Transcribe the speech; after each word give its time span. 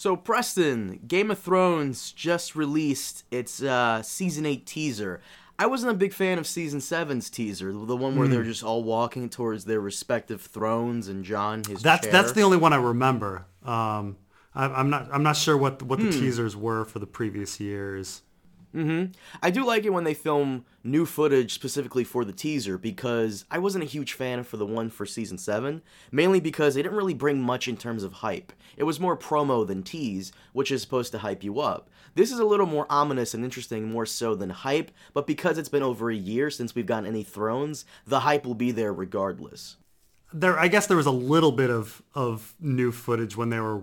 So, 0.00 0.16
Preston, 0.16 1.00
Game 1.06 1.30
of 1.30 1.38
Thrones 1.40 2.12
just 2.12 2.56
released 2.56 3.24
its 3.30 3.62
uh, 3.62 4.00
season 4.00 4.46
8 4.46 4.64
teaser. 4.64 5.20
I 5.58 5.66
wasn't 5.66 5.92
a 5.92 5.94
big 5.94 6.14
fan 6.14 6.38
of 6.38 6.46
season 6.46 6.80
7's 6.80 7.28
teaser, 7.28 7.70
the 7.70 7.96
one 7.98 8.16
where 8.16 8.26
they're 8.26 8.42
just 8.42 8.64
all 8.64 8.82
walking 8.82 9.28
towards 9.28 9.66
their 9.66 9.78
respective 9.78 10.40
thrones 10.40 11.06
and 11.08 11.22
Jon 11.22 11.64
his 11.68 11.82
That's 11.82 12.04
chair. 12.04 12.12
that's 12.12 12.32
the 12.32 12.40
only 12.40 12.56
one 12.56 12.72
I 12.72 12.76
remember. 12.76 13.44
Um, 13.62 14.16
I, 14.54 14.64
I'm 14.68 14.88
not 14.88 15.10
I'm 15.12 15.22
not 15.22 15.36
sure 15.36 15.54
what 15.58 15.82
what 15.82 15.98
Hmm. 15.98 16.06
the 16.06 16.12
teasers 16.12 16.56
were 16.56 16.86
for 16.86 16.98
the 16.98 17.06
previous 17.06 17.60
years. 17.60 18.22
Mm-hmm. 18.74 19.12
I 19.42 19.50
do 19.50 19.64
like 19.64 19.84
it 19.84 19.92
when 19.92 20.04
they 20.04 20.14
film 20.14 20.64
new 20.84 21.04
footage 21.04 21.52
specifically 21.52 22.04
for 22.04 22.24
the 22.24 22.32
teaser 22.32 22.78
because 22.78 23.44
I 23.50 23.58
wasn't 23.58 23.84
a 23.84 23.88
huge 23.88 24.12
fan 24.12 24.44
for 24.44 24.56
the 24.56 24.66
one 24.66 24.90
for 24.90 25.04
season 25.04 25.38
7, 25.38 25.82
mainly 26.12 26.40
because 26.40 26.74
they 26.74 26.82
didn't 26.82 26.96
really 26.96 27.14
bring 27.14 27.40
much 27.40 27.66
in 27.66 27.76
terms 27.76 28.04
of 28.04 28.14
hype. 28.14 28.52
It 28.76 28.84
was 28.84 29.00
more 29.00 29.16
promo 29.16 29.66
than 29.66 29.82
tease, 29.82 30.32
which 30.52 30.70
is 30.70 30.82
supposed 30.82 31.12
to 31.12 31.18
hype 31.18 31.42
you 31.42 31.60
up. 31.60 31.90
This 32.14 32.32
is 32.32 32.38
a 32.38 32.44
little 32.44 32.66
more 32.66 32.86
ominous 32.88 33.34
and 33.34 33.44
interesting, 33.44 33.90
more 33.90 34.06
so 34.06 34.34
than 34.34 34.50
hype, 34.50 34.90
but 35.12 35.26
because 35.26 35.58
it's 35.58 35.68
been 35.68 35.82
over 35.82 36.10
a 36.10 36.16
year 36.16 36.50
since 36.50 36.74
we've 36.74 36.86
gotten 36.86 37.06
any 37.06 37.22
thrones, 37.22 37.84
the 38.06 38.20
hype 38.20 38.46
will 38.46 38.54
be 38.54 38.70
there 38.70 38.92
regardless. 38.92 39.76
There, 40.32 40.58
I 40.58 40.68
guess 40.68 40.86
there 40.86 40.96
was 40.96 41.06
a 41.06 41.10
little 41.10 41.50
bit 41.50 41.70
of 41.70 42.02
of 42.14 42.54
new 42.60 42.92
footage 42.92 43.36
when 43.36 43.50
they 43.50 43.58
were 43.58 43.82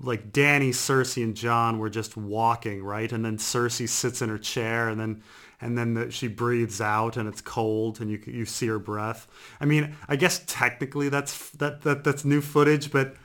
like 0.00 0.32
Dany, 0.32 0.70
Cersei, 0.70 1.22
and 1.22 1.34
Jon 1.34 1.78
were 1.78 1.90
just 1.90 2.16
walking, 2.16 2.82
right? 2.82 3.10
And 3.10 3.24
then 3.24 3.36
Cersei 3.36 3.88
sits 3.88 4.22
in 4.22 4.28
her 4.28 4.38
chair, 4.38 4.88
and 4.88 4.98
then 4.98 5.22
and 5.60 5.76
then 5.76 5.94
the, 5.94 6.10
she 6.10 6.28
breathes 6.28 6.80
out, 6.80 7.16
and 7.16 7.28
it's 7.28 7.40
cold, 7.40 8.00
and 8.00 8.10
you 8.10 8.20
you 8.26 8.44
see 8.44 8.66
her 8.68 8.78
breath. 8.78 9.26
I 9.60 9.64
mean, 9.64 9.94
I 10.08 10.16
guess 10.16 10.42
technically 10.46 11.08
that's 11.08 11.50
that, 11.50 11.82
that 11.82 12.04
that's 12.04 12.24
new 12.24 12.40
footage, 12.40 12.90
but 12.90 13.16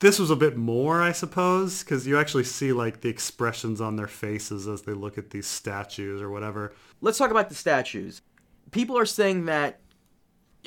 this 0.00 0.18
was 0.18 0.30
a 0.30 0.36
bit 0.36 0.56
more, 0.56 1.00
I 1.00 1.12
suppose, 1.12 1.82
because 1.82 2.06
you 2.06 2.18
actually 2.18 2.44
see 2.44 2.72
like 2.72 3.00
the 3.00 3.08
expressions 3.08 3.80
on 3.80 3.96
their 3.96 4.08
faces 4.08 4.66
as 4.66 4.82
they 4.82 4.92
look 4.92 5.16
at 5.16 5.30
these 5.30 5.46
statues 5.46 6.20
or 6.20 6.30
whatever. 6.30 6.72
Let's 7.00 7.18
talk 7.18 7.30
about 7.30 7.48
the 7.48 7.54
statues. 7.54 8.20
People 8.70 8.98
are 8.98 9.06
saying 9.06 9.44
that 9.46 9.80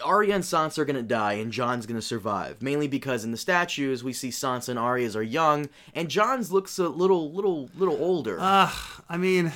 Arya 0.03 0.35
and 0.35 0.43
Sansa 0.43 0.79
are 0.79 0.85
gonna 0.85 1.01
die 1.01 1.33
and 1.33 1.51
Jon's 1.51 1.85
gonna 1.85 2.01
survive, 2.01 2.61
mainly 2.61 2.87
because 2.87 3.23
in 3.23 3.31
the 3.31 3.37
statues 3.37 4.03
we 4.03 4.13
see 4.13 4.29
Sansa 4.29 4.69
and 4.69 4.79
Arya's 4.79 5.15
are 5.15 5.23
young, 5.23 5.69
and 5.93 6.09
Jon's 6.09 6.51
looks 6.51 6.77
a 6.79 6.87
little, 6.89 7.31
little, 7.31 7.69
little 7.75 7.95
older. 7.95 8.37
Uh, 8.39 8.71
I 9.09 9.17
mean, 9.17 9.51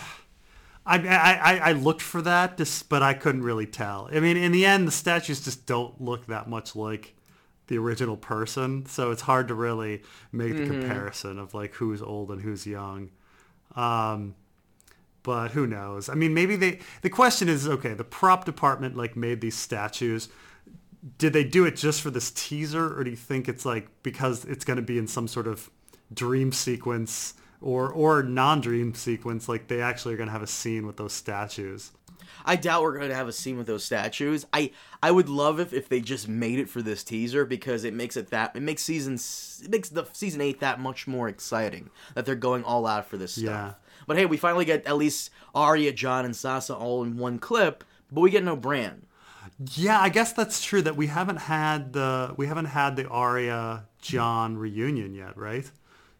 I, 0.85 0.97
I 0.97 1.57
I 1.57 1.71
looked 1.73 2.01
for 2.01 2.21
that, 2.23 2.57
just, 2.57 2.89
but 2.89 3.03
I 3.03 3.13
couldn't 3.13 3.43
really 3.43 3.67
tell. 3.67 4.09
I 4.11 4.19
mean, 4.19 4.37
in 4.37 4.51
the 4.51 4.65
end, 4.65 4.87
the 4.87 4.91
statues 4.91 5.41
just 5.43 5.65
don't 5.65 6.01
look 6.01 6.25
that 6.27 6.49
much 6.49 6.75
like 6.75 7.15
the 7.67 7.77
original 7.77 8.17
person, 8.17 8.85
so 8.87 9.11
it's 9.11 9.21
hard 9.21 9.47
to 9.47 9.53
really 9.53 10.01
make 10.31 10.57
the 10.57 10.65
comparison 10.65 11.39
of 11.39 11.53
like 11.53 11.73
who's 11.75 12.01
old 12.01 12.31
and 12.31 12.41
who's 12.41 12.65
young. 12.65 13.11
Um, 13.75 14.35
but 15.23 15.51
who 15.51 15.67
knows? 15.67 16.09
I 16.09 16.15
mean, 16.15 16.33
maybe 16.33 16.55
they. 16.55 16.79
The 17.01 17.09
question 17.09 17.49
is, 17.49 17.67
okay, 17.67 17.93
the 17.93 18.03
prop 18.03 18.45
department 18.45 18.95
like 18.95 19.15
made 19.15 19.41
these 19.41 19.55
statues. 19.57 20.29
Did 21.17 21.33
they 21.33 21.43
do 21.43 21.65
it 21.65 21.75
just 21.75 22.01
for 22.01 22.11
this 22.11 22.31
teaser, 22.31 22.97
or 22.97 23.03
do 23.03 23.09
you 23.09 23.15
think 23.15 23.49
it's 23.49 23.65
like 23.65 23.87
because 24.03 24.45
it's 24.45 24.65
going 24.65 24.77
to 24.77 24.83
be 24.83 24.97
in 24.97 25.07
some 25.07 25.27
sort 25.27 25.47
of 25.47 25.69
dream 26.13 26.51
sequence 26.51 27.33
or 27.59 27.89
or 27.89 28.23
non-dream 28.23 28.93
sequence? 28.93 29.49
Like 29.49 29.67
they 29.67 29.81
actually 29.81 30.13
are 30.13 30.17
going 30.17 30.27
to 30.27 30.33
have 30.33 30.43
a 30.43 30.47
scene 30.47 30.85
with 30.85 30.97
those 30.97 31.13
statues. 31.13 31.91
I 32.45 32.55
doubt 32.55 32.81
we're 32.81 32.97
gonna 32.97 33.15
have 33.15 33.27
a 33.27 33.33
scene 33.33 33.57
with 33.57 33.67
those 33.67 33.83
statues. 33.83 34.45
I 34.53 34.71
I 35.01 35.11
would 35.11 35.29
love 35.29 35.59
if, 35.59 35.73
if 35.73 35.89
they 35.89 36.01
just 36.01 36.27
made 36.27 36.59
it 36.59 36.69
for 36.69 36.81
this 36.81 37.03
teaser 37.03 37.45
because 37.45 37.83
it 37.83 37.93
makes 37.93 38.17
it 38.17 38.29
that 38.29 38.55
it 38.55 38.61
makes 38.61 38.83
season 38.83 39.15
it 39.15 39.69
makes 39.69 39.89
the 39.89 40.05
season 40.13 40.41
eight 40.41 40.59
that 40.59 40.79
much 40.79 41.07
more 41.07 41.27
exciting 41.27 41.89
that 42.15 42.25
they're 42.25 42.35
going 42.35 42.63
all 42.63 42.87
out 42.87 43.07
for 43.07 43.17
this 43.17 43.33
stuff. 43.33 43.43
Yeah. 43.43 43.73
But 44.11 44.17
hey, 44.17 44.25
we 44.25 44.35
finally 44.35 44.65
get 44.65 44.85
at 44.85 44.97
least 44.97 45.29
Arya, 45.55 45.93
Jon, 45.93 46.25
and 46.25 46.33
Sansa 46.33 46.77
all 46.77 47.01
in 47.01 47.15
one 47.15 47.39
clip, 47.39 47.85
but 48.11 48.19
we 48.19 48.29
get 48.29 48.43
no 48.43 48.57
Bran. 48.57 49.05
Yeah, 49.75 50.01
I 50.01 50.09
guess 50.09 50.33
that's 50.33 50.61
true 50.61 50.81
that 50.81 50.97
we 50.97 51.07
haven't 51.07 51.37
had 51.37 51.93
the 51.93 52.33
we 52.35 52.47
haven't 52.47 52.65
had 52.65 52.97
the 52.97 53.07
Arya 53.07 53.85
Jon 54.01 54.57
reunion 54.57 55.13
yet, 55.13 55.37
right? 55.37 55.71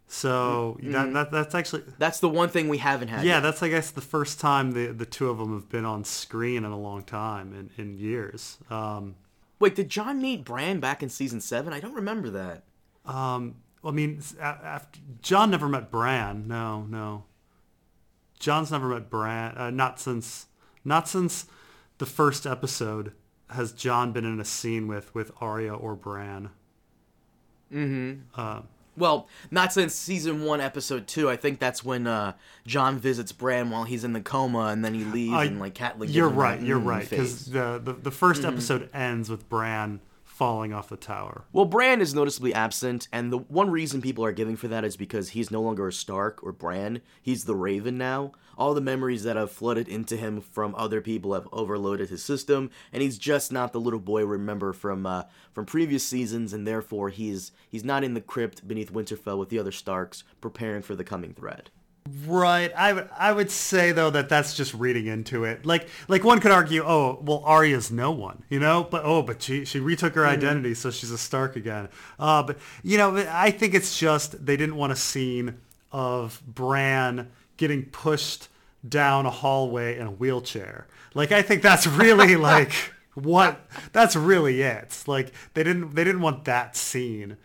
So 0.07 0.77
that, 0.83 1.11
that 1.11 1.31
that's 1.31 1.53
actually 1.53 1.83
That's 1.97 2.21
the 2.21 2.29
one 2.29 2.47
thing 2.47 2.69
we 2.69 2.77
haven't 2.77 3.09
had. 3.09 3.25
yeah, 3.25 3.33
yet. 3.33 3.39
that's 3.41 3.61
I 3.61 3.67
guess 3.67 3.91
the 3.91 3.99
first 3.99 4.39
time 4.39 4.71
the 4.71 4.93
the 4.93 5.05
two 5.05 5.29
of 5.29 5.37
them 5.37 5.53
have 5.53 5.67
been 5.67 5.83
on 5.83 6.05
screen 6.05 6.63
in 6.63 6.71
a 6.71 6.79
long 6.79 7.03
time 7.03 7.53
in 7.53 7.71
in 7.77 7.97
years. 7.97 8.57
Um, 8.69 9.16
Wait, 9.59 9.75
did 9.75 9.89
Jon 9.89 10.21
meet 10.21 10.45
Bran 10.45 10.79
back 10.79 11.03
in 11.03 11.09
season 11.09 11.41
seven? 11.41 11.73
I 11.73 11.81
don't 11.81 11.95
remember 11.95 12.29
that. 12.29 12.63
um, 13.05 13.55
I 13.83 13.91
mean, 13.91 14.21
after, 14.39 14.99
Jon 15.21 15.51
never 15.51 15.67
met 15.67 15.91
Bran. 15.91 16.47
No, 16.47 16.83
no. 16.83 17.25
Jon's 18.41 18.72
never 18.72 18.88
met 18.90 19.09
Bran. 19.09 19.56
Uh, 19.57 19.69
not 19.69 20.00
since 20.00 20.47
not 20.84 21.07
since 21.07 21.46
the 22.00 22.06
first 22.06 22.46
episode 22.46 23.13
has 23.52 23.72
Jon 23.72 24.12
been 24.12 24.25
in 24.25 24.40
a 24.40 24.46
scene 24.46 24.88
with 24.88 25.13
with 25.16 25.31
Arya 25.40 25.74
or 25.74 25.96
Bran. 25.96 26.50
Mm-hmm. 27.72 28.22
Uh, 28.35 28.62
well, 28.97 29.28
not 29.52 29.72
since 29.72 29.96
season 29.96 30.44
one, 30.44 30.59
episode 30.59 31.07
two. 31.07 31.29
I 31.29 31.38
think 31.38 31.59
that's 31.59 31.84
when 31.85 32.07
uh, 32.07 32.34
Jon 32.68 32.97
visits 32.97 33.31
Bran 33.31 33.69
while 33.69 33.84
he's 33.85 34.03
in 34.03 34.12
the 34.13 34.22
coma, 34.22 34.66
and 34.66 34.84
then 34.84 34.94
he 34.94 35.06
leaves, 35.06 35.34
I- 35.34 35.46
and 35.46 35.59
like 35.59 35.75
Catelyn. 35.75 36.13
You're 36.13 36.28
right. 36.28 36.62
You're 36.62 36.79
right. 36.79 37.09
Because 37.09 37.46
the, 37.46 37.79
the 37.81 37.94
the 37.94 38.09
1st 38.12 38.46
episode 38.46 38.90
ends 38.94 39.29
with 39.29 39.47
Bran 39.47 40.02
falling 40.41 40.74
off 40.74 40.90
the 40.90 40.97
tower. 40.97 41.46
Well, 41.53 41.66
Bran 41.66 42.02
is 42.02 42.16
noticeably 42.16 42.52
absent, 42.52 43.07
and 43.12 43.31
the 43.31 43.38
one 43.38 43.69
reason 43.69 44.02
people 44.02 44.25
are 44.25 44.31
giving 44.31 44.56
for 44.56 44.68
that 44.69 44.84
is 44.84 44.97
because 44.97 45.29
he's 45.29 45.52
no 45.52 45.62
longer 45.62 45.88
a 45.88 45.94
Stark 45.94 46.44
or 46.44 46.52
Bran. 46.52 47.02
He's 47.22 47.46
the 47.46 47.53
Raven 47.53 47.96
now. 48.00 48.31
All 48.57 48.74
the 48.74 48.81
memories 48.81 49.22
that 49.22 49.35
have 49.35 49.52
flooded 49.52 49.88
into 49.88 50.18
him 50.18 50.41
from 50.41 50.74
other 50.74 51.00
people 51.00 51.35
have 51.35 51.47
overloaded 51.52 52.09
his 52.09 52.24
system, 52.24 52.72
and 52.91 53.03
he's 53.03 53.19
just 53.19 53.52
not 53.52 53.72
the 53.72 53.79
little 53.79 54.00
boy 54.00 54.22
we 54.22 54.31
remember 54.31 54.74
from 54.74 55.06
uh, 55.06 55.25
from 55.53 55.68
previous 55.68 56.07
seasons, 56.07 56.53
and 56.53 56.66
therefore 56.66 57.09
he's 57.09 57.52
he's 57.69 57.85
not 57.85 58.03
in 58.03 58.16
the 58.16 58.19
crypt 58.19 58.68
beneath 58.68 58.91
Winterfell 58.91 59.38
with 59.38 59.50
the 59.50 59.59
other 59.59 59.72
Starks, 59.72 60.23
preparing 60.41 60.81
for 60.81 60.96
the 60.96 61.03
coming 61.03 61.35
threat. 61.35 61.69
Right. 62.25 62.72
I 62.75 62.94
would 62.94 63.09
I 63.16 63.31
would 63.31 63.51
say 63.51 63.91
though 63.91 64.09
that 64.09 64.28
that's 64.28 64.56
just 64.56 64.73
reading 64.73 65.06
into 65.06 65.44
it. 65.44 65.66
Like 65.66 65.88
like 66.07 66.23
one 66.23 66.39
could 66.39 66.51
argue, 66.51 66.84
oh 66.84 67.19
well, 67.22 67.44
Arya's 67.45 67.91
no 67.91 68.12
one, 68.12 68.44
you 68.50 68.59
know, 68.59 68.88
but 68.89 69.03
oh, 69.06 69.22
but 69.22 69.41
she 69.41 69.66
she 69.66 69.79
retook 69.79 70.16
her 70.16 70.25
identity, 70.25 70.73
so 70.73 70.90
she's 70.90 71.11
a 71.11 71.17
Stark 71.17 71.56
again. 71.56 71.90
Uh, 72.17 72.41
but 72.41 72.57
you 72.84 72.97
know, 72.97 73.16
I 73.29 73.51
think 73.51 73.75
it's 73.75 73.97
just 74.00 74.44
they 74.44 74.57
didn't 74.57 74.78
want 74.78 74.91
a 74.91 74.95
scene 74.95 75.59
of 75.91 76.41
Bran 76.47 77.29
getting 77.57 77.85
pushed 77.85 78.47
down 78.88 79.28
a 79.28 79.31
hallway 79.31 79.97
in 79.97 80.07
a 80.07 80.11
wheelchair. 80.11 80.88
Like 81.13 81.31
I 81.31 81.44
think 81.44 81.61
that's 81.61 81.85
really 81.85 82.35
like 82.35 82.73
what 83.13 83.61
that's 83.94 84.16
really 84.16 84.61
it. 84.63 85.03
Like 85.06 85.34
they 85.53 85.63
didn't 85.63 85.94
they 85.94 86.03
didn't 86.03 86.22
want 86.22 86.45
that 86.45 86.75
scene. 86.75 87.38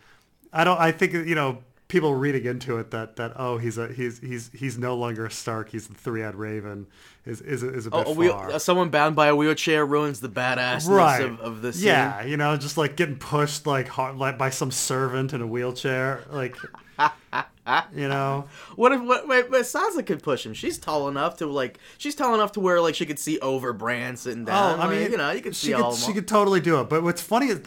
I 0.51 0.63
don't. 0.63 0.79
I 0.79 0.91
think 0.91 1.13
you 1.13 1.35
know 1.35 1.59
people 1.87 2.13
reading 2.15 2.45
into 2.45 2.77
it 2.77 2.91
that 2.91 3.15
that 3.15 3.33
oh 3.37 3.57
he's 3.57 3.77
a 3.77 3.87
he's 3.93 4.19
he's 4.19 4.49
he's 4.53 4.77
no 4.77 4.95
longer 4.95 5.25
a 5.25 5.31
Stark. 5.31 5.69
He's 5.69 5.87
the 5.87 5.93
three-eyed 5.93 6.35
Raven. 6.35 6.87
Is 7.25 7.41
is 7.41 7.61
a, 7.63 7.73
is 7.73 7.85
a 7.87 7.91
bit 7.91 8.03
Oh, 8.07 8.11
a 8.11 8.15
wheel, 8.15 8.31
far. 8.33 8.51
uh, 8.51 8.59
someone 8.59 8.89
bound 8.89 9.15
by 9.15 9.27
a 9.27 9.35
wheelchair 9.35 9.85
ruins 9.85 10.19
the 10.21 10.29
badassness 10.29 10.87
right. 10.89 11.23
of, 11.23 11.39
of 11.41 11.61
the 11.61 11.73
scene. 11.73 11.87
yeah, 11.87 12.23
you 12.23 12.37
know, 12.37 12.55
just 12.57 12.77
like 12.77 12.95
getting 12.95 13.17
pushed 13.17 13.65
like 13.67 13.87
hard, 13.89 14.15
like 14.17 14.37
by 14.37 14.49
some 14.49 14.71
servant 14.71 15.33
in 15.33 15.41
a 15.41 15.47
wheelchair, 15.47 16.23
like 16.31 16.55
you 17.93 18.07
know. 18.07 18.45
What 18.75 18.91
if 18.93 19.01
what, 19.01 19.27
wait, 19.27 19.51
but 19.51 19.61
Sansa 19.61 20.05
could 20.05 20.23
push 20.23 20.45
him? 20.45 20.53
She's 20.53 20.77
tall 20.77 21.07
enough 21.09 21.37
to 21.37 21.45
like 21.47 21.79
she's 21.97 22.15
tall 22.15 22.33
enough 22.33 22.53
to 22.53 22.59
where 22.59 22.79
like 22.81 22.95
she 22.95 23.05
could 23.05 23.19
see 23.19 23.39
over 23.39 23.73
Bran 23.73 24.15
sitting 24.17 24.45
down. 24.45 24.79
Oh, 24.79 24.81
I 24.81 24.87
Like, 24.87 24.99
mean, 24.99 25.11
you 25.11 25.17
know, 25.17 25.31
you 25.31 25.41
could 25.41 25.55
she 25.55 25.67
see 25.67 25.73
could, 25.73 25.81
all. 25.81 25.95
she 25.95 26.13
could 26.13 26.27
totally 26.27 26.59
do 26.61 26.79
it. 26.79 26.89
But 26.89 27.03
what's 27.03 27.21
funny 27.21 27.47
is, 27.47 27.61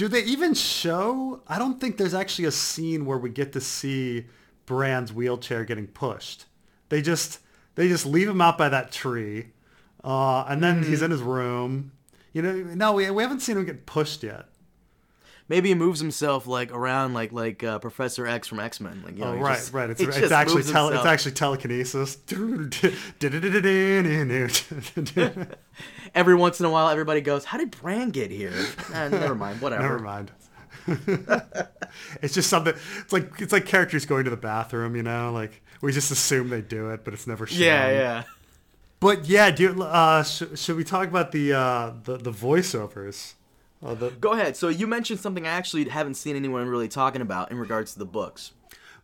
do 0.00 0.08
they 0.08 0.22
even 0.24 0.54
show? 0.54 1.42
I 1.46 1.58
don't 1.58 1.78
think 1.78 1.98
there's 1.98 2.14
actually 2.14 2.46
a 2.46 2.50
scene 2.52 3.04
where 3.04 3.18
we 3.18 3.28
get 3.28 3.52
to 3.52 3.60
see 3.60 4.24
Bran's 4.64 5.12
wheelchair 5.12 5.62
getting 5.66 5.88
pushed. 5.88 6.46
They 6.88 7.02
just 7.02 7.40
they 7.74 7.86
just 7.86 8.06
leave 8.06 8.26
him 8.26 8.40
out 8.40 8.56
by 8.56 8.70
that 8.70 8.92
tree, 8.92 9.48
uh, 10.02 10.44
and 10.48 10.62
then 10.62 10.80
Mm-hmm. 10.80 10.90
he's 10.90 11.02
in 11.02 11.10
his 11.10 11.20
room. 11.20 11.92
You 12.32 12.40
know, 12.40 12.52
no, 12.54 12.92
we, 12.94 13.10
we 13.10 13.22
haven't 13.22 13.40
seen 13.40 13.58
him 13.58 13.66
get 13.66 13.84
pushed 13.84 14.22
yet. 14.22 14.46
Maybe 15.50 15.70
he 15.70 15.74
moves 15.74 15.98
himself 15.98 16.46
like 16.46 16.70
around 16.72 17.12
like 17.12 17.32
like 17.32 17.64
uh, 17.64 17.80
Professor 17.80 18.24
X 18.24 18.46
from 18.46 18.60
X 18.60 18.80
Men. 18.80 19.02
Like 19.04 19.14
you 19.18 19.24
know, 19.24 19.32
Oh, 19.32 19.36
right, 19.38 19.56
just- 19.56 19.72
right. 19.72 19.90
It's, 19.90 20.00
it's 20.00 20.30
actually 20.30 20.62
tele, 20.62 20.94
it's 20.94 21.04
actually 21.04 21.32
telekinesis. 21.32 22.18
Every 26.14 26.34
once 26.36 26.60
in 26.60 26.66
a 26.66 26.70
while, 26.70 26.88
everybody 26.88 27.20
goes, 27.20 27.44
"How 27.44 27.58
did 27.58 27.72
Bran 27.72 28.10
get 28.10 28.30
here?" 28.30 28.52
Eh, 28.94 29.08
never 29.10 29.34
mind. 29.34 29.60
Whatever. 29.60 29.82
Never 29.82 29.98
mind. 29.98 30.30
it's 32.22 32.34
just 32.34 32.48
something. 32.48 32.74
It's 33.00 33.12
like 33.12 33.40
it's 33.40 33.52
like 33.52 33.66
characters 33.66 34.06
going 34.06 34.24
to 34.24 34.30
the 34.30 34.36
bathroom. 34.36 34.94
You 34.94 35.02
know, 35.02 35.32
like 35.32 35.62
we 35.80 35.90
just 35.92 36.12
assume 36.12 36.48
they 36.50 36.60
do 36.62 36.90
it, 36.90 37.04
but 37.04 37.12
it's 37.12 37.26
never 37.26 37.46
shown. 37.46 37.60
Yeah, 37.60 37.90
yeah. 37.90 38.22
But 39.00 39.26
yeah, 39.26 39.52
you, 39.56 39.82
uh, 39.82 40.22
sh- 40.22 40.42
should 40.54 40.76
we 40.76 40.84
talk 40.84 41.08
about 41.08 41.32
the 41.32 41.52
uh, 41.54 41.92
the 42.04 42.18
the 42.18 42.32
voiceovers? 42.32 43.34
Uh, 43.82 43.94
the, 43.94 44.10
Go 44.10 44.32
ahead. 44.32 44.56
So 44.56 44.68
you 44.68 44.86
mentioned 44.86 45.20
something 45.20 45.46
I 45.46 45.50
actually 45.50 45.88
haven't 45.88 46.14
seen 46.14 46.36
anyone 46.36 46.68
really 46.68 46.88
talking 46.88 47.22
about 47.22 47.50
in 47.50 47.58
regards 47.58 47.92
to 47.94 47.98
the 47.98 48.04
books. 48.04 48.52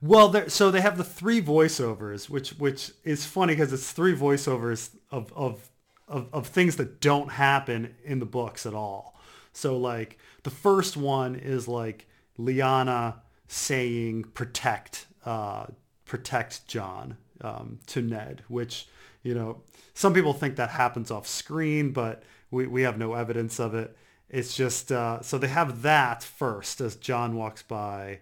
Well, 0.03 0.29
there, 0.29 0.49
so 0.49 0.71
they 0.71 0.83
have 0.83 0.99
the 0.99 1.05
three 1.05 1.41
voiceovers, 1.41 2.29
which 2.29 2.51
which 2.51 2.93
is 3.03 3.25
funny 3.25 3.55
because 3.55 3.73
it's 3.73 3.91
three 3.91 4.15
voiceovers 4.15 4.91
of, 5.11 5.33
of 5.35 5.71
of 6.07 6.29
of 6.33 6.47
things 6.47 6.77
that 6.77 7.01
don't 7.01 7.33
happen 7.33 7.95
in 8.05 8.19
the 8.19 8.27
books 8.27 8.67
at 8.67 8.75
all. 8.75 9.19
So 9.53 9.77
like 9.79 10.19
the 10.43 10.51
first 10.51 10.97
one 10.97 11.35
is 11.35 11.67
like 11.67 12.07
Lyanna 12.39 13.15
saying 13.49 14.25
protect 14.35 15.07
uh, 15.25 15.67
protect 16.05 16.67
Jon 16.69 17.17
um, 17.41 17.79
to 17.87 18.03
Ned, 18.03 18.43
which 18.49 18.87
you 19.23 19.35
know 19.35 19.63
some 19.95 20.13
people 20.13 20.35
think 20.35 20.57
that 20.57 20.71
happens 20.71 21.11
off 21.11 21.27
screen, 21.27 21.93
but 21.93 22.23
we, 22.51 22.67
we 22.67 22.83
have 22.83 22.99
no 22.99 23.15
evidence 23.15 23.59
of 23.59 23.75
it. 23.75 23.97
It's 24.29 24.57
just 24.57 24.91
uh, 24.91 25.23
so 25.23 25.39
they 25.39 25.49
have 25.49 25.83
that 25.83 26.23
first 26.23 26.81
as 26.81 26.97
Jon 26.97 27.37
walks 27.37 27.63
by 27.63 28.21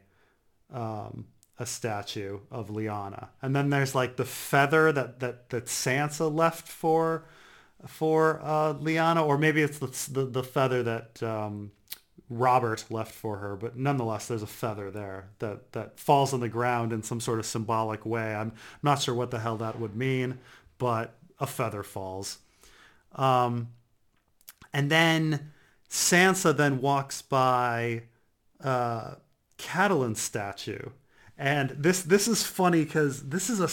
um, 0.72 1.26
a 1.58 1.64
statue 1.64 2.40
of 2.50 2.68
Lyanna, 2.68 3.28
and 3.40 3.56
then 3.56 3.70
there's 3.70 3.94
like 3.94 4.16
the 4.16 4.24
feather 4.24 4.92
that 4.92 5.20
that 5.20 5.48
that 5.50 5.66
Sansa 5.66 6.32
left 6.32 6.68
for 6.68 7.24
for 7.86 8.40
uh, 8.42 8.74
Lyanna, 8.74 9.26
or 9.26 9.38
maybe 9.38 9.62
it's 9.62 9.78
the 9.78 9.86
the, 10.12 10.26
the 10.26 10.44
feather 10.44 10.82
that 10.82 11.22
um, 11.22 11.72
Robert 12.28 12.84
left 12.90 13.12
for 13.12 13.38
her. 13.38 13.56
But 13.56 13.76
nonetheless, 13.76 14.28
there's 14.28 14.42
a 14.42 14.46
feather 14.46 14.90
there 14.90 15.30
that 15.38 15.72
that 15.72 15.98
falls 15.98 16.34
on 16.34 16.40
the 16.40 16.48
ground 16.50 16.92
in 16.92 17.02
some 17.02 17.20
sort 17.20 17.38
of 17.38 17.46
symbolic 17.46 18.04
way. 18.04 18.34
I'm 18.34 18.52
not 18.82 19.00
sure 19.00 19.14
what 19.14 19.30
the 19.30 19.38
hell 19.38 19.56
that 19.56 19.78
would 19.80 19.96
mean, 19.96 20.38
but 20.76 21.14
a 21.40 21.46
feather 21.46 21.82
falls. 21.82 22.38
Um, 23.14 23.68
and 24.72 24.90
then 24.90 25.52
Sansa 25.94 26.56
then 26.56 26.80
walks 26.80 27.22
by 27.22 28.02
uh, 28.60 29.14
Catelyn's 29.58 30.20
statue. 30.20 30.90
And 31.38 31.70
this 31.70 32.02
this 32.02 32.26
is 32.26 32.42
funny 32.42 32.84
because 32.84 33.28
this 33.28 33.48
is 33.48 33.60
a 33.60 33.68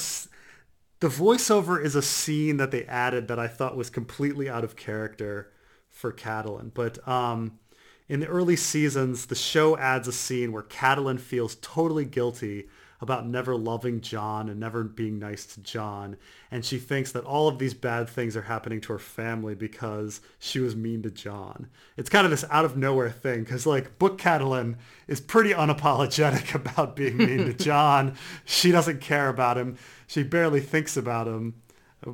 the 1.00 1.08
voiceover 1.08 1.84
is 1.84 1.96
a 1.96 2.02
scene 2.04 2.58
that 2.58 2.70
they 2.70 2.86
added 2.86 3.28
that 3.28 3.40
I 3.40 3.48
thought 3.48 3.76
was 3.76 3.90
completely 3.90 4.48
out 4.48 4.64
of 4.64 4.76
character 4.76 5.52
for 5.90 6.14
Catelyn. 6.14 6.72
But 6.76 7.06
um, 7.08 7.60
in 8.08 8.20
the 8.20 8.28
early 8.28 8.56
seasons, 8.56 9.26
the 9.26 9.36
show 9.36 9.76
adds 9.78 10.08
a 10.08 10.14
scene 10.14 10.52
where 10.52 10.62
Catelyn 10.62 11.20
feels 11.20 11.56
totally 11.56 12.06
guilty 12.06 12.68
about 13.02 13.28
never 13.28 13.56
loving 13.56 14.00
Jon 14.00 14.48
and 14.48 14.60
never 14.60 14.84
being 14.84 15.18
nice 15.18 15.46
to 15.48 15.62
Jon. 15.62 16.18
And 16.52 16.64
she 16.64 16.78
thinks 16.78 17.12
that 17.14 17.26
all 17.26 17.48
of 17.48 17.58
these 17.58 17.74
bad 17.74 18.08
things 18.08 18.38
are 18.38 18.44
happening 18.44 18.80
to 18.82 18.94
her 18.94 19.00
family 19.00 19.56
because 19.56 20.22
she 20.38 20.60
was 20.60 20.76
mean 20.76 21.02
to 21.02 21.10
Jon. 21.10 21.68
It's 21.98 22.12
kind 22.12 22.26
of 22.26 22.32
this 22.32 22.46
out 22.52 22.64
of 22.64 22.78
nowhere 22.78 23.10
thing 23.10 23.44
because 23.44 23.66
like 23.66 23.98
Book 23.98 24.22
Catelyn 24.22 24.76
is 25.08 25.20
pretty 25.20 25.52
unapologetic 25.52 26.54
about 26.56 26.96
being 26.96 27.18
mean 27.18 27.46
to 27.46 27.54
Jon. 27.64 28.16
She 28.46 28.72
doesn't 28.72 29.02
care 29.02 29.30
about 29.30 29.58
him. 29.58 29.78
She 30.06 30.22
barely 30.22 30.62
thinks 30.62 30.96
about 30.96 31.28
him. 31.28 31.56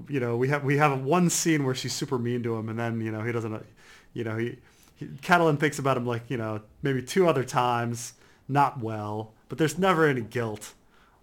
You 0.07 0.21
know, 0.21 0.37
we 0.37 0.47
have 0.49 0.63
we 0.63 0.77
have 0.77 1.01
one 1.01 1.29
scene 1.29 1.65
where 1.65 1.75
she's 1.75 1.93
super 1.93 2.17
mean 2.17 2.43
to 2.43 2.55
him 2.55 2.69
and 2.69 2.79
then, 2.79 3.01
you 3.01 3.11
know, 3.11 3.23
he 3.23 3.33
doesn't, 3.33 3.65
you 4.13 4.23
know, 4.23 4.37
he, 4.37 4.57
Catelyn 5.21 5.59
thinks 5.59 5.79
about 5.79 5.97
him 5.97 6.05
like, 6.05 6.23
you 6.29 6.37
know, 6.37 6.61
maybe 6.81 7.01
two 7.01 7.27
other 7.27 7.43
times, 7.43 8.13
not 8.47 8.79
well, 8.79 9.33
but 9.49 9.57
there's 9.57 9.77
never 9.77 10.07
any 10.07 10.21
guilt. 10.21 10.73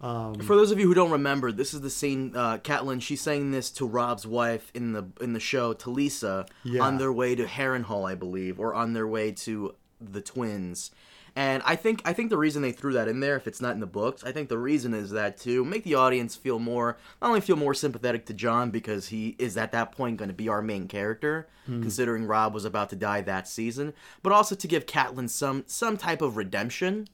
Um, 0.05 0.35
For 0.35 0.55
those 0.55 0.71
of 0.71 0.79
you 0.79 0.87
who 0.87 0.93
don't 0.93 1.11
remember, 1.11 1.51
this 1.51 1.73
is 1.73 1.81
the 1.81 1.89
scene. 1.89 2.37
Uh, 2.37 2.59
Catelyn, 2.59 3.01
she's 3.01 3.23
saying 3.23 3.53
this 3.53 3.71
to 3.71 3.87
Robb's 3.87 4.27
wife 4.27 4.71
in 4.75 4.93
the 4.93 5.07
in 5.19 5.33
the 5.33 5.41
show, 5.41 5.73
Talisa, 5.73 6.47
yeah. 6.63 6.83
on 6.83 6.99
their 6.99 7.11
way 7.13 7.35
to 7.35 7.47
Harrenhal, 7.47 8.07
I 8.09 8.15
believe, 8.15 8.61
or 8.61 8.75
on 8.75 8.93
their 8.93 9.09
way 9.09 9.33
to 9.33 9.75
the 9.99 10.21
twins. 10.21 10.91
And 11.35 11.63
I 11.65 11.75
think 11.75 12.03
I 12.05 12.13
think 12.13 12.29
the 12.29 12.37
reason 12.37 12.61
they 12.61 12.71
threw 12.71 12.93
that 12.93 13.09
in 13.09 13.21
there, 13.21 13.35
if 13.35 13.47
it's 13.47 13.63
not 13.63 13.73
in 13.73 13.81
the 13.81 13.87
books, 13.87 14.23
I 14.23 14.31
think 14.31 14.51
the 14.51 14.59
reason 14.59 14.93
is 14.93 15.11
that 15.13 15.39
to 15.39 15.65
make 15.65 15.85
the 15.85 15.95
audience 15.95 16.37
feel 16.37 16.59
more, 16.59 16.99
not 17.23 17.29
only 17.29 17.41
feel 17.41 17.57
more 17.57 17.73
sympathetic 17.73 18.27
to 18.27 18.35
Jon 18.35 18.71
because 18.71 19.09
he 19.09 19.37
is 19.39 19.57
at 19.57 19.73
that 19.73 19.91
point 19.91 20.19
going 20.19 20.29
to 20.29 20.35
be 20.35 20.51
our 20.51 20.61
main 20.61 20.87
character, 20.87 21.49
hmm. 21.65 21.81
considering 21.81 22.27
Robb 22.27 22.53
was 22.53 22.67
about 22.67 22.91
to 22.91 22.97
die 22.97 23.23
that 23.23 23.49
season, 23.49 23.95
but 24.23 24.35
also 24.35 24.55
to 24.55 24.69
give 24.69 24.85
Catelyn 24.85 25.31
some 25.31 25.65
some 25.67 25.97
type 25.97 26.21
of 26.21 26.37
redemption 26.37 27.09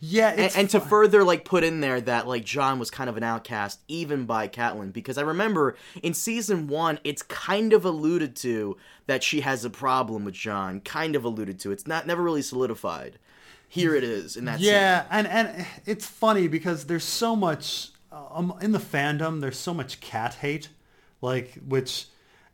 yeah, 0.00 0.28
and, 0.28 0.52
and, 0.56 0.70
to 0.70 0.80
further 0.80 1.24
like 1.24 1.44
put 1.44 1.64
in 1.64 1.80
there 1.80 2.00
that 2.00 2.26
like 2.26 2.44
Jon 2.44 2.78
was 2.78 2.90
kind 2.90 3.10
of 3.10 3.16
an 3.16 3.22
outcast 3.22 3.80
even 3.88 4.24
by 4.24 4.48
Catelyn 4.48 4.92
because 4.92 5.18
I 5.18 5.22
remember 5.22 5.76
in 6.02 6.14
season 6.14 6.68
one 6.68 7.00
it's 7.04 7.22
kind 7.22 7.72
of 7.72 7.84
alluded 7.84 8.36
to 8.36 8.76
that 9.06 9.22
she 9.22 9.40
has 9.40 9.64
a 9.64 9.70
problem 9.70 10.24
with 10.24 10.34
Jon, 10.34 10.80
kind 10.80 11.16
of 11.16 11.24
alluded 11.24 11.58
to. 11.60 11.72
It's 11.72 11.86
not 11.86 12.06
never 12.06 12.22
really 12.22 12.42
solidified. 12.42 13.18
Here 13.68 13.94
it 13.94 14.04
is 14.04 14.36
in 14.36 14.46
that. 14.46 14.60
Yeah, 14.60 15.02
scene. 15.02 15.10
and 15.10 15.26
and 15.26 15.66
it's 15.84 16.06
funny 16.06 16.48
because 16.48 16.84
there's 16.86 17.04
so 17.04 17.36
much 17.36 17.90
um, 18.12 18.54
in 18.62 18.72
the 18.72 18.78
fandom. 18.78 19.40
There's 19.40 19.58
so 19.58 19.74
much 19.74 20.00
cat 20.00 20.34
hate, 20.34 20.68
like 21.20 21.58
which 21.66 22.06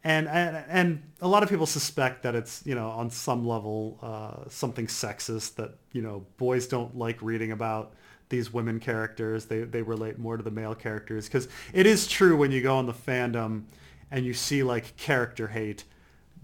and, 0.04 0.28
and 0.28 1.02
a 1.22 1.28
lot 1.28 1.42
of 1.42 1.48
people 1.48 1.66
suspect 1.66 2.22
that 2.22 2.34
it's 2.34 2.62
you 2.66 2.74
know 2.74 2.90
on 2.90 3.10
some 3.10 3.46
level 3.46 3.98
uh, 4.02 4.48
something 4.48 4.86
sexist 4.86 5.54
that 5.56 5.76
you 5.92 6.02
know 6.02 6.26
boys 6.36 6.66
don't 6.66 6.96
like 6.96 7.20
reading 7.22 7.52
about 7.52 7.94
these 8.28 8.52
women 8.52 8.80
characters. 8.80 9.46
They 9.46 9.60
they 9.60 9.82
relate 9.82 10.18
more 10.18 10.36
to 10.36 10.42
the 10.42 10.50
male 10.50 10.74
characters. 10.74 11.26
Because 11.26 11.48
it 11.72 11.86
is 11.86 12.06
true 12.06 12.36
when 12.36 12.52
you 12.52 12.62
go 12.62 12.76
on 12.76 12.86
the 12.86 12.92
fandom 12.92 13.64
and 14.10 14.24
you 14.24 14.34
see 14.34 14.62
like 14.62 14.96
character 14.96 15.48
hate. 15.48 15.84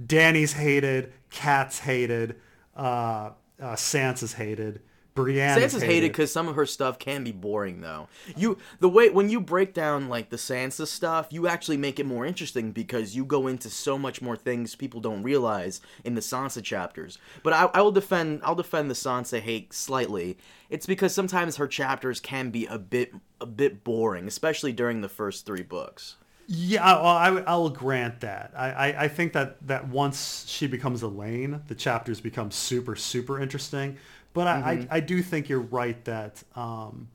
Dany's 0.05 0.55
hated 0.55 1.13
Cat's 1.31 1.81
hated 1.81 2.37
uh, 2.77 3.31
uh, 3.61 3.75
Sansa's 3.75 4.33
hated 4.33 4.81
Brienne 5.15 5.59
Sansa's 5.59 5.83
hated 5.83 6.13
because 6.13 6.33
some 6.33 6.49
of 6.49 6.57
her 6.57 6.67
stuff 6.67 6.99
can 6.99 7.25
be 7.25 7.33
boring 7.33 7.81
though. 7.81 8.09
You 8.37 8.59
the 8.79 8.89
way 8.89 9.11
when 9.11 9.29
you 9.29 9.41
break 9.41 9.75
down 9.75 10.09
like 10.09 10.31
the 10.31 10.37
Sansa 10.37 10.87
stuff, 10.87 11.29
you 11.31 11.47
actually 11.47 11.77
make 11.77 11.99
it 11.99 12.07
more 12.07 12.25
interesting 12.25 12.73
because 12.73 13.17
you 13.17 13.25
go 13.25 13.47
into 13.47 13.71
so 13.71 13.99
much 13.99 14.23
more 14.23 14.37
things 14.37 14.75
people 14.75 15.01
don't 15.01 15.23
realize 15.23 15.81
in 16.05 16.15
the 16.15 16.21
Sansa 16.21 16.63
chapters. 16.63 17.19
But 17.43 17.53
I, 17.53 17.71
I 17.75 17.83
will 17.83 17.93
defend 17.93 18.41
I'll 18.45 18.55
defend 18.55 18.91
the 18.91 18.95
Sansa 18.95 19.41
hate 19.41 19.73
slightly. 19.73 20.39
It's 20.69 20.87
because 20.87 21.13
sometimes 21.13 21.57
her 21.57 21.67
chapters 21.67 22.21
can 22.21 22.51
be 22.51 22.67
a 22.67 22.79
bit 22.79 23.13
a 23.41 23.47
bit 23.47 23.83
boring, 23.83 24.29
especially 24.29 24.73
during 24.73 25.01
the 25.01 25.09
first 25.09 25.47
three 25.47 25.63
books. 25.63 26.17
Yeah, 26.53 26.83
well, 26.83 27.07
I, 27.07 27.29
I 27.47 27.55
will 27.55 27.71
grant 27.71 28.23
that. 28.23 28.53
I, 28.57 28.71
I, 28.71 29.05
I 29.05 29.09
think 29.09 29.35
that, 29.35 29.65
that 29.69 29.87
once 29.87 30.45
she 30.49 30.67
becomes 30.67 31.01
Alayne, 31.01 31.63
the 31.69 31.77
chapters 31.77 32.21
become 32.21 32.51
super, 32.51 32.97
super 32.97 33.41
interesting. 33.41 33.99
But 34.33 34.47
I, 34.47 34.61
mm-hmm. 34.61 34.93
I, 34.93 34.97
I, 34.97 35.01
do 35.01 35.23
think 35.23 35.49
you're 35.49 35.59
right 35.59 36.03
that 36.05 36.43
um, 36.55 37.09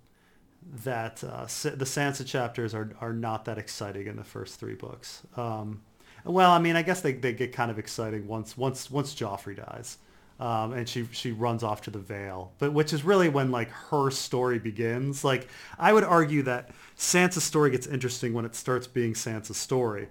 that 0.83 1.23
uh, 1.23 1.43
the 1.43 1.85
Sansa 1.85 2.25
chapters 2.25 2.73
are, 2.73 2.91
are 2.99 3.13
not 3.13 3.45
that 3.45 3.57
exciting 3.57 4.07
in 4.07 4.15
the 4.15 4.23
first 4.23 4.59
three 4.59 4.75
books. 4.75 5.21
Um, 5.37 5.81
well, 6.25 6.51
I 6.51 6.59
mean, 6.59 6.75
I 6.75 6.81
guess 6.81 7.01
they, 7.01 7.13
they 7.13 7.33
get 7.33 7.53
kind 7.53 7.69
of 7.69 7.77
exciting 7.77 8.27
once 8.27 8.57
once 8.57 8.89
once 8.89 9.13
Joffrey 9.13 9.55
dies, 9.55 9.97
um, 10.39 10.73
and 10.73 10.89
she 10.89 11.07
she 11.11 11.31
runs 11.31 11.63
off 11.63 11.81
to 11.83 11.91
the 11.91 11.99
Vale, 11.99 12.51
but 12.57 12.73
which 12.73 12.93
is 12.93 13.03
really 13.03 13.29
when 13.29 13.51
like 13.51 13.69
her 13.69 14.09
story 14.09 14.57
begins. 14.57 15.23
Like 15.23 15.47
I 15.77 15.93
would 15.93 16.03
argue 16.03 16.41
that 16.43 16.71
Sansa's 16.97 17.43
story 17.43 17.69
gets 17.69 17.85
interesting 17.85 18.33
when 18.33 18.43
it 18.43 18.55
starts 18.55 18.87
being 18.87 19.13
Sansa's 19.13 19.57
story, 19.57 20.07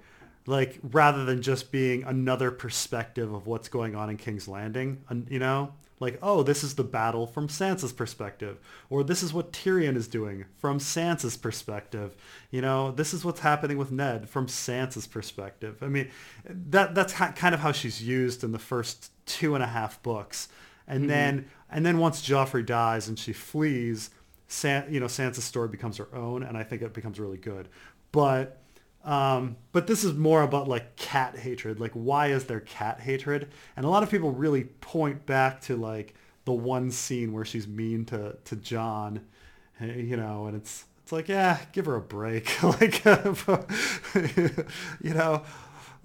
like 0.47 0.79
rather 0.83 1.25
than 1.25 1.43
just 1.43 1.73
being 1.73 2.05
another 2.05 2.53
perspective 2.53 3.35
of 3.35 3.49
what's 3.49 3.69
going 3.69 3.97
on 3.97 4.09
in 4.09 4.17
King's 4.17 4.47
Landing. 4.47 5.03
You 5.29 5.41
know, 5.41 5.75
like, 6.05 6.19
oh, 6.23 6.43
this 6.43 6.63
is 6.63 6.75
the 6.75 6.85
battle 6.85 7.27
from 7.27 7.49
Sansa's 7.49 7.93
perspective, 7.93 8.59
or 8.91 9.03
this 9.03 9.23
is 9.23 9.33
what 9.33 9.53
Tyrion 9.53 9.97
is 9.97 10.07
doing 10.07 10.45
from 10.59 10.79
Sansa's 10.79 11.37
perspective. 11.37 12.15
You 12.51 12.61
know, 12.61 12.93
this 12.93 13.15
is 13.15 13.25
what's 13.25 13.41
happening 13.41 13.79
with 13.79 13.91
Ned 13.91 14.29
from 14.29 14.47
Sansa's 14.47 15.07
perspective. 15.07 15.83
I 15.83 15.87
mean, 15.87 16.11
that 16.49 16.95
that's 16.95 17.13
kind 17.13 17.55
of 17.55 17.61
how 17.61 17.73
she's 17.73 18.03
used 18.03 18.45
in 18.45 18.53
the 18.53 18.59
first 18.59 19.11
two 19.27 19.55
and 19.55 19.65
a 19.65 19.69
half 19.69 20.03
books, 20.03 20.49
and 20.87 21.01
mm-hmm. 21.01 21.09
then 21.09 21.47
and 21.71 21.85
then 21.85 21.99
once 21.99 22.27
Joffrey 22.27 22.65
dies 22.65 23.09
and 23.09 23.19
she 23.19 23.33
flees, 23.33 24.11
San, 24.47 24.93
you 24.93 25.01
know, 25.01 25.07
Sansa's 25.07 25.45
story 25.45 25.69
becomes 25.69 25.97
her 25.97 26.09
own, 26.15 26.43
and 26.43 26.57
I 26.57 26.63
think 26.63 26.83
it 26.83 26.93
becomes 26.93 27.19
really 27.19 27.39
good. 27.39 27.69
But 28.13 28.61
um, 29.05 29.57
but 29.73 29.87
this 29.87 30.03
is 30.03 30.15
more 30.15 30.43
about 30.43 30.67
like 30.67 30.97
cat 30.97 31.37
hatred. 31.37 31.79
Like, 31.79 31.93
why 31.93 32.29
is 32.29 32.45
there 32.45 32.61
cat 32.61 33.01
hatred? 33.01 33.49
And 33.77 33.85
a 33.85 33.89
lot 33.89 34.03
of 34.03 34.11
people 34.11 34.33
really 34.33 34.65
point 34.65 35.27
back 35.27 35.61
to 35.63 35.77
like 35.77 36.15
the 36.47 36.53
one 36.53 36.91
scene 36.91 37.33
where 37.33 37.45
she's 37.45 37.69
mean 37.69 38.05
to 38.07 38.37
to 38.45 38.57
Jon, 38.57 39.21
eh, 39.81 39.95
you 39.97 40.17
know, 40.17 40.47
and 40.47 40.57
it's 40.57 40.87
it's 41.03 41.13
like, 41.13 41.29
yeah, 41.29 41.59
give 41.73 41.85
her 41.85 41.97
a 41.97 42.01
break. 42.01 42.63
like, 42.63 43.05
you 45.03 45.13
know, 45.13 45.43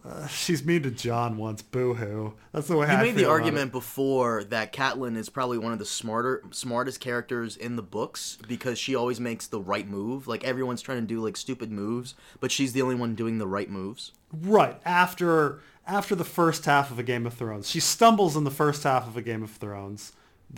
uh, 0.05 0.27
she's 0.27 0.63
mean 0.63 0.83
to 0.83 0.91
Jon 0.91 1.37
once. 1.37 1.61
Boo 1.61 1.93
hoo. 1.93 2.33
That's 2.53 2.67
the 2.67 2.77
way 2.77 2.87
you 2.87 2.93
I 2.93 3.01
made 3.01 3.15
the 3.15 3.25
argument 3.25 3.71
before 3.71 4.43
that 4.45 4.71
Catelyn 4.71 5.17
is 5.17 5.29
probably 5.29 5.57
one 5.57 5.73
of 5.73 5.79
the 5.79 5.85
smarter, 5.85 6.43
smartest 6.51 6.99
characters 6.99 7.57
in 7.57 7.75
the 7.75 7.83
books 7.83 8.37
because 8.47 8.79
she 8.79 8.95
always 8.95 9.19
makes 9.19 9.47
the 9.47 9.59
right 9.59 9.87
move. 9.87 10.27
Like 10.27 10.43
everyone's 10.43 10.81
trying 10.81 11.01
to 11.01 11.07
do 11.07 11.23
like 11.23 11.35
stupid 11.35 11.71
moves, 11.71 12.15
but 12.39 12.51
she's 12.51 12.73
the 12.73 12.81
only 12.81 12.95
one 12.95 13.15
doing 13.15 13.39
the 13.39 13.47
right 13.47 13.69
moves. 13.69 14.11
Right 14.31 14.79
after 14.85 15.59
after 15.85 16.15
the 16.15 16.23
first 16.23 16.65
half 16.65 16.91
of 16.91 16.99
a 16.99 17.03
Game 17.03 17.25
of 17.25 17.33
Thrones, 17.33 17.69
she 17.69 17.79
stumbles 17.79 18.37
in 18.37 18.45
the 18.45 18.51
first 18.51 18.83
half 18.83 19.07
of 19.07 19.17
a 19.17 19.21
Game 19.21 19.43
of 19.43 19.51
Thrones. 19.51 20.13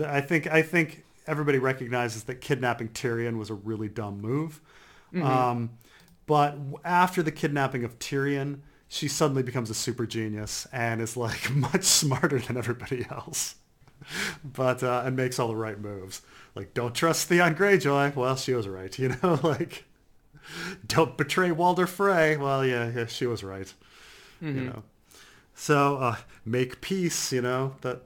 I 0.05 0.21
think 0.21 0.47
I 0.51 0.61
think 0.61 1.03
everybody 1.25 1.57
recognizes 1.57 2.23
that 2.25 2.41
kidnapping 2.41 2.89
Tyrion 2.89 3.37
was 3.37 3.49
a 3.49 3.53
really 3.55 3.87
dumb 3.87 4.21
move. 4.21 4.61
Um, 5.13 5.71
but 6.25 6.57
after 6.85 7.21
the 7.21 7.31
kidnapping 7.31 7.83
of 7.83 7.99
Tyrion, 7.99 8.59
she 8.93 9.07
suddenly 9.07 9.41
becomes 9.41 9.69
a 9.69 9.73
super 9.73 10.05
genius 10.05 10.67
and 10.73 10.99
is 10.99 11.15
like 11.15 11.49
much 11.55 11.85
smarter 11.85 12.39
than 12.39 12.57
everybody 12.57 13.05
else. 13.09 13.55
But 14.43 14.83
uh, 14.83 15.03
and 15.05 15.15
makes 15.15 15.39
all 15.39 15.47
the 15.47 15.55
right 15.55 15.79
moves. 15.79 16.21
Like 16.55 16.73
don't 16.73 16.93
trust 16.93 17.29
Theon 17.29 17.55
Greyjoy. 17.55 18.13
Well, 18.17 18.35
she 18.35 18.53
was 18.53 18.67
right. 18.67 18.97
You 18.99 19.15
know, 19.23 19.39
like 19.43 19.85
don't 20.85 21.17
betray 21.17 21.51
Walder 21.51 21.87
Frey. 21.87 22.35
Well, 22.35 22.65
yeah, 22.65 22.91
yeah, 22.93 23.05
she 23.05 23.25
was 23.25 23.45
right. 23.45 23.73
You 24.41 24.61
know. 24.65 24.83
So 25.55 25.95
uh, 25.97 26.15
make 26.43 26.81
peace. 26.81 27.31
You 27.31 27.41
know 27.41 27.75
that. 27.81 28.01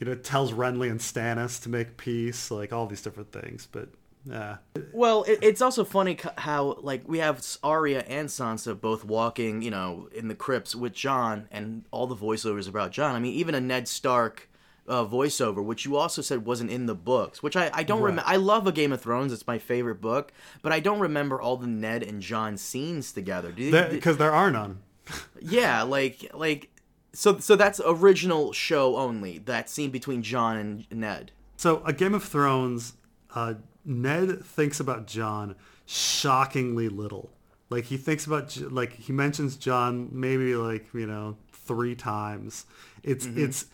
You 0.00 0.06
know 0.06 0.14
tells 0.14 0.52
Renly 0.52 0.90
and 0.90 1.00
Stannis 1.00 1.62
to 1.64 1.68
make 1.68 1.98
peace. 1.98 2.50
Like 2.50 2.72
all 2.72 2.86
these 2.86 3.02
different 3.02 3.30
things. 3.30 3.68
But 3.70 3.90
yeah, 4.24 4.56
Well, 4.92 5.24
it, 5.24 5.38
it's 5.42 5.60
also 5.60 5.84
funny 5.84 6.18
how 6.38 6.78
like 6.80 7.06
we 7.08 7.18
have 7.18 7.44
Arya 7.62 8.00
and 8.08 8.28
Sansa 8.28 8.78
both 8.80 9.04
walking, 9.04 9.62
you 9.62 9.70
know, 9.70 10.08
in 10.14 10.28
the 10.28 10.34
crypts 10.34 10.74
with 10.74 10.92
Jon, 10.94 11.48
and 11.50 11.84
all 11.90 12.06
the 12.06 12.16
voiceovers 12.16 12.68
about 12.68 12.90
Jon. 12.92 13.14
I 13.14 13.18
mean, 13.20 13.34
even 13.34 13.54
a 13.54 13.60
Ned 13.60 13.86
Stark 13.88 14.48
uh, 14.88 15.04
voiceover, 15.04 15.62
which 15.64 15.84
you 15.84 15.96
also 15.96 16.20
said 16.22 16.44
wasn't 16.44 16.70
in 16.70 16.86
the 16.86 16.94
books, 16.94 17.42
which 17.42 17.56
I, 17.56 17.70
I 17.72 17.82
don't 17.82 18.00
Right. 18.00 18.06
remember. 18.10 18.28
I 18.30 18.36
love 18.36 18.66
a 18.66 18.72
Game 18.72 18.92
of 18.92 19.00
Thrones; 19.00 19.32
it's 19.32 19.46
my 19.46 19.58
favorite 19.58 20.00
book, 20.00 20.32
but 20.62 20.72
I 20.72 20.80
don't 20.80 21.00
remember 21.00 21.40
all 21.40 21.56
the 21.56 21.66
Ned 21.66 22.02
and 22.02 22.20
Jon 22.22 22.56
scenes 22.56 23.12
together. 23.12 23.50
Do 23.52 23.62
you, 23.62 23.70
did- 23.70 23.90
because 23.90 24.16
there 24.18 24.32
are 24.32 24.50
none. 24.50 24.80
yeah, 25.40 25.82
like 25.82 26.30
like 26.34 26.70
so 27.12 27.38
so 27.38 27.56
that's 27.56 27.80
original 27.84 28.52
show 28.52 28.96
only. 28.96 29.38
That 29.38 29.68
scene 29.68 29.90
between 29.90 30.22
Jon 30.22 30.56
and 30.56 30.86
Ned. 30.90 31.32
So, 31.56 31.82
a 31.84 31.92
Game 31.92 32.14
of 32.14 32.24
Thrones, 32.24 32.94
uh, 33.34 33.54
Ned 33.84 34.44
thinks 34.44 34.80
about 34.80 35.06
Jon 35.06 35.56
shockingly 35.86 36.88
little. 36.88 37.30
Like 37.70 37.84
he 37.84 37.96
thinks 37.96 38.26
about, 38.26 38.56
like 38.56 38.92
he 38.92 39.12
mentions 39.12 39.56
Jon 39.56 40.08
maybe 40.12 40.54
like 40.54 40.86
you 40.94 41.06
know 41.06 41.36
three 41.52 41.94
times. 41.94 42.66
It's 43.02 43.26
it's 43.26 43.66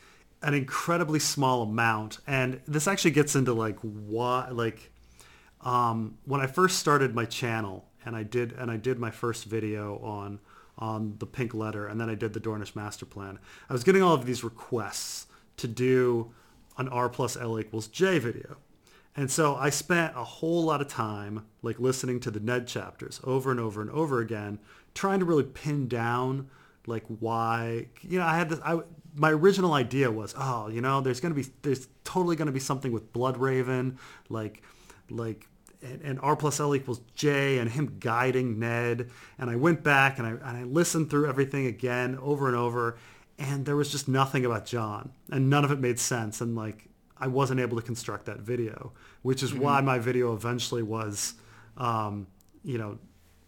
an 0.43 0.55
incredibly 0.55 1.19
small 1.19 1.62
amount, 1.62 2.19
and 2.26 2.61
this 2.67 2.88
actually 2.88 3.11
gets 3.12 3.35
into 3.35 3.52
like 3.52 3.79
why 3.81 4.49
like 4.50 4.90
um, 5.61 6.19
when 6.25 6.40
I 6.40 6.47
first 6.47 6.79
started 6.79 7.14
my 7.14 7.25
channel 7.25 7.85
and 8.05 8.17
I 8.17 8.23
did 8.23 8.52
and 8.52 8.71
I 8.71 8.76
did 8.76 8.99
my 8.99 9.11
first 9.11 9.45
video 9.45 9.99
on 9.99 10.40
on 10.79 11.17
the 11.19 11.26
pink 11.26 11.52
letter 11.52 11.87
and 11.87 12.00
then 12.00 12.09
I 12.09 12.14
did 12.14 12.33
the 12.33 12.40
Dornish 12.40 12.75
master 12.75 13.05
plan. 13.05 13.38
I 13.69 13.73
was 13.73 13.85
getting 13.85 14.02
all 14.02 14.14
of 14.14 14.25
these 14.25 14.43
requests 14.43 15.26
to 15.59 15.69
do 15.69 16.33
an 16.79 16.88
R 16.88 17.11
plus 17.11 17.37
L 17.37 17.61
equals 17.61 17.87
J 17.88 18.19
video. 18.19 18.57
And 19.17 19.31
so 19.31 19.57
I 19.57 19.71
spent 19.71 20.17
a 20.17 20.25
whole 20.25 20.64
lot 20.64 20.81
of 20.81 20.88
time 20.88 21.47
like 21.62 21.81
listening 21.81 22.21
to 22.21 22.31
the 22.31 22.40
Ned 22.40 22.67
chapters 22.67 23.21
over 23.25 23.50
and 23.50 23.59
over 23.59 23.81
and 23.81 23.90
over 23.90 24.21
again, 24.21 24.59
trying 24.95 25.19
to 25.19 25.25
really 25.25 25.45
pin 25.45 25.88
down 25.88 26.49
like 26.87 27.05
why 27.07 27.87
you 28.00 28.19
know 28.19 28.25
I 28.25 28.37
had 28.37 28.49
this 28.49 28.61
I 28.64 28.81
my 29.14 29.31
original 29.31 29.75
idea 29.75 30.11
was 30.11 30.35
oh 30.38 30.69
you 30.69 30.81
know 30.81 31.02
there's 31.02 31.21
gonna 31.21 31.35
be 31.35 31.45
there's 31.61 31.88
totally 32.05 32.37
gonna 32.37 32.52
be 32.52 32.61
something 32.61 32.90
with 32.90 33.12
Bloodraven 33.12 33.99
like 34.31 34.62
like 35.11 35.47
and, 35.83 36.00
and 36.02 36.21
R 36.21 36.37
plus 36.37 36.61
L 36.61 36.75
equals 36.75 37.00
J 37.14 37.59
and 37.59 37.71
him 37.71 37.97
guiding 38.00 38.59
Ned. 38.59 39.11
And 39.38 39.50
I 39.50 39.57
went 39.57 39.83
back 39.83 40.19
and 40.19 40.26
I, 40.26 40.31
and 40.31 40.57
I 40.59 40.64
listened 40.64 41.11
through 41.11 41.29
everything 41.29 41.67
again 41.67 42.19
over 42.21 42.49
and 42.49 42.57
over. 42.57 42.99
And 43.38 43.64
there 43.64 43.76
was 43.76 43.90
just 43.90 44.09
nothing 44.09 44.45
about 44.45 44.67
Jon 44.67 45.12
and 45.31 45.49
none 45.49 45.64
of 45.64 45.71
it 45.71 45.81
made 45.81 45.99
sense. 45.99 46.40
And 46.40 46.55
like, 46.55 46.89
I 47.21 47.27
wasn't 47.27 47.61
able 47.61 47.77
to 47.77 47.83
construct 47.83 48.27
that 48.27 48.41
video, 48.41 48.93
which 49.23 49.43
is 49.43 49.53
why 49.53 49.81
my 49.81 49.99
video 49.99 50.33
eventually 50.33 50.83
was, 50.83 51.35
um, 51.77 52.27
you 52.65 52.79
know, 52.79 52.99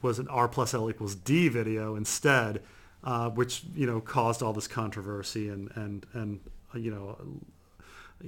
was 0.02 0.19
an 0.19 0.29
R 0.29 0.49
plus 0.49 0.75
L 0.75 0.91
equals 0.91 1.14
D 1.14 1.49
video 1.49 1.97
instead, 1.97 2.62
uh, 3.02 3.31
which, 3.31 3.62
you 3.75 3.87
know, 3.87 4.00
caused 4.00 4.43
all 4.43 4.52
this 4.52 4.69
controversy 4.69 5.49
and, 5.49 5.71
and, 5.75 6.07
and, 6.12 6.41
uh, 6.75 6.79
you 6.79 6.91
know, 6.91 7.17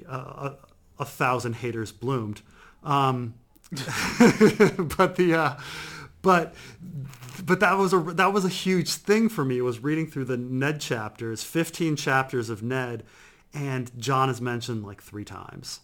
a, 0.08 0.16
a, 0.16 0.56
a 1.00 1.04
thousand 1.04 1.56
haters 1.56 1.92
bloomed. 1.92 2.40
Um, 2.82 3.34
but 3.70 5.16
the 5.16 5.34
uh, 5.36 5.56
but 6.22 6.54
but 7.44 7.60
that 7.60 7.76
was 7.76 7.92
a 7.92 7.98
that 7.98 8.32
was 8.32 8.44
a 8.44 8.48
huge 8.48 8.92
thing 8.94 9.28
for 9.28 9.44
me 9.44 9.60
was 9.60 9.80
reading 9.80 10.06
through 10.06 10.24
the 10.24 10.36
Ned 10.36 10.80
chapters, 10.80 11.42
15 11.44 11.96
chapters 11.96 12.50
of 12.50 12.62
Ned, 12.62 13.04
and 13.54 13.90
Jon 13.98 14.28
is 14.28 14.40
mentioned 14.40 14.84
like 14.84 15.00
three 15.02 15.24
times, 15.24 15.80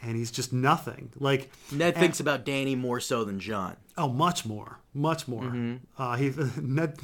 and 0.00 0.16
he's 0.16 0.30
just 0.30 0.52
nothing. 0.52 1.10
Like 1.18 1.50
Ned 1.72 1.94
and- 1.94 2.00
thinks 2.02 2.20
about 2.20 2.46
Dany 2.46 2.76
more 2.76 3.00
so 3.00 3.24
than 3.24 3.40
Jon. 3.40 3.76
Oh, 3.96 4.08
much 4.08 4.46
more, 4.46 4.78
much 4.94 5.26
more. 5.26 5.78
Uh, 5.98 6.16
he 6.16 6.30
Ned 6.62 6.98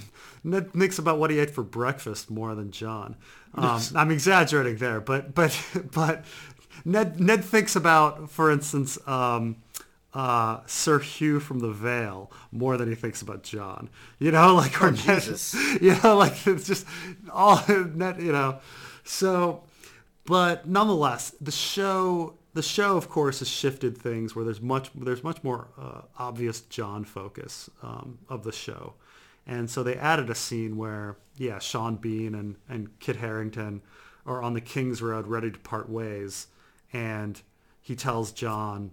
Ned 0.45 0.73
thinks 0.73 0.99
about 0.99 1.19
what 1.19 1.31
he 1.31 1.39
ate 1.41 1.51
for 1.51 1.65
breakfast 1.65 2.31
more 2.31 2.55
than 2.55 2.71
Jon. 2.71 3.17
Um, 3.55 3.81
I'm 3.97 4.11
exaggerating 4.13 4.77
there, 4.77 5.01
but 5.01 5.35
but 5.35 5.61
but 5.93 6.25
Ned 6.85 7.19
Ned 7.21 7.45
thinks 7.45 7.75
about, 7.75 8.31
for 8.31 8.49
instance, 8.51 8.97
um, 9.09 9.57
uh, 10.13 10.61
Sir 10.67 11.01
Hugh 11.01 11.41
from 11.41 11.59
the 11.59 11.71
Vale 11.73 12.31
more 12.53 12.77
than 12.77 12.89
he 12.89 12.95
thinks 12.95 13.21
about 13.23 13.43
Jon. 13.43 13.91
You 14.21 14.31
know, 14.31 14.55
like 14.55 14.81
or 14.81 14.93
Ned, 14.93 15.23
Jesus. 15.23 15.55
you 15.81 15.97
know, 16.05 16.17
like 16.17 16.47
it's 16.47 16.67
just 16.69 16.87
all 17.33 17.61
Ned. 17.69 18.23
You 18.23 18.31
know, 18.31 18.61
so 19.03 19.65
but 20.27 20.67
nonetheless, 20.67 21.31
the 21.41 21.53
show 21.53 22.35
the 22.55 22.63
show 22.63 22.97
of 22.97 23.09
course 23.09 23.41
has 23.41 23.49
shifted 23.49 23.99
things 23.99 24.35
where 24.35 24.45
there's 24.45 24.61
much 24.61 24.91
there's 24.95 25.25
much 25.25 25.43
more 25.43 25.69
uh, 25.79 26.03
obvious 26.19 26.61
Jon 26.63 27.05
focus 27.05 27.69
um, 27.83 28.19
of 28.29 28.45
the 28.45 28.53
show, 28.53 28.95
and 29.47 29.69
so 29.69 29.83
they 29.83 29.97
added 29.97 30.31
a 30.31 30.35
scene 30.35 30.77
where 30.77 31.17
yeah 31.37 31.59
Sean 31.59 31.97
Bean 31.97 32.35
and 32.35 32.57
and 32.69 32.99
Kit 33.01 33.17
Harington 33.17 33.83
are 34.25 34.43
on 34.43 34.55
the 34.55 34.61
King's 34.61 35.03
Road 35.03 35.27
ready 35.27 35.51
to 35.51 35.59
part 35.59 35.89
ways, 35.89 36.47
and 36.93 37.41
he 37.83 37.95
tells 37.95 38.33
Jon, 38.33 38.93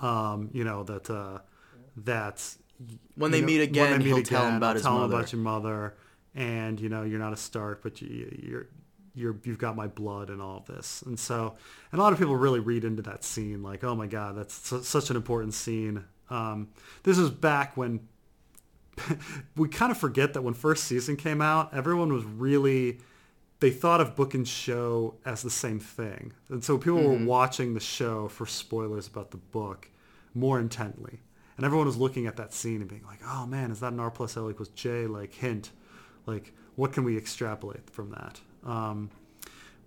um, 0.00 0.50
you 0.52 0.64
know 0.64 0.82
that 0.84 1.08
uh, 1.08 1.38
that 1.98 2.56
When 3.14 3.30
they 3.30 3.40
know, 3.40 3.46
meet 3.46 3.60
again, 3.60 3.92
they 3.92 3.98
meet 3.98 4.06
he'll 4.06 4.22
tell 4.22 4.48
him 4.48 4.56
about 4.56 4.68
I'll 4.68 4.74
his 4.74 4.82
tell 4.82 5.04
him 5.04 5.12
about 5.12 5.32
your 5.32 5.42
mother, 5.42 5.94
and 6.34 6.80
you 6.80 6.88
know 6.88 7.04
you're 7.04 7.20
not 7.20 7.32
a 7.32 7.36
Stark, 7.36 7.82
but 7.82 8.00
you, 8.02 8.36
you're 8.42 8.68
you're 9.18 9.36
you've 9.44 9.58
got 9.58 9.76
my 9.76 9.86
blood 9.86 10.30
and 10.30 10.40
all 10.40 10.58
of 10.58 10.66
this, 10.66 11.02
and 11.02 11.18
so 11.18 11.56
and 11.92 12.00
a 12.00 12.02
lot 12.02 12.12
of 12.12 12.18
people 12.18 12.36
really 12.36 12.60
read 12.60 12.84
into 12.84 13.02
that 13.02 13.24
scene 13.24 13.62
like, 13.62 13.84
oh 13.84 13.94
my 13.94 14.06
god, 14.06 14.36
that's 14.36 14.54
su- 14.54 14.82
such 14.82 15.10
an 15.10 15.16
important 15.16 15.54
scene. 15.54 16.04
Um, 16.30 16.68
this 17.02 17.18
is 17.18 17.30
back 17.30 17.76
when 17.76 18.00
we 19.56 19.68
kind 19.68 19.90
of 19.90 19.98
forget 19.98 20.34
that 20.34 20.42
when 20.42 20.54
first 20.54 20.84
season 20.84 21.16
came 21.16 21.40
out, 21.40 21.74
everyone 21.74 22.12
was 22.12 22.24
really 22.24 22.98
they 23.60 23.70
thought 23.70 24.00
of 24.00 24.14
book 24.14 24.34
and 24.34 24.46
show 24.46 25.16
as 25.24 25.42
the 25.42 25.50
same 25.50 25.80
thing, 25.80 26.32
and 26.48 26.62
so 26.62 26.78
people 26.78 27.02
were 27.02 27.24
watching 27.24 27.74
the 27.74 27.80
show 27.80 28.28
for 28.28 28.46
spoilers 28.46 29.08
about 29.08 29.32
the 29.32 29.36
book 29.36 29.90
more 30.34 30.60
intently, 30.60 31.20
and 31.56 31.66
everyone 31.66 31.86
was 31.86 31.96
looking 31.96 32.26
at 32.26 32.36
that 32.36 32.52
scene 32.52 32.80
and 32.80 32.88
being 32.88 33.04
like, 33.04 33.20
"Oh 33.24 33.46
man, 33.46 33.72
is 33.72 33.80
that 33.80 33.92
an 33.92 34.00
R 34.00 34.10
plus 34.10 34.36
L 34.36 34.48
equals 34.50 34.68
J 34.68 35.06
like 35.06 35.34
hint? 35.34 35.72
Like 36.24 36.52
what 36.76 36.92
can 36.92 37.02
we 37.02 37.16
extrapolate 37.16 37.90
from 37.90 38.10
that?" 38.10 38.40
Um, 38.64 39.10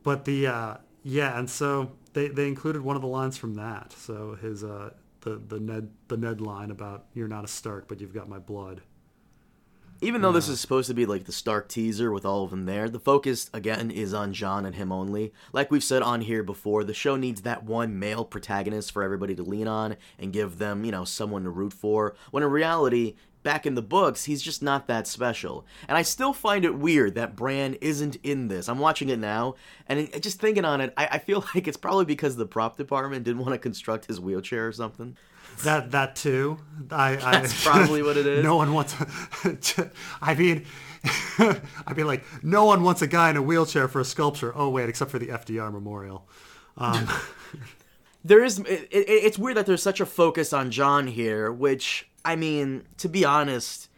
but 0.03 0.25
the 0.25 0.47
uh, 0.47 0.77
yeah, 1.03 1.37
and 1.37 1.49
so 1.49 1.91
they, 2.13 2.27
they 2.27 2.47
included 2.47 2.81
one 2.81 2.95
of 2.95 3.01
the 3.01 3.07
lines 3.07 3.37
from 3.37 3.55
that. 3.55 3.93
So 3.93 4.37
his 4.41 4.63
uh, 4.63 4.91
the 5.21 5.41
the 5.47 5.59
Ned 5.59 5.89
the 6.07 6.17
Ned 6.17 6.41
line 6.41 6.71
about 6.71 7.05
"You're 7.13 7.27
not 7.27 7.43
a 7.43 7.47
Stark, 7.47 7.87
but 7.87 8.01
you've 8.01 8.13
got 8.13 8.29
my 8.29 8.39
blood." 8.39 8.81
Even 10.03 10.23
though 10.23 10.31
this 10.31 10.47
is 10.47 10.59
supposed 10.59 10.87
to 10.87 10.95
be 10.95 11.05
like 11.05 11.25
the 11.25 11.31
Stark 11.31 11.69
teaser 11.69 12.11
with 12.11 12.25
all 12.25 12.43
of 12.43 12.49
them 12.49 12.65
there, 12.65 12.89
the 12.89 12.99
focus 12.99 13.51
again 13.53 13.91
is 13.91 14.15
on 14.15 14.33
Jon 14.33 14.65
and 14.65 14.73
him 14.73 14.91
only. 14.91 15.31
Like 15.53 15.69
we've 15.69 15.83
said 15.83 16.01
on 16.01 16.21
here 16.21 16.41
before, 16.41 16.83
the 16.83 16.95
show 16.95 17.15
needs 17.15 17.43
that 17.43 17.65
one 17.65 17.99
male 17.99 18.25
protagonist 18.25 18.91
for 18.91 19.03
everybody 19.03 19.35
to 19.35 19.43
lean 19.43 19.67
on 19.67 19.97
and 20.17 20.33
give 20.33 20.57
them, 20.57 20.83
you 20.85 20.91
know, 20.91 21.05
someone 21.05 21.43
to 21.43 21.51
root 21.51 21.71
for. 21.71 22.15
When 22.31 22.41
in 22.41 22.49
reality, 22.49 23.13
back 23.43 23.65
in 23.65 23.75
the 23.75 23.81
books, 23.81 24.25
he's 24.25 24.41
just 24.41 24.61
not 24.61 24.87
that 24.87 25.07
special. 25.07 25.65
And 25.87 25.97
I 25.97 26.01
still 26.01 26.33
find 26.33 26.65
it 26.65 26.75
weird 26.75 27.15
that 27.15 27.35
Bran 27.35 27.75
isn't 27.75 28.17
in 28.23 28.47
this. 28.47 28.69
I'm 28.69 28.79
watching 28.79 29.09
it 29.09 29.19
now, 29.19 29.55
and 29.87 30.09
just 30.21 30.39
thinking 30.39 30.65
on 30.65 30.81
it, 30.81 30.93
I, 30.97 31.07
I 31.13 31.17
feel 31.19 31.43
like 31.55 31.67
it's 31.67 31.77
probably 31.77 32.05
because 32.05 32.35
the 32.35 32.45
prop 32.45 32.77
department 32.77 33.23
didn't 33.23 33.41
want 33.41 33.53
to 33.53 33.57
construct 33.57 34.05
his 34.05 34.19
wheelchair 34.19 34.67
or 34.67 34.71
something. 34.71 35.17
That 35.63 35.91
that 35.91 36.15
too. 36.15 36.59
I, 36.89 37.15
That's 37.17 37.67
I, 37.67 37.71
probably 37.71 38.01
what 38.03 38.17
it 38.17 38.25
is. 38.25 38.43
No 38.43 38.55
one 38.55 38.73
wants. 38.73 38.95
To, 39.43 39.91
I 40.21 40.33
mean, 40.33 40.65
I 41.37 41.93
mean, 41.95 42.07
like 42.07 42.23
no 42.43 42.65
one 42.65 42.83
wants 42.83 43.01
a 43.01 43.07
guy 43.07 43.29
in 43.29 43.37
a 43.37 43.41
wheelchair 43.41 43.87
for 43.87 43.99
a 43.99 44.05
sculpture. 44.05 44.53
Oh 44.55 44.69
wait, 44.69 44.89
except 44.89 45.11
for 45.11 45.19
the 45.19 45.27
FDR 45.27 45.71
memorial. 45.71 46.27
Um, 46.77 47.07
there 48.23 48.43
is 48.43 48.59
it, 48.59 48.87
it, 48.91 49.07
it's 49.07 49.37
weird 49.37 49.57
that 49.57 49.65
there's 49.65 49.83
such 49.83 49.99
a 49.99 50.05
focus 50.05 50.53
on 50.53 50.71
Jon 50.71 51.07
here, 51.07 51.51
which 51.51 52.07
I 52.23 52.35
mean, 52.35 52.83
to 52.97 53.09
be 53.09 53.25
honest, 53.25 53.89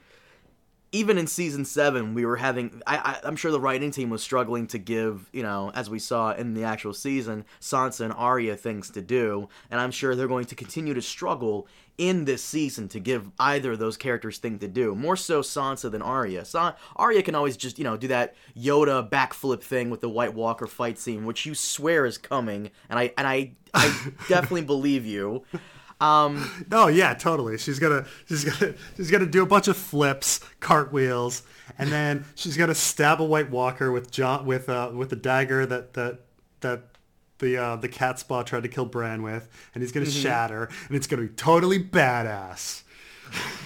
even 0.93 1.17
in 1.17 1.25
season 1.25 1.65
seven, 1.65 2.13
we 2.13 2.23
were 2.23 2.37
having. 2.37 2.81
I, 2.85 2.97
I, 2.97 3.27
I'm 3.27 3.35
sure 3.35 3.51
the 3.51 3.59
writing 3.59 3.89
team 3.89 4.11
was 4.11 4.21
struggling 4.21 4.67
to 4.67 4.77
give, 4.77 5.27
you 5.33 5.41
know, 5.41 5.71
as 5.73 5.89
we 5.89 5.97
saw 5.97 6.33
in 6.33 6.53
the 6.53 6.63
actual 6.63 6.93
season, 6.93 7.45
Sansa 7.59 8.01
and 8.01 8.13
Arya 8.13 8.55
things 8.55 8.91
to 8.91 9.01
do, 9.01 9.49
and 9.71 9.81
I'm 9.81 9.91
sure 9.91 10.15
they're 10.15 10.27
going 10.27 10.45
to 10.45 10.55
continue 10.55 10.93
to 10.93 11.01
struggle 11.01 11.67
in 11.97 12.25
this 12.25 12.43
season 12.43 12.87
to 12.89 12.99
give 12.99 13.29
either 13.39 13.73
of 13.73 13.79
those 13.79 13.97
characters 13.97 14.37
thing 14.37 14.59
to 14.59 14.67
do. 14.67 14.95
More 14.95 15.15
so 15.15 15.41
Sansa 15.41 15.91
than 15.91 16.01
Arya. 16.01 16.45
Sa- 16.45 16.75
Arya 16.95 17.23
can 17.23 17.35
always 17.35 17.57
just, 17.57 17.77
you 17.77 17.83
know, 17.83 17.97
do 17.97 18.07
that 18.07 18.35
Yoda 18.55 19.07
backflip 19.09 19.61
thing 19.61 19.89
with 19.89 20.01
the 20.01 20.09
White 20.09 20.33
Walker 20.35 20.67
fight 20.67 20.99
scene, 20.99 21.25
which 21.25 21.45
you 21.45 21.55
swear 21.55 22.05
is 22.05 22.19
coming, 22.19 22.69
and 22.87 22.99
I 22.99 23.13
and 23.17 23.27
I 23.27 23.53
I 23.73 23.87
definitely 24.27 24.61
believe 24.63 25.07
you. 25.07 25.43
Um, 26.03 26.65
no, 26.69 26.87
yeah, 26.87 27.13
totally. 27.13 27.57
She's 27.57 27.79
gonna 27.79 28.05
she's 28.27 28.43
gonna 28.43 28.73
she's 28.97 29.09
gonna 29.09 29.25
do 29.25 29.41
a 29.41 29.45
bunch 29.45 29.67
of 29.67 29.77
flips, 29.77 30.41
cartwheels, 30.59 31.43
and 31.77 31.91
then 31.91 32.25
she's 32.35 32.57
gonna 32.57 32.75
stab 32.75 33.21
a 33.21 33.23
White 33.23 33.49
Walker 33.49 33.91
with 33.91 34.11
Jon 34.11 34.45
with 34.45 34.67
uh 34.67 34.91
with 34.93 35.09
the 35.09 35.15
dagger 35.15 35.65
that 35.65 35.93
that 35.93 36.19
that 36.59 36.83
the 37.39 37.57
uh, 37.57 37.75
the 37.77 37.89
Catspaw 37.89 38.45
tried 38.45 38.63
to 38.63 38.69
kill 38.69 38.85
Bran 38.85 39.23
with, 39.23 39.49
and 39.73 39.81
he's 39.81 39.91
gonna 39.91 40.05
shatter, 40.05 40.69
and 40.87 40.97
it's 40.97 41.07
gonna 41.07 41.23
be 41.23 41.29
totally 41.29 41.81
badass. 41.81 42.83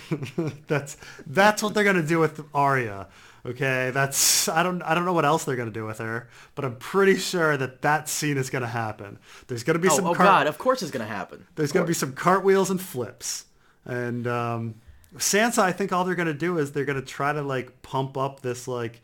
that's 0.68 0.98
that's 1.26 1.64
what 1.64 1.74
they're 1.74 1.84
gonna 1.84 2.04
do 2.04 2.20
with 2.20 2.42
Arya. 2.54 3.08
Okay, 3.46 3.92
that's 3.94 4.50
I 4.50 4.64
don't 4.64 4.82
I 4.82 4.94
don't 4.94 5.06
know 5.06 5.14
what 5.14 5.26
else 5.26 5.44
they're 5.44 5.56
gonna 5.56 5.72
do 5.72 5.86
with 5.86 6.00
her, 6.00 6.28
but 6.56 6.66
I'm 6.66 6.76
pretty 6.76 7.18
sure 7.18 7.56
that 7.58 7.82
that 7.82 8.10
scene 8.10 8.38
is 8.38 8.50
gonna 8.50 8.68
happen. 8.68 9.20
There's 9.48 9.64
gonna 9.64 9.80
be 9.80 9.90
oh, 9.90 9.96
some 9.96 10.08
oh 10.08 10.14
cart- 10.14 10.28
God, 10.28 10.48
of 10.48 10.58
course 10.58 10.82
it's 10.82 10.92
gonna 10.92 11.06
happen. 11.06 11.46
there's 11.56 11.72
gonna 11.72 11.86
be 11.86 11.94
some 11.94 12.14
cartwheels 12.14 12.70
and 12.70 12.82
flips, 12.82 13.46
and 13.86 14.28
um, 14.28 14.76
Sansa. 15.16 15.60
I 15.60 15.72
think 15.72 15.94
all 15.94 16.04
they're 16.04 16.16
gonna 16.16 16.34
do 16.34 16.58
is 16.58 16.72
they're 16.72 16.86
gonna 16.86 17.02
try 17.02 17.32
to 17.32 17.42
like 17.42 17.82
pump 17.82 18.18
up 18.18 18.42
this 18.42 18.68
like 18.68 19.02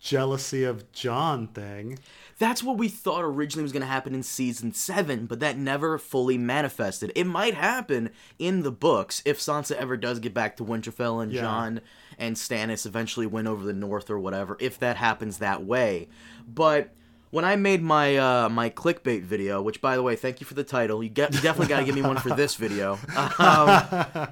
jealousy 0.00 0.64
of 0.64 0.90
Jon 0.92 1.48
thing. 1.48 1.98
That's 2.38 2.62
what 2.62 2.76
we 2.78 2.88
thought 2.88 3.22
originally 3.22 3.62
was 3.62 3.72
going 3.72 3.82
to 3.82 3.86
happen 3.86 4.14
in 4.14 4.22
season 4.22 4.72
7, 4.72 5.26
but 5.26 5.40
that 5.40 5.56
never 5.56 5.98
fully 5.98 6.36
manifested. 6.38 7.12
It 7.14 7.24
might 7.26 7.54
happen 7.54 8.10
in 8.38 8.62
the 8.62 8.72
books 8.72 9.22
if 9.24 9.38
Sansa 9.38 9.72
ever 9.76 9.96
does 9.96 10.18
get 10.18 10.34
back 10.34 10.56
to 10.56 10.64
Winterfell 10.64 11.22
and 11.22 11.32
Yeah. 11.32 11.42
Jon 11.42 11.80
and 12.18 12.36
Stannis 12.36 12.86
eventually 12.86 13.26
win 13.26 13.46
over 13.46 13.64
the 13.64 13.72
North 13.72 14.10
or 14.10 14.18
whatever, 14.18 14.56
if 14.60 14.78
that 14.80 14.96
happens 14.96 15.38
that 15.38 15.64
way. 15.64 16.08
But 16.46 16.90
when 17.30 17.44
I 17.44 17.56
made 17.56 17.82
my 17.82 18.16
uh, 18.16 18.48
my 18.48 18.70
clickbait 18.70 19.22
video, 19.22 19.60
which 19.60 19.80
by 19.80 19.96
the 19.96 20.02
way, 20.02 20.14
thank 20.14 20.40
you 20.40 20.46
for 20.46 20.54
the 20.54 20.62
title. 20.64 21.02
You, 21.02 21.08
get, 21.10 21.34
you 21.34 21.40
definitely 21.40 21.66
got 21.68 21.80
to 21.80 21.84
give 21.84 21.94
me 21.96 22.02
one 22.02 22.16
for 22.18 22.30
this 22.34 22.54
video. 22.54 22.98
Um, 23.38 24.28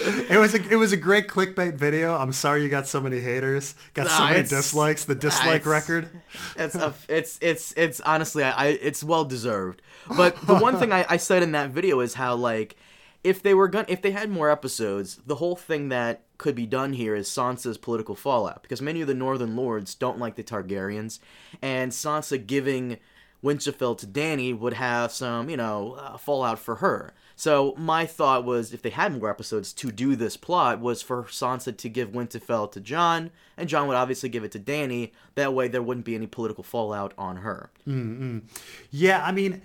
It 0.00 0.38
was 0.38 0.54
a 0.54 0.68
it 0.70 0.76
was 0.76 0.92
a 0.92 0.96
great 0.96 1.28
clickbait 1.28 1.74
video. 1.74 2.14
I'm 2.16 2.32
sorry 2.32 2.62
you 2.62 2.68
got 2.68 2.86
so 2.86 3.00
many 3.00 3.20
haters, 3.20 3.74
got 3.94 4.08
so 4.08 4.18
Nah, 4.24 4.30
many 4.30 4.48
dislikes. 4.48 5.04
The 5.04 5.14
dislike 5.14 5.62
it's- 5.62 5.66
record. 5.66 6.08
it's 6.56 6.74
a, 6.74 6.94
it's 7.08 7.38
it's 7.42 7.72
it's 7.76 8.00
honestly 8.00 8.42
I, 8.42 8.50
I 8.52 8.66
it's 8.68 9.04
well 9.04 9.24
deserved. 9.24 9.82
But 10.16 10.40
the 10.46 10.54
one 10.56 10.78
thing 10.78 10.92
I, 10.92 11.04
I 11.08 11.16
said 11.18 11.42
in 11.42 11.52
that 11.52 11.70
video 11.70 12.00
is 12.00 12.14
how 12.14 12.34
like 12.34 12.76
if 13.22 13.42
they 13.42 13.54
were 13.54 13.68
gonna 13.68 13.84
if 13.88 14.00
they 14.02 14.10
had 14.12 14.30
more 14.30 14.50
episodes, 14.50 15.20
the 15.26 15.36
whole 15.36 15.56
thing 15.56 15.90
that 15.90 16.22
could 16.38 16.54
be 16.54 16.66
done 16.66 16.94
here 16.94 17.14
is 17.14 17.28
Sansa's 17.28 17.78
political 17.78 18.14
fallout 18.16 18.62
because 18.62 18.80
many 18.82 19.00
of 19.02 19.06
the 19.08 19.14
Northern 19.14 19.54
Lords 19.56 19.94
don't 19.94 20.18
like 20.18 20.34
the 20.36 20.42
Targaryens, 20.42 21.18
and 21.60 21.92
Sansa 21.92 22.44
giving 22.44 22.98
Winterfell 23.44 23.98
to 23.98 24.06
Dany 24.06 24.58
would 24.58 24.72
have 24.72 25.12
some 25.12 25.50
you 25.50 25.56
know 25.56 25.92
uh, 25.98 26.16
fallout 26.16 26.58
for 26.58 26.76
her. 26.76 27.12
So 27.42 27.74
my 27.76 28.06
thought 28.06 28.44
was, 28.44 28.72
if 28.72 28.82
they 28.82 28.90
had 28.90 29.18
more 29.18 29.28
episodes 29.28 29.72
to 29.72 29.90
do 29.90 30.14
this 30.14 30.36
plot, 30.36 30.78
was 30.78 31.02
for 31.02 31.24
Sansa 31.24 31.76
to 31.76 31.88
give 31.88 32.10
Winterfell 32.10 32.70
to 32.70 32.80
Jon, 32.80 33.32
and 33.56 33.68
Jon 33.68 33.88
would 33.88 33.96
obviously 33.96 34.28
give 34.28 34.44
it 34.44 34.52
to 34.52 34.60
Dany. 34.60 35.10
That 35.34 35.52
way, 35.52 35.66
there 35.66 35.82
wouldn't 35.82 36.06
be 36.06 36.14
any 36.14 36.28
political 36.28 36.62
fallout 36.62 37.12
on 37.18 37.38
her. 37.38 37.70
Mm-hmm. 37.84 38.46
Yeah, 38.92 39.24
I 39.26 39.32
mean, 39.32 39.60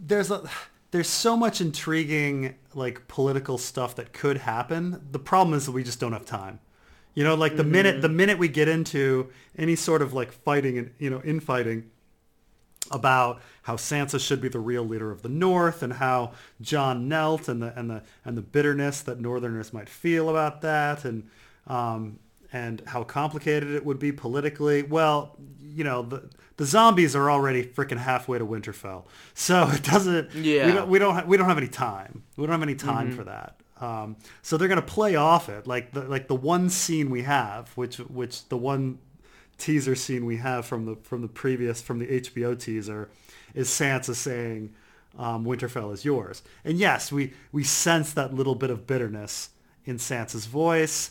there's 0.00 0.30
a 0.30 0.48
there's 0.92 1.08
so 1.08 1.36
much 1.36 1.60
intriguing 1.60 2.54
like 2.72 3.08
political 3.08 3.58
stuff 3.58 3.96
that 3.96 4.12
could 4.12 4.36
happen. 4.36 5.04
The 5.10 5.18
problem 5.18 5.56
is 5.56 5.66
that 5.66 5.72
we 5.72 5.82
just 5.82 5.98
don't 5.98 6.12
have 6.12 6.24
time. 6.24 6.60
You 7.16 7.24
know, 7.24 7.34
like 7.34 7.56
the 7.56 7.64
minute 7.64 7.94
mm-hmm. 7.94 8.02
the 8.02 8.10
minute 8.10 8.38
we 8.38 8.46
get 8.46 8.68
into 8.68 9.28
any 9.56 9.74
sort 9.74 10.02
of 10.02 10.12
like 10.12 10.30
fighting 10.30 10.78
and 10.78 10.92
you 11.00 11.10
know 11.10 11.20
infighting 11.22 11.90
about 12.90 13.40
how 13.62 13.76
Sansa 13.76 14.20
should 14.20 14.40
be 14.40 14.48
the 14.48 14.60
real 14.60 14.82
leader 14.82 15.10
of 15.10 15.22
the 15.22 15.28
North 15.28 15.82
and 15.82 15.92
how 15.92 16.32
Jon 16.60 17.08
knelt 17.08 17.48
and 17.48 17.62
the 17.62 17.78
and 17.78 17.90
the 17.90 18.02
and 18.24 18.36
the 18.36 18.42
bitterness 18.42 19.02
that 19.02 19.20
Northerners 19.20 19.72
might 19.72 19.88
feel 19.88 20.28
about 20.28 20.62
that 20.62 21.04
and 21.04 21.28
um, 21.66 22.18
and 22.52 22.82
how 22.86 23.04
complicated 23.04 23.70
it 23.70 23.84
would 23.84 23.98
be 23.98 24.12
politically. 24.12 24.82
Well, 24.82 25.36
you 25.60 25.84
know 25.84 26.02
the 26.02 26.28
the 26.56 26.66
zombies 26.66 27.14
are 27.14 27.30
already 27.30 27.64
freaking 27.64 27.98
halfway 27.98 28.38
to 28.38 28.46
Winterfell, 28.46 29.04
so 29.34 29.68
it 29.72 29.82
doesn't. 29.82 30.34
Yeah. 30.34 30.66
We 30.66 30.72
don't 30.72 30.88
we 30.88 30.98
don't 30.98 31.14
ha- 31.14 31.24
we 31.26 31.36
don't 31.36 31.48
have 31.48 31.58
any 31.58 31.68
time. 31.68 32.24
We 32.36 32.44
don't 32.44 32.52
have 32.52 32.62
any 32.62 32.74
time 32.74 33.12
for 33.12 33.24
that. 33.24 33.60
Um, 33.80 34.16
so 34.42 34.56
they're 34.56 34.68
gonna 34.68 34.82
play 34.82 35.14
off 35.14 35.48
it 35.48 35.66
like 35.66 35.92
the 35.92 36.02
like 36.02 36.26
the 36.28 36.34
one 36.34 36.68
scene 36.68 37.10
we 37.10 37.22
have, 37.22 37.70
which 37.76 37.98
which 37.98 38.48
the 38.48 38.56
one 38.56 38.98
teaser 39.58 39.94
scene 39.94 40.24
we 40.24 40.36
have 40.36 40.64
from 40.64 40.86
the 40.86 40.96
from 41.02 41.20
the 41.22 41.28
previous 41.28 41.82
from 41.82 41.98
the 41.98 42.06
HBO 42.06 42.58
teaser 42.58 43.10
is 43.54 43.68
Sansa 43.68 44.14
saying 44.14 44.72
um, 45.18 45.44
Winterfell 45.44 45.92
is 45.92 46.04
yours. 46.04 46.42
And 46.64 46.78
yes, 46.78 47.12
we 47.12 47.32
we 47.52 47.64
sense 47.64 48.12
that 48.14 48.32
little 48.32 48.54
bit 48.54 48.70
of 48.70 48.86
bitterness 48.86 49.50
in 49.84 49.96
Sansa's 49.96 50.46
voice. 50.46 51.10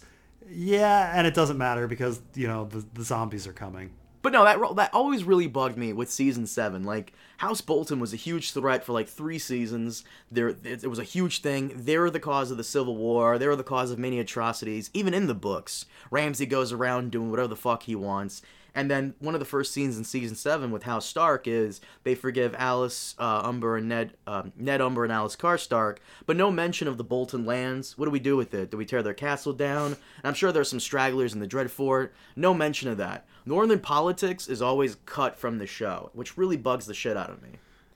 Yeah, 0.49 1.11
and 1.13 1.27
it 1.27 1.33
doesn't 1.33 1.57
matter 1.57 1.87
because 1.87 2.21
you 2.33 2.47
know 2.47 2.65
the, 2.65 2.85
the 2.93 3.03
zombies 3.03 3.45
are 3.47 3.53
coming. 3.53 3.91
But 4.27 4.33
no, 4.33 4.43
that 4.43 4.75
that 4.75 4.93
always 4.93 5.23
really 5.23 5.47
bugged 5.47 5.77
me 5.77 5.93
with 5.93 6.11
season 6.11 6.47
seven. 6.47 6.83
Like 6.83 7.13
House 7.37 7.61
Bolton 7.61 8.01
was 8.01 8.11
a 8.11 8.17
huge 8.17 8.51
threat 8.51 8.83
for 8.83 8.91
like 8.91 9.07
three 9.07 9.39
seasons. 9.39 10.03
There, 10.29 10.49
it, 10.49 10.83
it 10.83 10.89
was 10.89 10.99
a 10.99 11.05
huge 11.05 11.39
thing. 11.39 11.71
They're 11.73 12.09
the 12.09 12.19
cause 12.19 12.51
of 12.51 12.57
the 12.57 12.63
Civil 12.65 12.97
War. 12.97 13.37
They 13.37 13.47
were 13.47 13.55
the 13.55 13.63
cause 13.63 13.89
of 13.89 13.97
many 13.97 14.19
atrocities, 14.19 14.89
even 14.93 15.13
in 15.13 15.27
the 15.27 15.33
books. 15.33 15.85
Ramsay 16.11 16.45
goes 16.45 16.73
around 16.73 17.09
doing 17.11 17.31
whatever 17.31 17.47
the 17.47 17.55
fuck 17.55 17.83
he 17.83 17.95
wants. 17.95 18.41
And 18.75 18.91
then 18.91 19.15
one 19.19 19.33
of 19.33 19.39
the 19.39 19.45
first 19.45 19.73
scenes 19.73 19.97
in 19.97 20.03
season 20.03 20.35
seven 20.35 20.71
with 20.71 20.83
House 20.83 21.05
Stark 21.05 21.47
is 21.47 21.81
they 22.03 22.15
forgive 22.15 22.55
Alys, 22.55 23.15
uh, 23.17 23.41
Umber, 23.43 23.77
and 23.77 23.89
Ned, 23.89 24.13
um, 24.27 24.51
Ned 24.55 24.81
Umber, 24.81 25.03
and 25.03 25.11
Alys 25.11 25.35
Karstark, 25.35 25.97
but 26.25 26.37
no 26.37 26.51
mention 26.51 26.87
of 26.87 26.97
the 26.97 27.03
Bolton 27.03 27.45
lands. 27.45 27.97
What 27.97 28.05
do 28.05 28.11
we 28.11 28.19
do 28.19 28.37
with 28.37 28.53
it? 28.53 28.69
Do 28.69 28.77
we 28.77 28.85
tear 28.85 29.01
their 29.01 29.13
castle 29.13 29.53
down? 29.53 29.87
And 29.87 30.25
I'm 30.25 30.33
sure 30.33 30.51
there's 30.51 30.69
some 30.69 30.79
stragglers 30.79 31.33
in 31.33 31.39
the 31.39 31.47
Dreadfort. 31.47 32.09
No 32.35 32.53
mention 32.53 32.89
of 32.89 32.97
that. 32.97 33.25
Northern 33.45 33.79
politics 33.79 34.47
is 34.47 34.61
always 34.61 34.97
cut 35.05 35.37
from 35.37 35.57
the 35.57 35.65
show, 35.65 36.11
which 36.13 36.37
really 36.37 36.57
bugs 36.57 36.85
the 36.85 36.93
shit 36.93 37.17
out 37.17 37.29
of 37.29 37.41
me. 37.41 37.49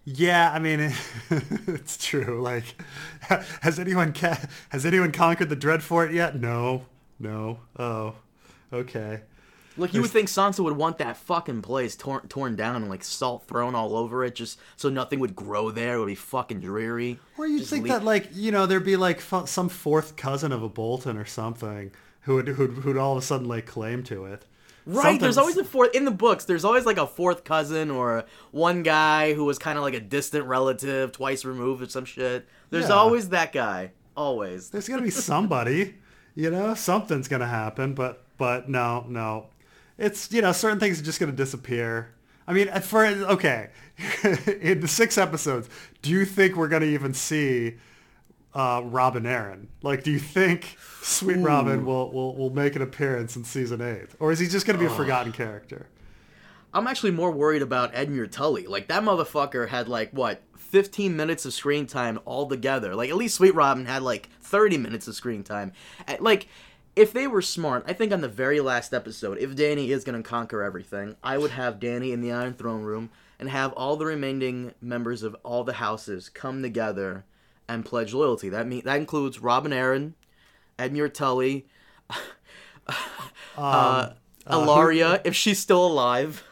Yeah, 0.03 0.51
I 0.51 0.59
mean 0.59 0.93
it's 1.29 2.03
true. 2.03 2.41
Like, 2.41 2.63
has 3.61 3.77
anyone 3.77 4.13
ca- 4.13 4.45
has 4.69 4.85
anyone 4.85 5.11
conquered 5.11 5.49
the 5.49 5.55
Dreadfort 5.55 6.11
yet? 6.13 6.39
No, 6.39 6.85
no. 7.19 7.59
Oh, 7.77 8.15
okay. 8.73 9.21
Look, 9.77 9.93
you 9.93 10.01
would 10.01 10.09
think 10.11 10.27
Sansa 10.27 10.59
would 10.63 10.75
want 10.75 10.97
that 10.97 11.15
fucking 11.17 11.61
place 11.61 11.95
torn 11.95 12.27
torn 12.27 12.55
down 12.55 12.75
and 12.75 12.89
like 12.89 13.03
salt 13.03 13.45
thrown 13.47 13.73
all 13.73 13.95
over 13.95 14.23
it, 14.25 14.35
just 14.35 14.59
so 14.75 14.89
nothing 14.89 15.19
would 15.19 15.35
grow 15.35 15.71
there. 15.71 15.95
It 15.95 15.99
would 15.99 16.05
be 16.07 16.15
fucking 16.15 16.59
dreary. 16.59 17.19
Or 17.37 17.47
you 17.47 17.59
Just 17.59 17.69
think 17.71 17.83
leave- 17.85 17.93
that 17.93 18.03
like 18.03 18.29
you 18.33 18.51
know 18.51 18.65
there'd 18.65 18.83
be 18.83 18.97
like 18.97 19.17
f- 19.17 19.47
some 19.47 19.69
fourth 19.69 20.15
cousin 20.17 20.51
of 20.51 20.61
a 20.61 20.69
Bolton 20.69 21.17
or 21.17 21.25
something 21.25 21.91
who 22.21 22.35
would 22.35 22.47
who'd, 22.49 22.71
who'd 22.79 22.97
all 22.97 23.13
of 23.13 23.17
a 23.17 23.21
sudden 23.25 23.47
lay 23.47 23.61
claim 23.61 24.03
to 24.03 24.25
it. 24.25 24.45
Right, 24.85 25.19
there's 25.19 25.37
always 25.37 25.57
a 25.57 25.63
fourth 25.63 25.93
in 25.95 26.05
the 26.05 26.11
books. 26.11 26.45
There's 26.45 26.65
always 26.65 26.85
like 26.87 26.97
a 26.97 27.05
fourth 27.05 27.43
cousin 27.43 27.91
or 27.91 28.25
one 28.49 28.81
guy 28.81 29.33
who 29.35 29.45
was 29.45 29.59
kind 29.59 29.77
of 29.77 29.83
like 29.83 29.93
a 29.93 29.99
distant 29.99 30.45
relative, 30.47 31.11
twice 31.11 31.45
removed 31.45 31.83
or 31.83 31.87
some 31.89 32.03
shit. 32.03 32.47
There's 32.71 32.89
Yeah. 32.89 32.95
always 32.95 33.29
that 33.29 33.53
guy, 33.53 33.91
always. 34.17 34.71
there's 34.71 34.87
gonna 34.89 35.03
be 35.03 35.11
somebody, 35.11 35.95
you 36.35 36.49
know, 36.49 36.73
something's 36.73 37.27
gonna 37.27 37.45
happen. 37.47 37.93
But 37.93 38.23
but 38.39 38.69
no 38.69 39.05
no, 39.07 39.45
it's 40.01 40.31
you 40.31 40.41
know 40.41 40.51
certain 40.51 40.79
things 40.79 40.99
are 40.99 41.03
just 41.03 41.19
gonna 41.19 41.31
disappear. 41.31 42.13
I 42.47 42.53
mean, 42.53 42.67
for 42.81 43.05
okay, 43.05 43.69
in 44.61 44.81
the 44.81 44.87
six 44.87 45.17
episodes, 45.17 45.69
do 46.01 46.09
you 46.09 46.25
think 46.25 46.55
we're 46.55 46.67
gonna 46.67 46.85
even 46.85 47.13
see 47.13 47.75
uh, 48.53 48.81
Robin 48.83 49.23
Arryn? 49.23 49.67
Like, 49.83 50.03
do 50.03 50.11
you 50.11 50.19
think 50.19 50.75
Sweet 51.01 51.37
Robin 51.37 51.85
will, 51.85 52.11
will 52.11 52.35
will 52.35 52.49
make 52.49 52.75
an 52.75 52.81
appearance 52.81 53.35
in 53.35 53.43
season 53.43 53.79
eight, 53.79 54.09
or 54.19 54.31
is 54.31 54.39
he 54.39 54.47
just 54.47 54.65
gonna 54.65 54.79
be 54.79 54.85
a 54.85 54.89
forgotten 54.89 55.31
character? 55.31 55.87
I'm 56.73 56.87
actually 56.87 57.11
more 57.11 57.31
worried 57.31 57.61
about 57.61 57.93
Edmure 57.93 58.31
Tully. 58.31 58.65
Like 58.65 58.87
that 58.87 59.03
motherfucker 59.03 59.67
had 59.67 59.87
like 59.87 60.11
what 60.11 60.41
15 60.55 61.15
minutes 61.17 61.45
of 61.45 61.53
screen 61.53 61.85
time 61.85 62.19
altogether. 62.25 62.95
Like 62.95 63.09
at 63.09 63.17
least 63.17 63.35
Sweet 63.35 63.53
Robin 63.53 63.85
had 63.85 64.01
like 64.03 64.29
30 64.41 64.77
minutes 64.77 65.07
of 65.07 65.15
screen 65.15 65.43
time. 65.43 65.73
Like 66.19 66.47
if 66.95 67.13
they 67.13 67.27
were 67.27 67.41
smart, 67.41 67.83
I 67.87 67.93
think 67.93 68.11
on 68.11 68.21
the 68.21 68.27
very 68.27 68.59
last 68.59 68.93
episode, 68.93 69.37
if 69.37 69.55
Dany 69.55 69.89
is 69.89 70.03
gonna 70.03 70.23
conquer 70.23 70.61
everything, 70.61 71.15
I 71.23 71.37
would 71.37 71.51
have 71.51 71.79
Dany 71.79 72.11
in 72.11 72.21
the 72.21 72.31
Iron 72.31 72.53
Throne 72.53 72.83
Room 72.83 73.09
and 73.39 73.49
have 73.49 73.73
all 73.73 73.95
the 73.95 74.05
remaining 74.05 74.73
members 74.81 75.23
of 75.23 75.35
all 75.43 75.63
the 75.63 75.73
houses 75.73 76.29
come 76.29 76.61
together 76.61 77.25
and 77.67 77.85
pledge 77.85 78.13
loyalty. 78.13 78.49
That 78.49 78.67
mean 78.67 78.83
that 78.85 78.97
includes 78.97 79.39
Robin 79.39 79.71
Arryn, 79.71 80.13
Edmure 80.77 81.13
Tully. 81.13 81.65
uh, 83.57 84.11
Ellaria, 84.47 85.21
if 85.23 85.35
she's 85.35 85.59
still 85.59 85.85
alive. 85.85 86.43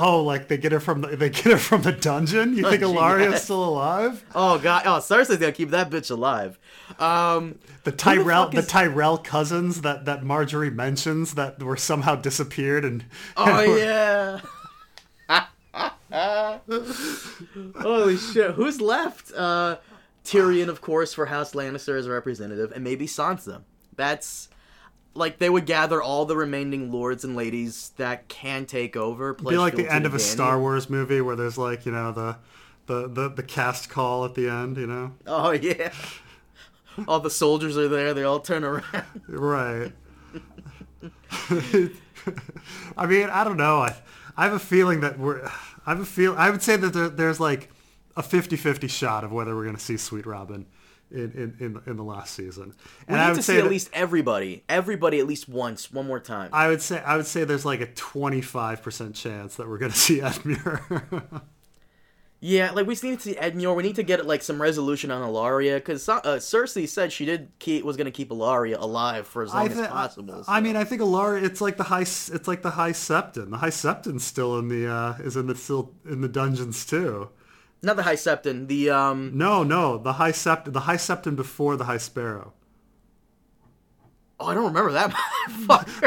Oh, 0.00 0.22
like 0.22 0.46
they 0.46 0.56
get 0.58 0.70
her 0.70 0.78
from 0.78 1.00
the 1.00 1.08
they 1.16 1.28
get 1.28 1.44
her 1.46 1.58
from 1.58 1.82
the 1.82 1.90
dungeon. 1.90 2.56
You 2.56 2.62
think 2.70 2.82
Ellaria's 2.82 3.30
yes. 3.32 3.44
still 3.44 3.64
alive? 3.64 4.24
Oh 4.34 4.56
god, 4.58 4.82
oh 4.86 4.98
Cersei's 5.00 5.38
gonna 5.38 5.50
keep 5.50 5.70
that 5.70 5.90
bitch 5.90 6.10
alive. 6.10 6.56
Um, 7.00 7.58
The 7.82 7.90
Tyrell, 7.90 8.48
the, 8.48 8.58
is- 8.58 8.68
Tyrell 8.68 9.18
cousins 9.18 9.80
that 9.80 10.04
that 10.04 10.22
Margaery 10.22 10.72
mentions 10.72 11.34
that 11.34 11.60
were 11.62 11.76
somehow 11.76 12.14
disappeared 12.14 12.84
and 12.84 13.04
oh 13.36 13.76
yeah. 13.76 14.40
Holy 17.80 18.16
shit, 18.16 18.52
who's 18.52 18.80
left? 18.80 19.32
Uh, 19.34 19.76
Tyrion, 20.24 20.68
of 20.68 20.80
course, 20.80 21.12
for 21.14 21.26
House 21.26 21.52
Lannister 21.54 21.98
as 21.98 22.06
a 22.06 22.10
representative, 22.10 22.72
and 22.72 22.84
maybe 22.84 23.06
Sansa. 23.06 23.62
That's 23.96 24.48
like 25.18 25.38
they 25.38 25.50
would 25.50 25.66
gather 25.66 26.02
all 26.02 26.24
the 26.24 26.36
remaining 26.36 26.90
lords 26.90 27.24
and 27.24 27.36
ladies 27.36 27.90
that 27.96 28.28
can 28.28 28.66
take 28.66 28.96
over. 28.96 29.34
be 29.34 29.58
like 29.58 29.76
the 29.76 29.92
end 29.92 30.06
of 30.06 30.14
a 30.14 30.18
Star 30.18 30.58
Wars 30.58 30.88
movie 30.88 31.20
where 31.20 31.36
there's 31.36 31.58
like 31.58 31.84
you 31.84 31.92
know 31.92 32.12
the 32.12 32.36
the 32.86 33.08
the, 33.08 33.28
the 33.28 33.42
cast 33.42 33.90
call 33.90 34.24
at 34.24 34.34
the 34.34 34.48
end. 34.48 34.76
You 34.76 34.86
know, 34.86 35.14
Oh 35.26 35.50
yeah. 35.50 35.92
All 37.06 37.20
the 37.20 37.30
soldiers 37.30 37.76
are 37.76 37.86
there. 37.88 38.12
They 38.12 38.24
all 38.24 38.40
turn 38.40 38.64
around. 38.64 39.04
right? 39.28 39.92
I 42.96 43.06
mean, 43.06 43.30
I 43.30 43.44
don't 43.44 43.56
know. 43.56 43.78
I 43.78 43.94
I 44.36 44.44
have 44.44 44.52
a 44.52 44.58
feeling 44.58 45.00
that 45.00 45.18
we're. 45.18 45.44
I 45.86 45.90
have 45.92 46.00
a 46.00 46.04
feel. 46.04 46.34
I 46.36 46.50
would 46.50 46.62
say 46.62 46.76
that 46.76 46.92
there, 46.92 47.08
there's 47.08 47.40
like 47.40 47.70
a 48.16 48.22
50-50 48.22 48.90
shot 48.90 49.24
of 49.24 49.32
whether 49.32 49.54
we're 49.54 49.64
going 49.64 49.76
to 49.76 49.82
see 49.82 49.96
Sweet 49.96 50.26
Robin 50.26 50.66
in 51.10 51.32
in, 51.32 51.56
in, 51.60 51.82
in 51.86 51.96
the 51.96 52.04
last 52.04 52.34
season. 52.34 52.74
We 53.08 53.14
And 53.14 53.16
I 53.16 53.24
need 53.24 53.30
would 53.30 53.36
to 53.36 53.42
say 53.42 53.54
see 53.54 53.60
at 53.60 53.70
least 53.70 53.90
everybody, 53.92 54.64
everybody 54.68 55.18
at 55.18 55.26
least 55.26 55.48
once, 55.48 55.92
one 55.92 56.06
more 56.06 56.20
time. 56.20 56.50
I 56.52 56.68
would 56.68 56.82
say 56.82 57.02
I 57.02 57.16
would 57.16 57.26
say 57.26 57.44
there's 57.44 57.64
like 57.64 57.80
a 57.80 57.86
25% 57.86 59.14
chance 59.14 59.56
that 59.56 59.68
we're 59.68 59.78
going 59.78 59.92
to 59.92 59.98
see 59.98 60.20
Edmure. 60.20 61.42
Yeah, 62.40 62.70
like 62.70 62.86
we 62.86 62.94
just 62.94 63.02
need 63.02 63.18
to 63.18 63.20
see 63.20 63.34
Edmure. 63.34 63.74
We 63.74 63.82
need 63.82 63.96
to 63.96 64.04
get 64.04 64.24
like 64.24 64.42
some 64.42 64.62
resolution 64.62 65.10
on 65.10 65.28
Ellaria 65.28 65.76
because 65.76 66.08
uh, 66.08 66.20
Cersei 66.22 66.88
said 66.88 67.12
she 67.12 67.24
did 67.24 67.50
keep 67.58 67.84
was 67.84 67.96
gonna 67.96 68.12
keep 68.12 68.30
Ellaria 68.30 68.78
alive 68.78 69.26
for 69.26 69.42
as 69.42 69.52
long 69.52 69.68
I, 69.68 69.72
as 69.72 69.88
possible. 69.88 70.44
I 70.46 70.60
mean, 70.60 70.76
I 70.76 70.84
think 70.84 71.02
Alara. 71.02 71.42
It's 71.42 71.60
like 71.60 71.76
the 71.76 71.84
high. 71.84 72.02
It's 72.02 72.46
like 72.46 72.62
the 72.62 72.70
High 72.70 72.92
Septon. 72.92 73.50
The 73.50 73.56
High 73.56 73.70
Septon's 73.70 74.22
still 74.22 74.56
in 74.60 74.68
the 74.68 74.86
uh, 74.86 75.14
is 75.18 75.36
in 75.36 75.48
the 75.48 75.56
still 75.56 75.92
in 76.08 76.20
the 76.20 76.28
dungeons 76.28 76.86
too. 76.86 77.28
Not 77.82 77.96
the 77.96 78.02
High 78.02 78.14
Septon. 78.16 78.66
The 78.68 78.90
um. 78.90 79.32
No, 79.36 79.62
no, 79.62 79.98
the 79.98 80.14
High 80.14 80.32
Septon. 80.32 80.72
The 80.72 80.80
High 80.80 80.96
Septon 80.96 81.36
before 81.36 81.76
the 81.76 81.84
High 81.84 81.98
Sparrow. 81.98 82.52
Oh, 84.40 84.46
I 84.46 84.54
don't 84.54 84.66
remember 84.66 84.92
that. 84.92 85.14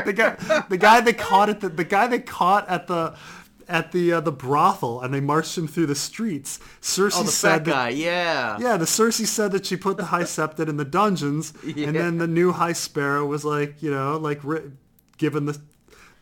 The 0.06 0.14
guy, 0.14 0.64
the 0.70 0.78
guy 0.78 1.02
they 1.02 1.14
caught 1.14 1.50
at 1.50 1.60
the 1.62 1.70
the 1.70 1.84
guy 1.84 2.08
they 2.08 2.20
caught 2.20 2.68
at 2.70 2.88
the 2.88 3.16
at 3.68 3.92
the 3.92 4.14
uh, 4.14 4.22
the 4.22 4.32
brothel 4.32 5.02
and 5.02 5.14
they 5.14 5.20
marched 5.20 5.58
him 5.58 5.68
through 5.68 5.86
the 5.88 5.96
streets. 5.96 6.60
Cersei 6.82 7.20
Oh, 7.20 7.24
the 7.24 7.32
said 7.32 7.66
that 7.66 7.72
guy. 7.72 7.90
Yeah. 7.90 8.58
Yeah, 8.60 8.78
the 8.78 8.86
Cersei 8.86 9.26
said 9.26 9.52
that 9.52 9.66
she 9.66 9.76
put 9.76 9.98
the 9.98 10.06
High 10.06 10.24
Septon 10.24 10.70
in 10.70 10.78
the 10.78 10.86
dungeons, 10.86 11.54
Yeah. 11.64 11.88
and 11.88 11.96
then 11.96 12.18
the 12.18 12.28
new 12.28 12.52
High 12.54 12.74
Sparrow 12.74 13.26
was 13.26 13.44
like, 13.44 13.82
you 13.84 13.92
know, 13.92 14.18
like 14.18 14.40
ri- 14.44 14.72
given 15.18 15.46
the 15.46 15.60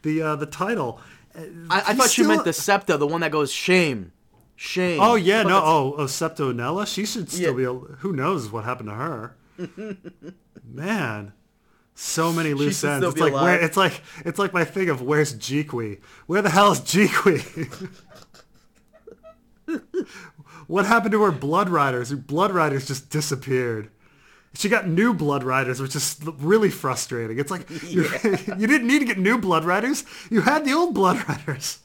the 0.02 0.22
uh, 0.22 0.36
the 0.36 0.46
title. 0.48 1.00
I, 1.36 1.44
I 1.70 1.80
thought 1.94 2.18
you 2.18 2.24
still- 2.24 2.28
meant 2.30 2.44
the 2.46 2.54
Septa, 2.54 2.98
the 2.98 3.08
one 3.08 3.22
that 3.22 3.32
goes 3.32 3.52
shame, 3.52 4.12
shame. 4.60 5.00
Oh 5.02 5.16
yeah, 5.16 5.44
no, 5.44 5.62
oh, 5.64 5.96
oh 5.98 6.08
Septa 6.08 6.44
Unella, 6.44 6.86
she 6.86 7.06
should 7.06 7.32
still 7.32 7.52
Yeah. 7.52 7.58
be. 7.58 7.64
Able, 7.64 7.88
who 8.00 8.12
knows 8.14 8.52
what 8.52 8.66
happened 8.66 8.90
to 8.90 8.96
her? 8.96 9.36
Man, 10.66 11.34
so 11.96 12.32
many 12.34 12.54
loose 12.54 12.84
ends. 12.84 13.06
It's 13.08 13.20
like 13.20 13.34
where 13.34 13.60
it's 13.60 13.78
like 13.78 14.02
it's 14.26 14.38
like 14.38 14.54
my 14.54 14.66
thing 14.66 14.90
of 14.90 15.02
where's 15.02 15.34
Jhiqui? 15.36 16.00
Where 16.28 16.42
the 16.42 16.50
hell 16.50 16.72
is 16.72 16.82
Jhiqui? 16.82 17.98
what 20.68 20.86
happened 20.86 21.12
to 21.14 21.22
her 21.24 21.32
Blood 21.32 21.70
Riders? 21.70 22.10
Her 22.10 22.18
Blood 22.18 22.52
Riders 22.52 22.88
just 22.88 23.10
disappeared. 23.10 23.90
She 24.54 24.68
got 24.68 24.88
new 24.88 25.14
Blood 25.14 25.44
Riders, 25.44 25.80
which 25.80 25.96
is 25.96 26.20
really 26.24 26.70
frustrating. 26.70 27.38
It's 27.40 27.52
like 27.52 27.70
you 27.84 28.04
you 28.58 28.68
didn't 28.68 28.88
need 28.88 29.00
to 29.00 29.06
get 29.06 29.18
new 29.18 29.38
Blood 29.38 29.64
Riders. 29.64 30.04
You 30.30 30.42
had 30.42 30.66
the 30.66 30.74
old 30.74 30.94
Blood 30.94 31.28
Riders. 31.30 31.80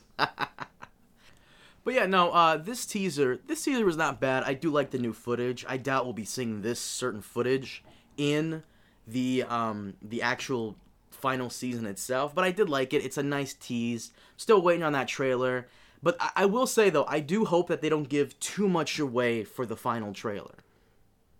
But 1.84 1.94
yeah, 1.94 2.06
no. 2.06 2.30
Uh, 2.30 2.56
this 2.56 2.86
teaser, 2.86 3.38
this 3.46 3.62
teaser 3.62 3.84
was 3.84 3.96
not 3.96 4.20
bad. 4.20 4.42
I 4.42 4.54
do 4.54 4.70
like 4.70 4.90
the 4.90 4.98
new 4.98 5.12
footage. 5.12 5.64
I 5.68 5.76
doubt 5.76 6.04
we'll 6.04 6.14
be 6.14 6.24
seeing 6.24 6.62
this 6.62 6.80
certain 6.80 7.20
footage 7.20 7.84
in 8.16 8.62
the 9.06 9.44
um 9.48 9.94
the 10.00 10.22
actual 10.22 10.76
final 11.10 11.50
season 11.50 11.86
itself. 11.86 12.34
But 12.34 12.44
I 12.44 12.50
did 12.50 12.68
like 12.70 12.92
it. 12.94 13.04
It's 13.04 13.18
a 13.18 13.22
nice 13.22 13.54
tease. 13.54 14.12
Still 14.36 14.62
waiting 14.62 14.82
on 14.82 14.94
that 14.94 15.08
trailer. 15.08 15.68
But 16.02 16.16
I, 16.20 16.30
I 16.36 16.46
will 16.46 16.66
say 16.66 16.90
though, 16.90 17.06
I 17.06 17.20
do 17.20 17.44
hope 17.44 17.68
that 17.68 17.82
they 17.82 17.88
don't 17.88 18.08
give 18.08 18.38
too 18.40 18.68
much 18.68 18.98
away 18.98 19.44
for 19.44 19.66
the 19.66 19.76
final 19.76 20.12
trailer. 20.12 20.63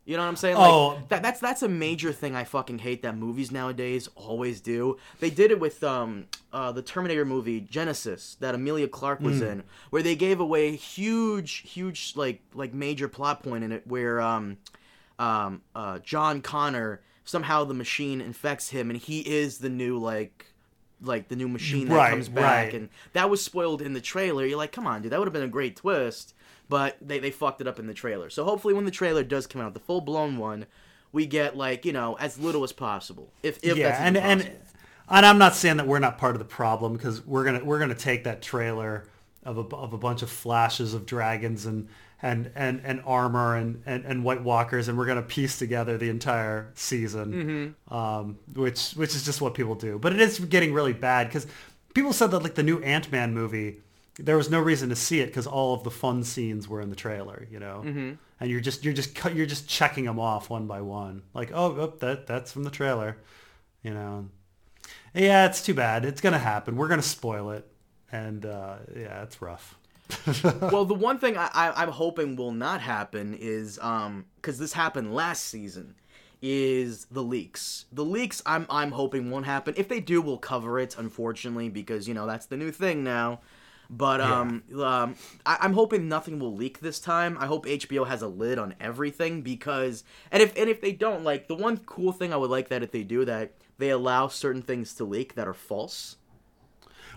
You 0.07 0.17
know 0.19 0.23
what 0.23 0.29
I'm 0.29 0.37
saying? 0.37 0.57
Like 0.57 0.71
Oh. 0.73 0.99
that, 1.09 1.23
that's 1.23 1.41
that's 1.41 1.63
a 1.63 1.69
major 1.69 2.13
thing 2.13 2.37
I 2.37 2.45
fucking 2.45 2.81
hate 2.81 3.03
that 3.03 3.17
movies 3.17 3.51
nowadays 3.51 4.09
always 4.15 4.61
do. 4.61 4.99
They 5.21 5.31
did 5.31 5.51
it 5.51 5.59
with 5.59 5.83
um 5.83 6.27
uh, 6.53 6.73
the 6.73 6.83
Terminator 6.83 7.25
movie 7.25 7.61
Genisys 7.63 8.39
that 8.39 8.55
Emilia 8.55 8.87
Clarke 8.87 9.21
was 9.21 9.39
Hmm. 9.39 9.45
in, 9.45 9.63
where 9.91 10.03
they 10.03 10.15
gave 10.15 10.41
away 10.41 10.77
huge, 10.77 11.63
huge 11.69 12.13
like 12.17 12.43
like 12.55 12.75
major 12.75 13.09
plot 13.09 13.43
point 13.43 13.65
in 13.65 13.73
it, 13.73 13.87
where 13.87 14.21
um 14.21 14.59
um 15.19 15.63
uh 15.75 15.99
John 16.01 16.43
Connor 16.43 17.01
somehow 17.25 17.65
the 17.65 17.73
machine 17.75 18.21
infects 18.21 18.69
him 18.71 18.91
and 18.91 18.99
he 18.99 19.21
is 19.21 19.59
the 19.59 19.71
new 19.71 19.97
like 19.99 20.47
like 21.01 21.29
the 21.29 21.37
new 21.37 21.49
machine 21.49 21.89
that 21.89 21.95
Right, 21.97 22.11
comes 22.11 22.29
back 22.29 22.67
right. 22.67 22.75
and 22.75 22.89
that 23.15 23.31
was 23.31 23.43
spoiled 23.45 23.81
in 23.83 23.95
the 23.95 24.01
trailer. 24.01 24.45
You're 24.45 24.59
like, 24.59 24.73
come 24.73 24.87
on, 24.87 25.01
dude, 25.03 25.13
that 25.13 25.19
would 25.19 25.27
have 25.27 25.33
been 25.33 25.43
a 25.43 25.49
great 25.49 25.77
twist, 25.77 26.35
but 26.69 26.97
they 27.01 27.19
they 27.19 27.31
fucked 27.31 27.61
it 27.61 27.67
up 27.67 27.79
in 27.79 27.87
the 27.87 27.95
trailer. 27.95 28.31
So 28.31 28.45
hopefully, 28.45 28.75
when 28.75 28.85
the 28.85 28.91
trailer 28.91 29.23
does 29.23 29.47
come 29.47 29.61
out, 29.63 29.75
the 29.75 29.81
full 29.81 30.01
blown 30.01 30.39
one, 30.39 30.67
we 31.13 31.27
get 31.27 31.57
like 31.57 31.85
you 31.85 31.93
know 31.93 32.15
as 32.19 32.39
little 32.39 32.65
as 32.65 32.73
possible. 32.73 33.33
If 33.43 33.59
if 33.63 33.77
yeah, 33.77 33.89
that's 33.91 34.01
and 34.01 34.17
and 34.17 34.51
and 35.09 35.27
I'm 35.27 35.39
not 35.39 35.55
saying 35.55 35.77
that 35.77 35.87
we're 35.87 35.99
not 35.99 36.19
part 36.19 36.35
of 36.35 36.39
the 36.39 36.45
problem 36.47 36.95
because 36.95 37.25
we're 37.27 37.45
gonna 37.45 37.65
we're 37.65 37.79
gonna 37.79 37.95
take 37.95 38.25
that 38.25 38.41
trailer 38.43 39.07
of 39.45 39.59
a, 39.59 39.77
of 39.77 39.93
a 39.93 39.99
bunch 39.99 40.23
of 40.23 40.31
flashes 40.31 40.95
of 40.95 41.05
dragons 41.05 41.67
and 41.67 41.89
and 42.23 42.51
and, 42.55 42.81
and 42.83 43.03
armor 43.05 43.55
and, 43.55 43.83
and 43.85 44.07
and 44.07 44.25
White 44.25 44.43
Walkers 44.43 44.89
and 44.89 44.97
we're 44.97 45.05
gonna 45.05 45.21
piece 45.21 45.59
together 45.59 45.99
the 45.99 46.09
entire 46.09 46.71
season, 46.75 47.75
Mm-hmm. 47.91 47.95
um, 47.95 48.39
which 48.55 48.93
which 48.93 49.15
is 49.15 49.25
just 49.27 49.43
what 49.43 49.53
people 49.53 49.75
do. 49.75 49.99
But 49.99 50.15
it 50.15 50.21
is 50.23 50.39
getting 50.39 50.73
really 50.73 50.95
bad 50.95 51.27
because 51.29 51.47
people 51.93 52.15
said 52.15 52.31
that 52.31 52.39
like 52.43 52.55
the 52.55 52.63
new 52.63 52.79
Ant 52.83 53.13
Man 53.13 53.35
movie. 53.35 53.83
There 54.19 54.37
was 54.37 54.49
no 54.51 54.61
reason 54.61 54.91
to 54.91 54.97
see 54.97 55.21
it 55.21 55.27
because 55.27 55.47
all 55.47 55.75
of 55.75 55.83
the 55.83 55.91
fun 55.91 56.23
scenes 56.23 56.69
were 56.69 56.81
in 56.81 56.89
the 56.91 56.97
trailer, 56.97 57.47
you 57.51 57.59
know, 57.59 57.83
Mm-hmm. 57.85 58.13
and 58.41 58.51
you're 58.51 58.61
just 58.61 58.85
you're 58.85 58.95
just 58.95 59.17
you're 59.35 59.47
just 59.47 59.69
checking 59.69 60.05
them 60.05 60.21
off 60.21 60.51
one 60.51 60.67
by 60.67 60.81
one, 60.83 61.23
like 61.35 61.51
oh, 61.53 61.77
oh 61.79 61.95
that 61.99 62.27
that's 62.27 62.53
from 62.53 62.63
the 62.65 62.71
trailer, 62.71 63.17
you 63.83 63.93
know. 63.93 64.29
Yeah, 65.15 65.47
it's 65.47 65.63
too 65.63 65.75
bad. 65.75 66.05
It's 66.05 66.21
gonna 66.21 66.39
happen. 66.39 66.77
We're 66.77 66.89
gonna 66.89 67.03
spoil 67.03 67.51
it, 67.51 67.67
and 68.13 68.45
uh, 68.47 68.77
yeah, 68.97 69.23
it's 69.23 69.41
rough. 69.43 69.77
well, 70.61 70.85
the 70.85 70.95
one 70.95 71.19
thing 71.19 71.37
I, 71.37 71.49
I 71.53 71.83
I'm 71.83 71.89
hoping 71.91 72.37
will 72.37 72.53
not 72.53 72.81
happen 72.83 73.35
is 73.35 73.79
um 73.81 74.27
because 74.37 74.59
this 74.59 74.73
happened 74.75 75.15
last 75.15 75.45
season. 75.47 75.95
Is 76.47 77.07
the 77.07 77.23
leaks? 77.23 77.87
The 77.91 78.05
leaks 78.05 78.43
I'm 78.45 78.67
I'm 78.69 78.93
hoping 78.93 79.31
won't 79.31 79.47
happen. 79.47 79.73
If 79.79 79.89
they 79.89 80.01
do, 80.01 80.21
we'll 80.21 80.37
cover 80.37 80.79
it. 80.79 80.95
Unfortunately, 80.99 81.71
because 81.71 82.07
you 82.07 82.13
know 82.15 82.27
that's 82.27 82.47
the 82.47 82.57
new 82.59 82.71
thing 82.71 83.03
now. 83.03 83.41
But 83.97 84.21
um, 84.21 84.63
um, 84.83 85.15
I, 85.47 85.59
I'm 85.61 85.75
hoping 85.75 86.09
nothing 86.09 86.39
will 86.41 86.55
leak 86.55 86.81
this 86.81 86.99
time. 86.99 87.37
I 87.39 87.47
hope 87.47 87.65
HBO 87.67 88.07
has 88.07 88.23
a 88.23 88.29
lid 88.29 88.59
on 88.59 88.75
everything 88.81 89.43
because, 89.43 90.03
and 90.33 90.43
if 90.43 90.57
and 90.57 90.69
if 90.69 90.81
they 90.81 90.93
don't, 90.93 91.23
like 91.23 91.47
the 91.47 91.55
one 91.55 91.77
cool 91.79 92.11
thing 92.13 92.33
I 92.33 92.37
would 92.37 92.51
like 92.51 92.69
that 92.71 92.83
if 92.83 92.91
they 92.91 93.03
do 93.05 93.25
that, 93.27 93.53
they 93.79 93.91
allow 93.91 94.27
certain 94.29 94.63
things 94.63 94.95
to 94.95 95.05
leak 95.05 95.35
that 95.37 95.47
are 95.47 95.55
false. 95.55 96.17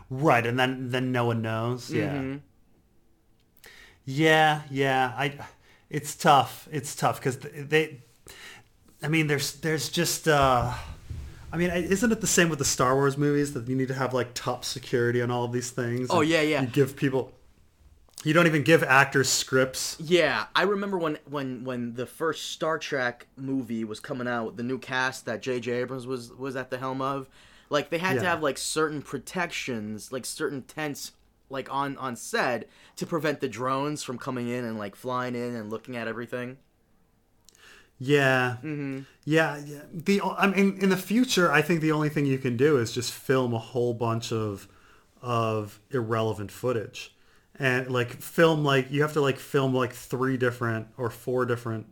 Right, 0.10 0.46
and 0.46 0.60
then 0.60 0.90
then 0.92 1.12
no 1.12 1.26
one 1.26 1.42
knows. 1.42 1.90
Yeah, 1.90 2.14
Mm-hmm. 2.14 2.38
yeah, 4.06 4.62
yeah. 4.70 5.14
I, 5.18 5.38
it's 5.90 6.16
tough. 6.16 6.68
It's 6.72 6.96
tough 6.96 7.20
because 7.20 7.40
they, 7.40 8.02
I 9.02 9.08
mean, 9.08 9.28
there's 9.28 9.54
there's 9.54 9.90
just. 9.90 10.28
Uh, 10.28 10.74
I 11.52 11.58
mean, 11.58 11.70
isn't 11.70 12.12
it 12.12 12.22
the 12.22 12.28
same 12.28 12.50
with 12.50 12.60
the 12.60 12.66
Star 12.66 12.96
Wars 12.96 13.18
movies 13.18 13.54
that 13.54 13.68
you 13.68 13.76
need 13.76 13.88
to 13.88 13.94
have 13.94 14.14
like 14.14 14.34
top 14.34 14.66
security 14.66 15.22
on 15.22 15.32
all 15.32 15.46
of 15.46 15.52
these 15.52 15.72
things? 15.72 16.08
Oh, 16.10 16.22
yeah, 16.22 16.42
yeah. 16.42 16.62
You 16.62 16.68
give 16.68 16.96
people. 16.96 17.32
You 18.24 18.34
don't 18.34 18.48
even 18.48 18.64
give 18.64 18.84
actors 18.84 19.30
scripts. 19.30 19.96
Yeah, 20.00 20.46
I 20.56 20.64
remember 20.64 20.98
when 20.98 21.20
when 21.30 21.64
when 21.64 21.94
the 21.94 22.06
first 22.06 22.52
Star 22.52 22.80
Trek 22.80 23.28
movie 23.38 23.84
was 23.84 24.00
coming 24.00 24.28
out, 24.28 24.58
the 24.58 24.64
new 24.64 24.80
cast 24.80 25.26
that 25.26 25.42
J.J. 25.42 25.72
Abrams 25.72 26.08
was 26.08 26.34
was 26.34 26.56
at 26.56 26.70
the 26.72 26.80
helm 26.80 27.02
of, 27.02 27.30
like 27.70 27.90
they 27.92 28.00
had 28.00 28.16
to 28.20 28.26
have 28.26 28.42
like 28.42 28.58
certain 28.58 29.02
protections, 29.02 30.12
like 30.12 30.26
certain 30.26 30.64
tents 30.64 31.12
like 31.50 31.72
on 31.72 31.96
on 31.98 32.16
set 32.16 32.68
to 32.96 33.06
prevent 33.06 33.40
the 33.40 33.48
drones 33.48 34.04
from 34.04 34.18
coming 34.18 34.50
in 34.50 34.66
and 34.66 34.78
like 34.78 34.96
flying 34.96 35.36
in 35.36 35.56
and 35.56 35.70
looking 35.70 35.96
at 35.96 36.08
everything. 36.08 36.58
Yeah. 38.00 38.58
Mm-hmm. 38.64 39.00
Yeah, 39.26 39.58
yeah. 39.66 39.82
The 39.92 40.22
I 40.22 40.48
mean, 40.48 40.78
in 40.82 40.90
the 40.90 40.98
future, 40.98 41.52
I 41.52 41.62
think 41.62 41.82
the 41.82 41.92
only 41.92 42.10
thing 42.10 42.26
you 42.26 42.38
can 42.38 42.56
do 42.58 42.78
is 42.78 42.92
just 42.92 43.12
film 43.12 43.54
a 43.54 43.60
whole 43.60 43.94
bunch 43.94 44.32
of 44.32 44.68
of 45.22 45.80
irrelevant 45.92 46.52
footage, 46.52 47.16
and 47.58 47.90
like 47.90 48.22
film 48.22 48.64
like 48.64 48.92
you 48.92 49.02
have 49.02 49.14
to 49.14 49.22
like 49.22 49.38
film 49.40 49.74
like 49.74 49.94
three 49.94 50.38
different 50.38 50.88
or 50.98 51.10
four 51.10 51.46
different 51.46 51.88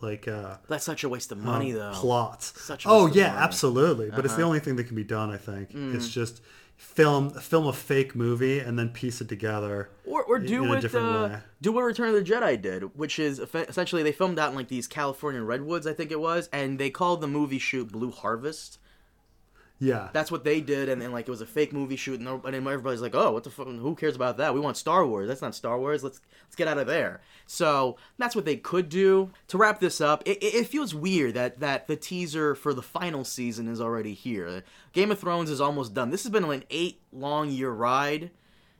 like 0.00 0.26
uh 0.26 0.56
That's 0.68 0.84
such 0.84 1.04
a 1.04 1.08
waste 1.08 1.30
of 1.30 1.38
money, 1.38 1.72
um, 1.72 1.78
though. 1.78 1.92
plots. 1.94 2.60
Such 2.62 2.86
oh 2.86 3.06
yeah. 3.06 3.26
Uh-huh. 3.26 3.36
Mm. 3.36 3.42
absolutely. 3.42 4.10
But 4.10 4.24
it's 4.24 4.34
the 4.34 4.42
only 4.42 4.60
thing 4.60 4.76
that 4.76 4.84
can 4.84 4.96
be 4.96 5.04
done. 5.04 5.30
I 5.30 5.36
think 5.36 5.70
it's 5.74 6.08
just 6.08 6.40
film 6.80 7.28
film 7.28 7.66
a 7.66 7.74
fake 7.74 8.16
movie 8.16 8.58
and 8.58 8.78
then 8.78 8.88
piece 8.88 9.20
it 9.20 9.28
together. 9.28 9.90
Or, 10.06 10.24
or 10.24 10.38
do 10.38 10.62
in 10.62 10.66
a 10.66 10.68
what 10.70 10.80
different 10.80 11.06
uh, 11.06 11.36
do 11.60 11.72
what 11.72 11.82
Return 11.82 12.08
of 12.08 12.14
the 12.14 12.22
Jedi 12.22 12.60
did, 12.60 12.96
which 12.96 13.18
is 13.18 13.38
essentially 13.38 14.02
they 14.02 14.12
filmed 14.12 14.38
out 14.38 14.48
in 14.48 14.56
like 14.56 14.68
these 14.68 14.88
california 14.88 15.42
redwoods, 15.42 15.86
I 15.86 15.92
think 15.92 16.10
it 16.10 16.18
was, 16.18 16.48
and 16.54 16.78
they 16.78 16.88
called 16.88 17.20
the 17.20 17.28
movie 17.28 17.58
shoot 17.58 17.92
Blue 17.92 18.10
Harvest. 18.10 18.78
Yeah. 19.82 20.10
That's 20.12 20.30
what 20.30 20.44
they 20.44 20.60
did, 20.60 20.90
and 20.90 21.00
then 21.00 21.10
like 21.10 21.26
it 21.26 21.30
was 21.30 21.40
a 21.40 21.46
fake 21.46 21.72
movie 21.72 21.96
shoot, 21.96 22.20
and, 22.20 22.28
and 22.28 22.54
everybody's 22.68 23.00
like, 23.00 23.14
"Oh, 23.14 23.32
what 23.32 23.44
the 23.44 23.50
fuck? 23.50 23.66
Who 23.66 23.94
cares 23.94 24.14
about 24.14 24.36
that? 24.36 24.52
We 24.52 24.60
want 24.60 24.76
Star 24.76 25.06
Wars. 25.06 25.26
That's 25.26 25.40
not 25.40 25.54
Star 25.54 25.78
Wars. 25.78 26.04
Let's 26.04 26.20
let's 26.44 26.54
get 26.54 26.68
out 26.68 26.76
of 26.76 26.86
there." 26.86 27.22
So 27.46 27.96
that's 28.18 28.36
what 28.36 28.44
they 28.44 28.56
could 28.56 28.90
do. 28.90 29.30
To 29.48 29.56
wrap 29.58 29.80
this 29.80 30.00
up, 30.02 30.22
it, 30.26 30.36
it 30.42 30.54
it 30.54 30.66
feels 30.66 30.94
weird 30.94 31.32
that 31.34 31.60
that 31.60 31.86
the 31.86 31.96
teaser 31.96 32.54
for 32.54 32.74
the 32.74 32.82
final 32.82 33.24
season 33.24 33.68
is 33.68 33.80
already 33.80 34.12
here. 34.12 34.64
Game 34.92 35.10
of 35.10 35.18
Thrones 35.18 35.48
is 35.48 35.62
almost 35.62 35.94
done. 35.94 36.10
This 36.10 36.24
has 36.24 36.30
been 36.30 36.44
an 36.44 36.64
eight 36.68 37.00
long 37.10 37.48
year 37.50 37.70
ride, 37.70 38.30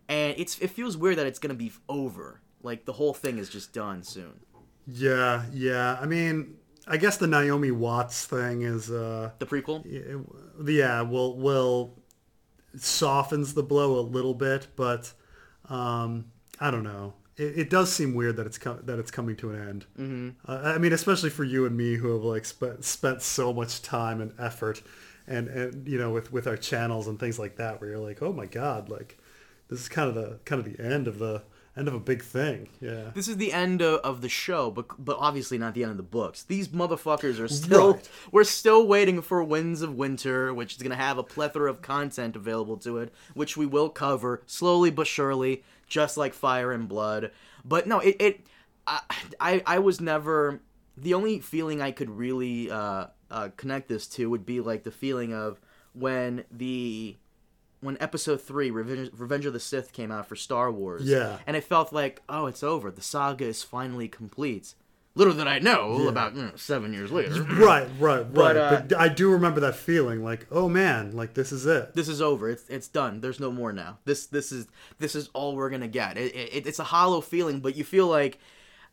and 0.07 0.35
it's 0.37 0.59
it 0.59 0.69
feels 0.69 0.99
weird 0.99 1.17
that 1.17 1.27
it's 1.27 1.39
gonna 1.39 1.55
be 1.55 1.73
over. 1.89 2.43
Like 2.63 2.85
the 2.85 2.93
whole 2.93 3.15
thing 3.15 3.39
is 3.39 3.49
just 3.49 3.73
done 3.73 4.03
soon. 4.03 4.41
yeah, 4.87 5.45
yeah. 5.51 5.97
I 5.99 6.05
mean, 6.05 6.57
I 6.91 6.97
guess 6.97 7.17
the 7.17 7.27
Naomi 7.29 7.71
Watts 7.71 8.27
thing 8.27 8.63
is 8.63 8.91
uh 8.91 9.31
The 9.39 9.47
prequel. 9.47 9.85
yeah, 10.67 11.03
will 11.03 11.37
will 11.39 11.95
softens 12.77 13.55
the 13.55 13.63
blow 13.63 13.99
a 13.99 14.03
little 14.03 14.35
bit, 14.35 14.67
but 14.77 15.13
um, 15.69 16.27
I 16.59 16.71
don't 16.71 16.85
know. 16.85 17.15
It, 17.37 17.59
it 17.59 17.71
does 17.71 17.93
seem 17.93 18.15
weird 18.15 18.37
that 18.37 18.47
it's 18.47 18.59
com- 18.59 18.81
that 18.85 18.99
it's 18.99 19.11
coming 19.11 19.37
to 19.37 19.51
an 19.51 19.69
end. 19.69 19.87
Mm-hmm. 19.99 20.51
Uh, 20.51 20.73
I 20.75 20.79
mean, 20.79 20.93
especially 20.93 21.31
for 21.31 21.45
you 21.45 21.65
and 21.67 21.77
me 21.77 21.95
who 21.95 22.13
have 22.13 22.25
like 22.25 22.45
spent 22.45 22.85
spent 22.85 23.23
so 23.23 23.53
much 23.53 23.83
time 23.83 24.21
and 24.21 24.33
effort, 24.39 24.83
and 25.27 25.49
and 25.49 25.89
you 25.89 25.99
know 25.99 26.11
with 26.11 26.33
with 26.33 26.47
our 26.47 26.57
channels 26.57 27.07
and 27.07 27.19
things 27.19 27.39
like 27.39 27.57
that, 27.57 27.81
where 27.81 27.91
you're 27.91 27.99
like, 27.99 28.21
oh 28.23 28.33
my 28.33 28.47
god, 28.47 28.89
like 28.89 29.19
this 29.69 29.81
is 29.81 29.89
kind 29.89 30.09
of 30.09 30.15
the 30.15 30.39
kind 30.45 30.59
of 30.59 30.65
the 30.65 30.83
end 30.83 31.07
of 31.09 31.19
the 31.19 31.43
end 31.81 31.89
of 31.89 31.95
a 31.95 31.99
big 31.99 32.23
thing. 32.23 32.69
Yeah. 32.81 33.11
This 33.15 33.27
is 33.27 33.37
the 33.39 33.53
end 33.53 33.83
of, 33.83 34.01
of 34.01 34.21
the 34.21 34.29
show, 34.29 34.71
but 34.71 34.87
but 35.05 35.17
obviously 35.19 35.59
not 35.59 35.75
the 35.75 35.83
end 35.83 35.91
of 35.91 35.97
the 35.97 36.03
books. 36.05 36.45
These 36.45 36.69
motherfuckers 36.69 37.41
are 37.41 37.49
still 37.49 37.95
Right. 37.95 38.09
we're 38.31 38.45
still 38.45 38.87
waiting 38.87 39.23
for 39.23 39.43
Winds 39.43 39.83
of 39.83 39.95
Winter, 39.95 40.55
which 40.55 40.77
is 40.77 40.83
gonna 40.83 40.95
have 40.97 41.19
a 41.19 41.23
plethora 41.25 41.69
of 41.71 41.83
content 41.83 42.37
available 42.37 42.77
to 42.79 42.99
it, 42.99 43.13
which 43.35 43.57
we 43.57 43.67
will 43.67 43.89
cover 43.89 44.43
slowly 44.47 44.91
but 44.91 45.07
surely, 45.07 45.65
just 45.89 46.17
like 46.17 46.35
Fire 46.35 46.71
and 46.71 46.89
Blood. 46.89 47.33
But 47.65 47.87
no, 47.89 47.99
it, 47.99 48.17
it 48.21 48.41
I, 48.87 49.01
I 49.41 49.63
I 49.67 49.79
was 49.81 50.01
never 50.01 50.61
the 50.97 51.15
only 51.15 51.41
feeling 51.41 51.81
I 51.81 51.93
could 51.93 52.11
really 52.11 52.71
uh, 52.71 53.07
uh, 53.31 53.49
connect 53.57 53.89
this 53.89 54.07
to 54.09 54.29
would 54.29 54.45
be 54.45 54.61
like 54.61 54.85
the 54.85 54.91
feeling 54.91 55.33
of 55.33 55.61
when 55.95 56.45
the 56.51 57.17
when 57.81 57.97
episode 58.01 58.41
3 58.41 58.71
Revenge, 58.71 59.11
Revenge 59.17 59.47
of 59.47 59.53
the 59.53 59.61
Sith 59.61 59.93
came 59.93 60.11
out 60.11 60.27
for 60.27 60.37
Star 60.37 60.71
Wars. 60.71 61.05
Yeah. 61.05 61.39
and 61.47 61.57
it 61.57 61.65
felt 61.65 61.93
like 61.93 62.23
oh 62.29 62.47
it's 62.47 62.63
over. 62.63 62.91
The 62.91 63.03
saga 63.03 63.47
is 63.47 63.63
finally 63.63 64.09
complete. 64.09 64.75
Little 65.17 65.35
did 65.35 65.49
I 65.49 65.59
know 65.59 66.07
about 66.07 66.37
you 66.37 66.43
know, 66.43 66.53
7 66.55 66.93
years 66.93 67.11
later. 67.11 67.43
Right, 67.43 67.89
right, 67.99 68.21
right. 68.23 68.33
But, 68.33 68.33
But, 68.33 68.93
uh, 68.93 68.99
I 68.99 69.09
do 69.09 69.29
remember 69.33 69.59
that 69.61 69.75
feeling, 69.75 70.23
like, 70.23 70.47
oh 70.53 70.69
man, 70.69 71.11
like 71.17 71.35
this 71.35 71.51
is 71.51 71.67
it. 71.67 71.95
this 71.95 72.09
is 72.09 72.23
over. 72.23 72.49
It's 72.49 72.69
it's 72.69 72.87
done. 72.87 73.21
There's 73.21 73.41
no 73.41 73.51
more 73.51 73.73
now. 73.73 73.99
This 74.05 74.27
this 74.27 74.53
is 74.53 74.69
this 74.99 75.17
is 75.17 75.29
all 75.33 75.57
we're 75.57 75.69
going 75.69 75.81
to 75.81 75.89
get. 75.89 76.17
It, 76.17 76.35
it, 76.35 76.67
it's 76.67 76.79
a 76.79 76.85
hollow 76.85 77.21
feeling 77.21 77.59
but 77.61 77.77
you 77.77 77.83
feel 77.85 78.07
like 78.07 78.39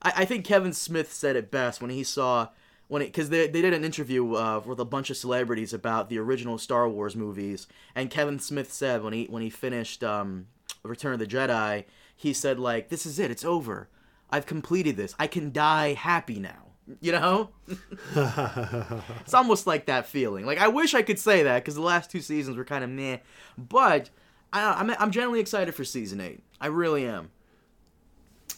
I, 0.02 0.14
I 0.18 0.26
think 0.26 0.44
Kevin 0.44 0.74
Smith 0.74 1.14
said 1.14 1.36
it 1.36 1.52
best 1.52 1.82
when 1.82 1.92
he 1.92 2.04
saw 2.04 2.50
when 2.88 3.02
it 3.02 3.06
because 3.06 3.30
they, 3.30 3.48
they 3.48 3.62
did 3.62 3.74
an 3.74 3.84
interview 3.84 4.34
uh, 4.36 4.62
with 4.66 4.80
a 4.80 4.86
bunch 4.86 5.10
of 5.10 5.18
celebrities 5.18 5.74
about 5.74 6.10
the 6.10 6.18
original 6.20 6.58
Star 6.58 6.88
Wars 6.88 7.16
movies, 7.16 7.68
and 7.96 8.10
Kevin 8.10 8.40
Smith 8.40 8.72
said 8.72 9.04
when 9.04 9.14
he 9.14 9.26
when 9.26 9.42
he 9.42 9.50
finished 9.50 10.04
um, 10.04 10.48
Return 10.84 11.14
of 11.14 11.20
the 11.20 11.28
Jedi, 11.28 11.86
he 12.16 12.34
said 12.34 12.60
like, 12.60 12.90
"This 12.90 13.06
is 13.06 13.20
it. 13.20 13.32
It's 13.32 13.46
over. 13.46 13.90
I've 14.30 14.46
completed 14.46 14.98
this. 14.98 15.16
I 15.20 15.28
can 15.28 15.52
die 15.52 15.94
happy 15.94 16.40
now." 16.40 16.64
You 17.02 17.12
know, 17.12 17.50
it's 18.16 19.34
almost 19.34 19.68
like 19.68 19.88
that 19.88 20.06
feeling. 20.06 20.46
Like 20.46 20.60
I 20.60 20.70
wish 20.70 20.94
I 20.94 21.02
could 21.02 21.20
say 21.20 21.44
that 21.44 21.64
because 21.64 21.76
the 21.76 21.82
last 21.82 22.10
two 22.10 22.22
seasons 22.22 22.56
were 22.56 22.64
kind 22.64 22.84
of 22.84 22.90
meh, 22.90 23.18
but 23.58 24.10
I, 24.54 24.80
I'm 24.80 24.92
I'm 24.92 25.12
generally 25.12 25.42
excited 25.42 25.76
for 25.76 25.84
season 25.84 26.22
eight. 26.22 26.44
I 26.62 26.68
really 26.68 27.06
am. 27.06 27.32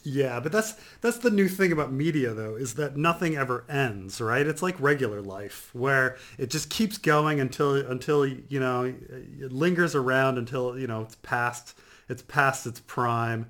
Yeah, 0.04 0.40
but 0.40 0.52
that's 0.52 0.74
that's 1.02 1.18
the 1.18 1.30
new 1.30 1.48
thing 1.48 1.72
about 1.72 1.92
media 1.92 2.34
though, 2.34 2.56
is 2.56 2.76
that 2.76 2.96
nothing 2.98 3.36
ever 3.36 3.66
ends, 3.70 4.22
right? 4.22 4.46
It's 4.48 4.62
like 4.62 4.80
regular 4.80 5.22
life 5.22 5.70
where 5.74 6.18
it 6.38 6.50
just 6.50 6.70
keeps 6.70 6.98
going 6.98 7.40
until 7.40 7.76
until 7.76 8.26
you 8.26 8.60
know 8.60 8.84
it 8.84 9.52
lingers 9.52 9.96
around 9.96 10.38
until 10.38 10.78
you 10.80 10.88
know 10.88 11.02
it's 11.02 11.16
past 11.16 11.78
it's 12.08 12.22
past 12.22 12.66
its 12.66 12.80
prime. 12.82 13.48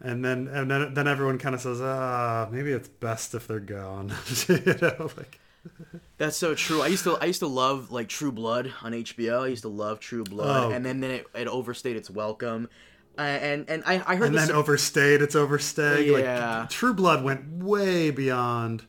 And 0.00 0.24
then 0.24 0.48
and 0.48 0.70
then 0.70 0.94
then 0.94 1.06
everyone 1.06 1.38
kind 1.38 1.54
of 1.54 1.60
says, 1.60 1.80
"Ah, 1.80 2.48
maybe 2.50 2.72
it's 2.72 2.88
best 2.88 3.34
if 3.34 3.46
they're 3.46 3.60
gone." 3.60 4.12
you 4.48 4.60
know, 4.82 5.10
like 5.16 5.38
That's 6.18 6.36
so 6.36 6.54
true. 6.56 6.82
I 6.82 6.88
used 6.88 7.04
to 7.04 7.16
I 7.20 7.26
used 7.26 7.38
to 7.40 7.46
love 7.46 7.92
like 7.92 8.08
True 8.08 8.32
Blood 8.32 8.72
on 8.82 8.92
HBO. 8.92 9.42
I 9.42 9.46
used 9.48 9.62
to 9.62 9.68
love 9.68 10.00
True 10.00 10.24
Blood, 10.24 10.72
Oh. 10.72 10.74
and 10.74 10.84
then 10.84 11.00
then 11.00 11.10
it, 11.12 11.26
it 11.34 11.46
overstayed 11.48 11.94
its 11.96 12.10
welcome. 12.10 12.68
Uh, 13.18 13.22
and 13.22 13.68
and 13.68 13.82
I, 13.86 14.02
I 14.06 14.16
heard 14.16 14.28
and 14.28 14.34
this. 14.34 14.46
then 14.48 14.56
overstayed, 14.56 15.20
it's 15.22 15.36
overstayed. 15.36 16.08
Yeah. 16.08 16.60
Like 16.60 16.70
True 16.70 16.94
Blood 16.94 17.22
went 17.22 17.62
way 17.62 18.10
beyond 18.10 18.86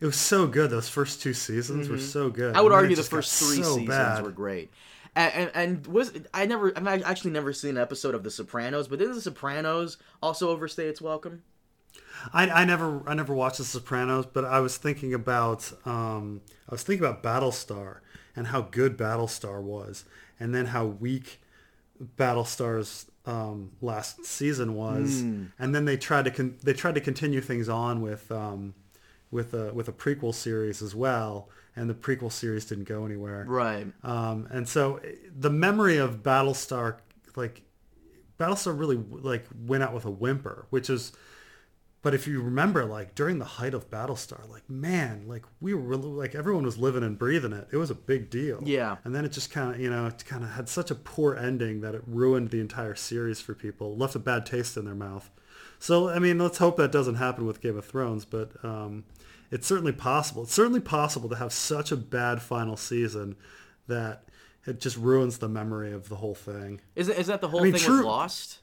it 0.00 0.06
was 0.06 0.16
so 0.16 0.46
good. 0.46 0.70
Those 0.70 0.88
first 0.88 1.20
two 1.22 1.34
seasons 1.34 1.88
were 1.88 1.98
so 1.98 2.30
good. 2.30 2.50
Mm-hmm. 2.50 2.56
I 2.58 2.60
would 2.62 2.72
And 2.72 2.80
argue 2.82 2.96
the 2.96 3.02
first 3.02 3.38
three 3.38 3.62
so 3.62 3.74
seasons 3.74 3.88
bad. 3.88 4.22
were 4.22 4.30
great. 4.30 4.70
And, 5.16 5.34
and, 5.34 5.50
and 5.54 5.86
was 5.86 6.12
I 6.32 6.46
never 6.46 6.72
I've 6.76 7.02
actually 7.02 7.32
never 7.32 7.52
seen 7.52 7.70
an 7.70 7.82
episode 7.82 8.14
of 8.14 8.22
The 8.22 8.30
Sopranos, 8.30 8.86
but 8.86 8.98
didn't 9.00 9.14
The 9.16 9.20
Sopranos 9.20 9.96
also 10.22 10.50
overstay 10.50 10.86
its 10.86 11.00
welcome? 11.00 11.42
I, 12.32 12.48
I 12.48 12.64
never 12.64 13.02
I 13.08 13.14
never 13.14 13.34
watched 13.34 13.58
The 13.58 13.64
Sopranos, 13.64 14.26
but 14.26 14.44
I 14.44 14.60
was 14.60 14.76
thinking 14.76 15.14
about 15.14 15.72
um, 15.84 16.42
I 16.68 16.74
was 16.74 16.84
thinking 16.84 17.04
about 17.04 17.22
Battlestar 17.22 17.98
and 18.36 18.48
how 18.48 18.62
good 18.62 18.96
Battlestar 18.96 19.60
was, 19.60 20.04
and 20.38 20.54
then 20.54 20.66
how 20.66 20.84
weak 20.86 21.40
Battlestar's 22.16 23.07
um, 23.28 23.72
last 23.82 24.24
season 24.24 24.74
was, 24.74 25.20
and 25.58 25.74
then 25.74 25.84
they 25.84 25.96
tried 25.96 26.24
to 26.24 26.30
con- 26.30 26.56
they 26.62 26.72
tried 26.72 26.94
to 26.94 27.00
continue 27.00 27.40
things 27.40 27.68
on 27.68 28.00
with 28.00 28.32
um, 28.32 28.74
with 29.30 29.52
a 29.52 29.72
with 29.74 29.88
a 29.88 29.92
prequel 29.92 30.34
series 30.34 30.80
as 30.82 30.94
well, 30.94 31.50
and 31.76 31.90
the 31.90 31.94
prequel 31.94 32.32
series 32.32 32.64
didn't 32.64 32.88
go 32.88 33.04
anywhere. 33.04 33.44
Right. 33.46 33.86
Um, 34.02 34.48
and 34.50 34.66
so 34.66 34.96
eh, 34.96 35.10
the 35.36 35.50
memory 35.50 35.98
of 35.98 36.22
Battlestar, 36.22 36.96
like 37.36 37.62
Battlestar 38.38 38.78
really 38.78 38.96
like 38.96 39.44
went 39.66 39.82
out 39.82 39.92
with 39.92 40.06
a 40.06 40.10
whimper, 40.10 40.66
which 40.70 40.88
is, 40.88 41.12
but 42.02 42.14
if 42.14 42.26
you 42.26 42.40
remember, 42.40 42.84
like 42.84 43.14
during 43.14 43.38
the 43.38 43.44
height 43.44 43.74
of 43.74 43.90
Battlestar, 43.90 44.48
like 44.48 44.68
man, 44.70 45.24
like 45.26 45.44
we 45.60 45.74
were 45.74 45.80
really, 45.80 46.06
like 46.06 46.34
everyone 46.34 46.64
was 46.64 46.78
living 46.78 47.02
and 47.02 47.18
breathing 47.18 47.52
it. 47.52 47.68
It 47.72 47.76
was 47.76 47.90
a 47.90 47.94
big 47.94 48.30
deal. 48.30 48.60
Yeah. 48.64 48.96
And 49.04 49.14
then 49.14 49.24
it 49.24 49.32
just 49.32 49.50
kind 49.50 49.74
of, 49.74 49.80
you 49.80 49.90
know, 49.90 50.06
it 50.06 50.24
kind 50.24 50.44
of 50.44 50.50
had 50.50 50.68
such 50.68 50.90
a 50.90 50.94
poor 50.94 51.34
ending 51.34 51.80
that 51.80 51.94
it 51.94 52.02
ruined 52.06 52.50
the 52.50 52.60
entire 52.60 52.94
series 52.94 53.40
for 53.40 53.54
people, 53.54 53.96
left 53.96 54.14
a 54.14 54.20
bad 54.20 54.46
taste 54.46 54.76
in 54.76 54.84
their 54.84 54.94
mouth. 54.94 55.30
So 55.78 56.08
I 56.08 56.18
mean, 56.18 56.38
let's 56.38 56.58
hope 56.58 56.76
that 56.76 56.92
doesn't 56.92 57.16
happen 57.16 57.46
with 57.46 57.60
Game 57.60 57.76
of 57.76 57.84
Thrones, 57.84 58.24
but 58.24 58.52
um, 58.64 59.04
it's 59.50 59.66
certainly 59.66 59.92
possible. 59.92 60.44
It's 60.44 60.54
certainly 60.54 60.80
possible 60.80 61.28
to 61.28 61.36
have 61.36 61.52
such 61.52 61.90
a 61.90 61.96
bad 61.96 62.42
final 62.42 62.76
season 62.76 63.36
that 63.88 64.24
it 64.66 64.80
just 64.80 64.96
ruins 64.96 65.38
the 65.38 65.48
memory 65.48 65.92
of 65.92 66.08
the 66.08 66.16
whole 66.16 66.34
thing. 66.34 66.80
Isn't 66.94 67.16
is 67.16 67.26
that 67.26 67.40
the 67.40 67.48
whole 67.48 67.62
mean, 67.62 67.72
thing 67.72 67.82
true- 67.82 67.98
with 67.98 68.06
Lost? 68.06 68.60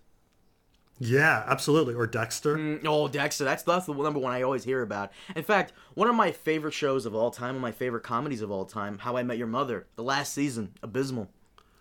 Yeah, 0.99 1.43
absolutely. 1.47 1.93
Or 1.93 2.07
Dexter. 2.07 2.55
Mm, 2.57 2.85
Oh, 2.85 3.07
Dexter. 3.07 3.43
That's 3.43 3.63
that's 3.63 3.85
the 3.85 3.93
number 3.93 4.19
one 4.19 4.31
I 4.31 4.43
always 4.43 4.63
hear 4.63 4.81
about. 4.81 5.11
In 5.35 5.43
fact, 5.43 5.73
one 5.93 6.07
of 6.07 6.15
my 6.15 6.31
favorite 6.31 6.73
shows 6.73 7.05
of 7.05 7.13
all 7.13 7.31
time, 7.31 7.49
one 7.49 7.55
of 7.57 7.61
my 7.61 7.71
favorite 7.71 8.03
comedies 8.03 8.41
of 8.41 8.49
all 8.51 8.65
time, 8.65 8.97
How 8.99 9.17
I 9.17 9.23
Met 9.23 9.37
Your 9.37 9.47
Mother. 9.47 9.87
The 9.97 10.03
last 10.03 10.33
season, 10.33 10.71
abysmal, 10.81 11.29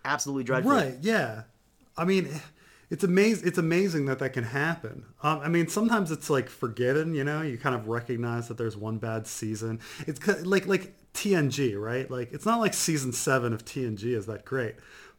absolutely 0.04 0.44
dreadful. 0.44 0.72
Right. 0.72 0.96
Yeah. 1.00 1.42
I 1.96 2.04
mean, 2.04 2.28
it's 2.90 3.04
amazing. 3.04 3.46
It's 3.46 3.58
amazing 3.58 4.06
that 4.06 4.18
that 4.18 4.32
can 4.32 4.44
happen. 4.44 5.04
Um, 5.22 5.38
I 5.40 5.48
mean, 5.48 5.68
sometimes 5.68 6.10
it's 6.10 6.28
like 6.28 6.48
forgiven. 6.48 7.14
You 7.14 7.22
know, 7.22 7.40
you 7.42 7.56
kind 7.56 7.76
of 7.76 7.86
recognize 7.86 8.48
that 8.48 8.58
there's 8.58 8.76
one 8.76 8.98
bad 8.98 9.28
season. 9.28 9.78
It's 10.08 10.26
like 10.44 10.66
like 10.66 10.92
TNG, 11.14 11.80
right? 11.80 12.10
Like 12.10 12.32
it's 12.32 12.44
not 12.46 12.58
like 12.58 12.74
season 12.74 13.12
seven 13.12 13.52
of 13.52 13.64
TNG 13.64 14.16
is 14.16 14.26
that 14.26 14.44
great, 14.44 14.74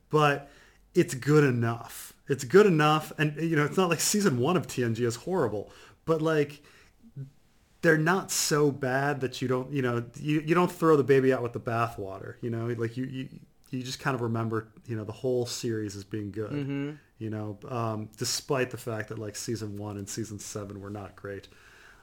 but 0.09 0.49
it's 0.93 1.13
good 1.13 1.45
enough. 1.45 2.11
It's 2.27 2.43
good 2.43 2.65
enough, 2.65 3.11
and 3.17 3.39
you 3.39 3.55
know, 3.55 3.65
it's 3.65 3.77
not 3.77 3.89
like 3.89 3.99
season 3.99 4.39
one 4.39 4.57
of 4.57 4.67
TNG 4.67 5.01
is 5.01 5.15
horrible, 5.15 5.71
but 6.05 6.21
like 6.21 6.63
they're 7.81 7.97
not 7.97 8.31
so 8.31 8.71
bad 8.71 9.21
that 9.21 9.43
you 9.43 9.47
don't, 9.47 9.71
you 9.71 9.83
know, 9.83 10.03
you, 10.19 10.41
you 10.41 10.55
don't 10.55 10.71
throw 10.71 10.97
the 10.97 11.03
baby 11.03 11.31
out 11.31 11.43
with 11.43 11.53
the 11.53 11.59
bathwater. 11.59 12.35
You 12.41 12.49
know, 12.49 12.65
like 12.65 12.97
you, 12.97 13.05
you 13.05 13.29
you 13.69 13.83
just 13.83 13.99
kind 13.99 14.15
of 14.15 14.21
remember, 14.21 14.69
you 14.87 14.95
know, 14.95 15.03
the 15.03 15.11
whole 15.11 15.45
series 15.45 15.95
as 15.95 16.03
being 16.03 16.31
good. 16.31 16.51
Mm-hmm. 16.51 16.91
You 17.19 17.29
know, 17.29 17.59
um, 17.69 18.09
despite 18.17 18.71
the 18.71 18.77
fact 18.77 19.09
that 19.09 19.19
like 19.19 19.35
season 19.35 19.77
one 19.77 19.97
and 19.97 20.09
season 20.09 20.39
seven 20.39 20.81
were 20.81 20.89
not 20.89 21.15
great. 21.15 21.47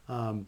Um, 0.08 0.46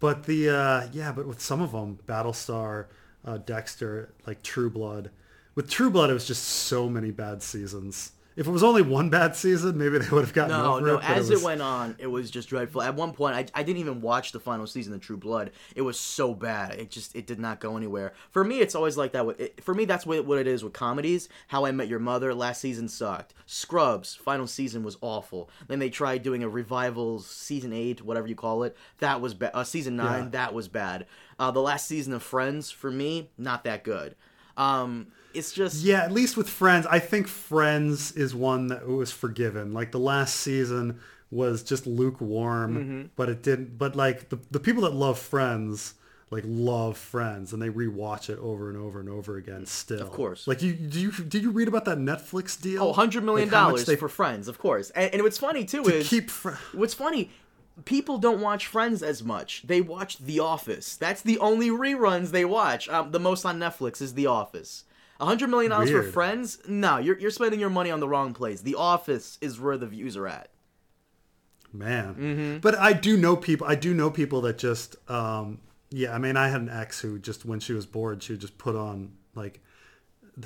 but 0.00 0.24
the 0.24 0.50
uh, 0.50 0.88
yeah, 0.92 1.12
but 1.12 1.26
with 1.26 1.40
some 1.40 1.60
of 1.60 1.72
them, 1.72 1.98
Battlestar, 2.06 2.86
uh, 3.24 3.38
Dexter, 3.38 4.14
like 4.26 4.42
True 4.42 4.70
Blood. 4.70 5.10
With 5.54 5.70
True 5.70 5.90
Blood, 5.90 6.10
it 6.10 6.14
was 6.14 6.26
just 6.26 6.44
so 6.44 6.88
many 6.88 7.10
bad 7.10 7.42
seasons. 7.42 8.12
If 8.36 8.48
it 8.48 8.50
was 8.50 8.64
only 8.64 8.82
one 8.82 9.10
bad 9.10 9.36
season, 9.36 9.78
maybe 9.78 9.98
they 9.98 10.08
would 10.10 10.24
have 10.24 10.32
gotten 10.34 10.56
No, 10.56 10.74
over 10.74 10.86
no. 10.86 10.98
it. 10.98 11.08
As 11.08 11.30
it, 11.30 11.38
it, 11.38 11.44
went 11.44 11.62
on, 11.62 11.94
it 11.98 12.08
was 12.08 12.30
just 12.32 12.48
dreadful. 12.48 12.82
At 12.82 12.96
one 12.96 13.12
point, 13.12 13.36
I, 13.36 13.60
I 13.60 13.62
didn't 13.62 13.78
even 13.78 14.00
watch 14.00 14.32
the 14.32 14.40
final 14.40 14.66
season 14.66 14.92
of 14.92 15.00
True 15.00 15.16
Blood. 15.16 15.52
It 15.76 15.82
was 15.82 15.98
so 16.00 16.34
bad. 16.34 16.74
It 16.74 16.90
just 16.90 17.14
it 17.14 17.26
did 17.28 17.38
not 17.38 17.60
go 17.60 17.76
anywhere. 17.76 18.12
For 18.30 18.42
me, 18.42 18.58
it's 18.60 18.74
always 18.74 18.96
like 18.96 19.12
that. 19.12 19.24
With 19.24 19.38
it, 19.38 19.62
for 19.62 19.72
me, 19.72 19.84
that's 19.84 20.04
what, 20.04 20.24
what 20.26 20.38
it 20.38 20.48
is 20.48 20.64
with 20.64 20.72
comedies. 20.72 21.28
How 21.46 21.64
I 21.64 21.70
Met 21.70 21.86
Your 21.86 22.00
Mother 22.00 22.34
last 22.34 22.60
season 22.60 22.88
sucked. 22.88 23.34
Scrubs 23.46 24.16
final 24.16 24.48
season 24.48 24.82
was 24.82 24.96
awful. 25.00 25.48
Then 25.68 25.78
they 25.78 25.90
tried 25.90 26.22
doing 26.24 26.42
a 26.42 26.48
revival 26.48 27.20
season 27.20 27.72
eight, 27.72 28.02
whatever 28.02 28.26
you 28.26 28.34
call 28.34 28.64
it. 28.64 28.76
That 28.98 29.20
was 29.20 29.34
bad. 29.34 29.52
Uh, 29.54 29.62
season 29.62 29.94
nine, 29.94 30.24
Yeah. 30.24 30.28
that 30.30 30.54
was 30.54 30.66
bad. 30.66 31.06
Uh, 31.38 31.52
the 31.52 31.60
last 31.62 31.86
season 31.86 32.12
of 32.12 32.22
Friends 32.22 32.70
for 32.72 32.90
me, 32.90 33.30
not 33.38 33.62
that 33.64 33.84
good. 33.84 34.16
Um, 34.56 35.08
it's 35.34 35.52
just 35.52 35.82
Yeah, 35.82 36.02
at 36.02 36.12
least 36.12 36.36
with 36.36 36.48
Friends, 36.48 36.86
I 36.86 36.98
think 36.98 37.26
Friends 37.28 38.12
is 38.12 38.34
one 38.34 38.68
that 38.68 38.86
was 38.86 39.10
forgiven. 39.12 39.72
Like 39.72 39.90
the 39.92 39.98
last 40.00 40.36
season 40.36 41.00
was 41.30 41.62
just 41.62 41.86
lukewarm, 41.86 42.76
Mm-hmm. 42.76 43.02
but 43.16 43.28
it 43.28 43.42
didn't. 43.42 43.76
But 43.78 43.96
like 43.96 44.28
the 44.28 44.38
the 44.50 44.60
people 44.60 44.82
that 44.84 44.94
love 44.94 45.18
Friends, 45.18 45.94
like 46.30 46.44
love 46.46 46.96
Friends, 46.96 47.52
and 47.52 47.60
they 47.60 47.68
rewatch 47.68 48.30
it 48.30 48.38
over 48.38 48.68
and 48.70 48.78
over 48.78 49.00
and 49.00 49.08
over 49.08 49.36
again. 49.36 49.66
Still, 49.66 50.00
of 50.00 50.10
course. 50.12 50.46
Like 50.46 50.62
you, 50.62 50.72
do 50.72 51.00
you 51.00 51.10
did 51.10 51.42
you 51.42 51.50
read 51.50 51.68
about 51.68 51.84
that 51.86 51.98
Netflix 51.98 52.60
deal? 52.60 52.82
Oh, 52.82 52.92
hundred 52.92 53.24
million 53.24 53.48
Like, 53.48 53.54
how 53.56 53.64
much 53.64 53.70
dollars 53.72 53.86
they 53.86 53.96
for 53.96 54.08
Friends, 54.08 54.46
of 54.48 54.58
course. 54.58 54.90
And, 54.90 55.12
and 55.14 55.22
what's 55.22 55.38
funny 55.38 55.64
too 55.64 55.82
is 55.84 56.08
keep. 56.08 56.30
Fr- 56.30 56.50
what's 56.72 56.94
funny. 56.94 57.30
People 57.84 58.18
don't 58.18 58.40
watch 58.40 58.68
Friends 58.68 59.02
as 59.02 59.24
much. 59.24 59.62
They 59.66 59.80
watch 59.80 60.18
The 60.18 60.38
Office. 60.38 60.94
That's 60.96 61.22
the 61.22 61.40
only 61.40 61.70
reruns 61.70 62.30
they 62.30 62.44
watch. 62.44 62.88
Um, 62.88 63.10
the 63.10 63.18
most 63.18 63.44
on 63.44 63.58
Netflix 63.58 64.00
is 64.00 64.14
The 64.14 64.26
Office. 64.28 64.84
A 65.20 65.24
hundred 65.26 65.48
million 65.48 65.70
dollars 65.70 65.90
for 65.90 66.02
Friends? 66.02 66.58
No, 66.66 66.98
you're 66.98 67.18
you're 67.18 67.30
spending 67.30 67.60
your 67.60 67.70
money 67.70 67.90
on 67.90 68.00
the 68.00 68.08
wrong 68.08 68.34
place. 68.34 68.60
The 68.62 68.74
Office 68.74 69.38
is 69.40 69.60
where 69.60 69.76
the 69.76 69.86
views 69.86 70.16
are 70.16 70.26
at. 70.26 70.48
man 71.72 72.14
Mm-hmm. 72.14 72.58
but 72.58 72.76
i 72.78 72.92
do 72.92 73.16
know 73.16 73.34
people 73.36 73.66
i 73.66 73.74
do 73.74 73.92
know 73.94 74.10
people 74.10 74.40
that 74.42 74.58
just 74.58 74.96
um 75.10 75.58
yeah 75.90 76.14
i 76.14 76.18
mean 76.18 76.36
i 76.36 76.48
had 76.48 76.60
an 76.60 76.68
ex 76.68 77.00
who 77.00 77.18
just 77.18 77.44
when 77.44 77.58
she 77.60 77.72
was 77.72 77.84
bored 77.86 78.22
she 78.22 78.32
would 78.34 78.40
just 78.40 78.58
put 78.58 78.76
on 78.76 79.12
like 79.34 79.60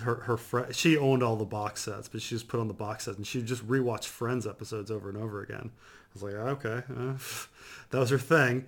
her 0.00 0.16
her 0.16 0.37
fr- 0.38 0.72
she 0.72 0.96
owned 0.96 1.22
all 1.22 1.37
the 1.37 1.44
box 1.44 1.83
sets 1.83 2.09
but 2.09 2.22
she 2.22 2.35
just 2.35 2.48
put 2.48 2.61
on 2.61 2.68
the 2.68 2.74
box 2.74 3.04
sets 3.04 3.16
and 3.18 3.26
she 3.26 3.38
would 3.38 3.46
just 3.46 3.66
rewatch 3.68 4.04
friends 4.04 4.46
episodes 4.46 4.90
over 4.90 5.09
and 5.11 5.18
over 5.18 5.42
again 5.42 5.70
i 5.70 6.11
was 6.14 6.22
like 6.22 6.35
okay 6.35 6.83
uh, 6.96 7.12
that 7.90 7.98
was 7.98 8.09
her 8.11 8.18
thing 8.18 8.64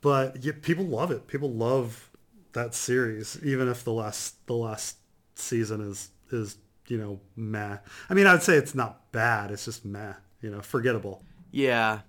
but 0.00 0.42
yeah, 0.44 0.52
people 0.62 0.84
love 0.84 1.10
it 1.12 1.26
people 1.28 1.50
love 1.52 2.10
that 2.54 2.74
series 2.74 3.38
even 3.44 3.68
if 3.68 3.84
the 3.84 3.92
last 3.92 4.44
the 4.48 4.54
last 4.54 4.96
season 5.40 5.80
is 5.80 6.10
is 6.30 6.56
you 6.88 6.98
know 6.98 7.20
meh 7.36 7.78
i 8.08 8.14
mean 8.14 8.26
i 8.26 8.32
would 8.32 8.42
say 8.42 8.56
it's 8.56 8.74
not 8.74 9.10
bad 9.12 9.50
it's 9.50 9.64
just 9.64 9.84
meh 9.84 10.14
you 10.42 10.50
know 10.50 10.60
forgettable 10.60 11.22
Yeah. 11.52 12.00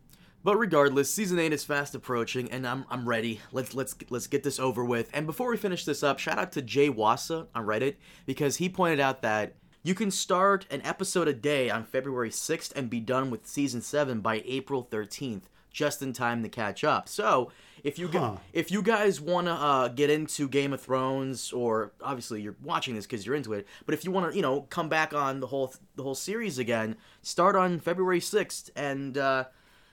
But 0.44 0.58
regardless, 0.58 1.14
season 1.14 1.38
8 1.38 1.54
is 1.54 1.64
fast 1.64 1.94
approaching 1.94 2.52
and 2.52 2.66
I'm 2.66 2.86
I'm 2.90 3.08
ready. 3.08 3.42
Let's 3.52 3.76
let's 3.76 3.96
let's 4.10 4.26
get 4.26 4.42
this 4.44 4.60
over 4.60 4.84
with. 4.84 5.08
And 5.14 5.28
before 5.28 5.50
we 5.52 5.58
finish 5.58 5.86
this 5.86 6.02
up, 6.02 6.18
shout 6.18 6.40
out 6.40 6.52
to 6.54 6.64
Jay 6.64 6.90
Wassa 6.90 7.46
on 7.54 7.66
Reddit 7.68 7.96
because 8.26 8.58
he 8.58 8.68
pointed 8.68 9.00
out 9.00 9.22
that 9.22 9.54
you 9.84 9.94
can 9.94 10.10
start 10.10 10.66
an 10.72 10.82
episode 10.84 11.28
a 11.28 11.34
day 11.34 11.70
on 11.70 11.84
February 11.84 12.32
6th 12.32 12.72
and 12.76 12.90
be 12.90 13.00
done 13.00 13.30
with 13.30 13.46
season 13.48 13.82
7 13.82 14.20
by 14.22 14.42
April 14.46 14.88
13th, 14.92 15.44
just 15.72 16.02
in 16.02 16.14
time 16.14 16.44
to 16.44 16.50
catch 16.50 16.84
up. 16.84 17.08
So, 17.08 17.52
if 17.84 17.98
you 17.98 18.10
Huh. 18.10 18.38
if 18.54 18.72
you 18.72 18.82
guys 18.82 19.20
want 19.20 19.48
to 19.48 19.54
uh, 19.54 19.88
get 19.88 20.10
into 20.10 20.48
Game 20.48 20.74
of 20.74 20.82
Thrones, 20.82 21.52
or 21.52 21.94
obviously 22.02 22.42
you're 22.42 22.56
watching 22.62 22.94
this 22.96 23.06
because 23.08 23.26
you're 23.26 23.36
into 23.36 23.54
it, 23.54 23.68
but 23.86 23.94
if 23.96 24.06
you 24.06 24.12
want 24.12 24.32
to, 24.32 24.36
you 24.36 24.42
know, 24.42 24.62
come 24.70 24.90
back 24.90 25.14
on 25.14 25.40
the 25.40 25.48
whole 25.48 25.74
the 25.96 26.04
whole 26.04 26.16
series 26.16 26.60
again, 26.60 26.96
start 27.22 27.56
on 27.56 27.80
February 27.80 28.20
sixth, 28.20 28.70
and 28.76 29.18
uh, 29.18 29.46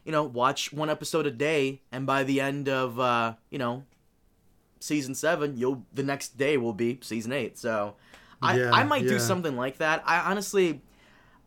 you 0.04 0.12
know, 0.12 0.24
watch 0.24 0.72
one 0.72 0.90
episode 0.90 1.26
a 1.26 1.30
day, 1.30 1.80
and 1.92 2.06
by 2.06 2.24
the 2.24 2.40
end 2.40 2.68
of 2.68 2.98
uh, 3.00 3.34
you 3.50 3.58
know 3.58 3.84
season 4.80 5.14
seven, 5.14 5.56
you'll 5.56 5.84
the 5.92 6.02
next 6.02 6.36
day 6.36 6.56
will 6.56 6.72
be 6.72 6.98
season 7.02 7.32
eight. 7.32 7.56
So 7.58 7.96
I 8.42 8.58
Yeah, 8.58 8.70
I 8.72 8.84
might 8.84 9.08
do 9.08 9.18
something 9.18 9.56
like 9.56 9.78
that. 9.78 10.02
I 10.06 10.20
honestly. 10.20 10.82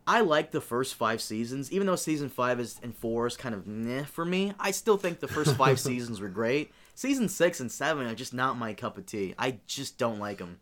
I 0.06 0.20
like 0.20 0.50
the 0.50 0.60
first 0.60 0.94
five 0.94 1.20
seasons, 1.20 1.70
even 1.72 1.86
though 1.86 1.96
season 1.96 2.28
five 2.28 2.58
is 2.58 2.80
and 2.82 2.94
four 2.94 3.26
is 3.26 3.36
kind 3.36 3.54
of 3.54 3.66
meh 3.66 4.04
for 4.04 4.24
me. 4.24 4.52
I 4.58 4.72
still 4.72 4.96
think 4.96 5.20
the 5.20 5.28
first 5.28 5.56
five 5.56 5.78
seasons 5.80 6.20
were 6.20 6.28
great. 6.28 6.72
Season 6.94 7.28
six 7.28 7.60
and 7.60 7.70
seven 7.70 8.06
are 8.06 8.14
just 8.14 8.34
not 8.34 8.58
my 8.58 8.74
cup 8.74 8.98
of 8.98 9.06
tea. 9.06 9.34
I 9.38 9.58
just 9.66 9.98
don't 9.98 10.18
like 10.18 10.38
them. 10.38 10.58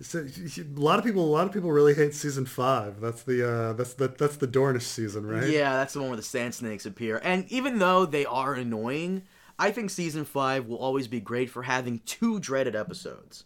So, 0.00 0.26
a 0.26 0.80
lot 0.80 0.98
of 0.98 1.04
people, 1.04 1.24
a 1.24 1.30
lot 1.30 1.46
of 1.46 1.52
people 1.52 1.70
really 1.70 1.94
hate 1.94 2.14
season 2.14 2.44
five. 2.44 3.00
That's 3.00 3.22
the 3.22 3.48
uh, 3.48 3.72
that's 3.74 3.94
the 3.94 4.08
that's 4.08 4.36
the 4.36 4.48
Dornish 4.48 4.82
season, 4.82 5.26
right? 5.26 5.48
Yeah, 5.48 5.74
that's 5.74 5.94
the 5.94 6.00
one 6.00 6.08
where 6.08 6.16
the 6.16 6.22
sand 6.22 6.54
snakes 6.54 6.86
appear. 6.86 7.20
And 7.22 7.50
even 7.50 7.78
though 7.78 8.04
they 8.04 8.26
are 8.26 8.54
annoying, 8.54 9.22
I 9.58 9.70
think 9.70 9.90
season 9.90 10.24
five 10.24 10.66
will 10.66 10.78
always 10.78 11.08
be 11.08 11.20
great 11.20 11.50
for 11.50 11.62
having 11.62 12.00
two 12.00 12.40
dreaded 12.40 12.74
episodes. 12.74 13.44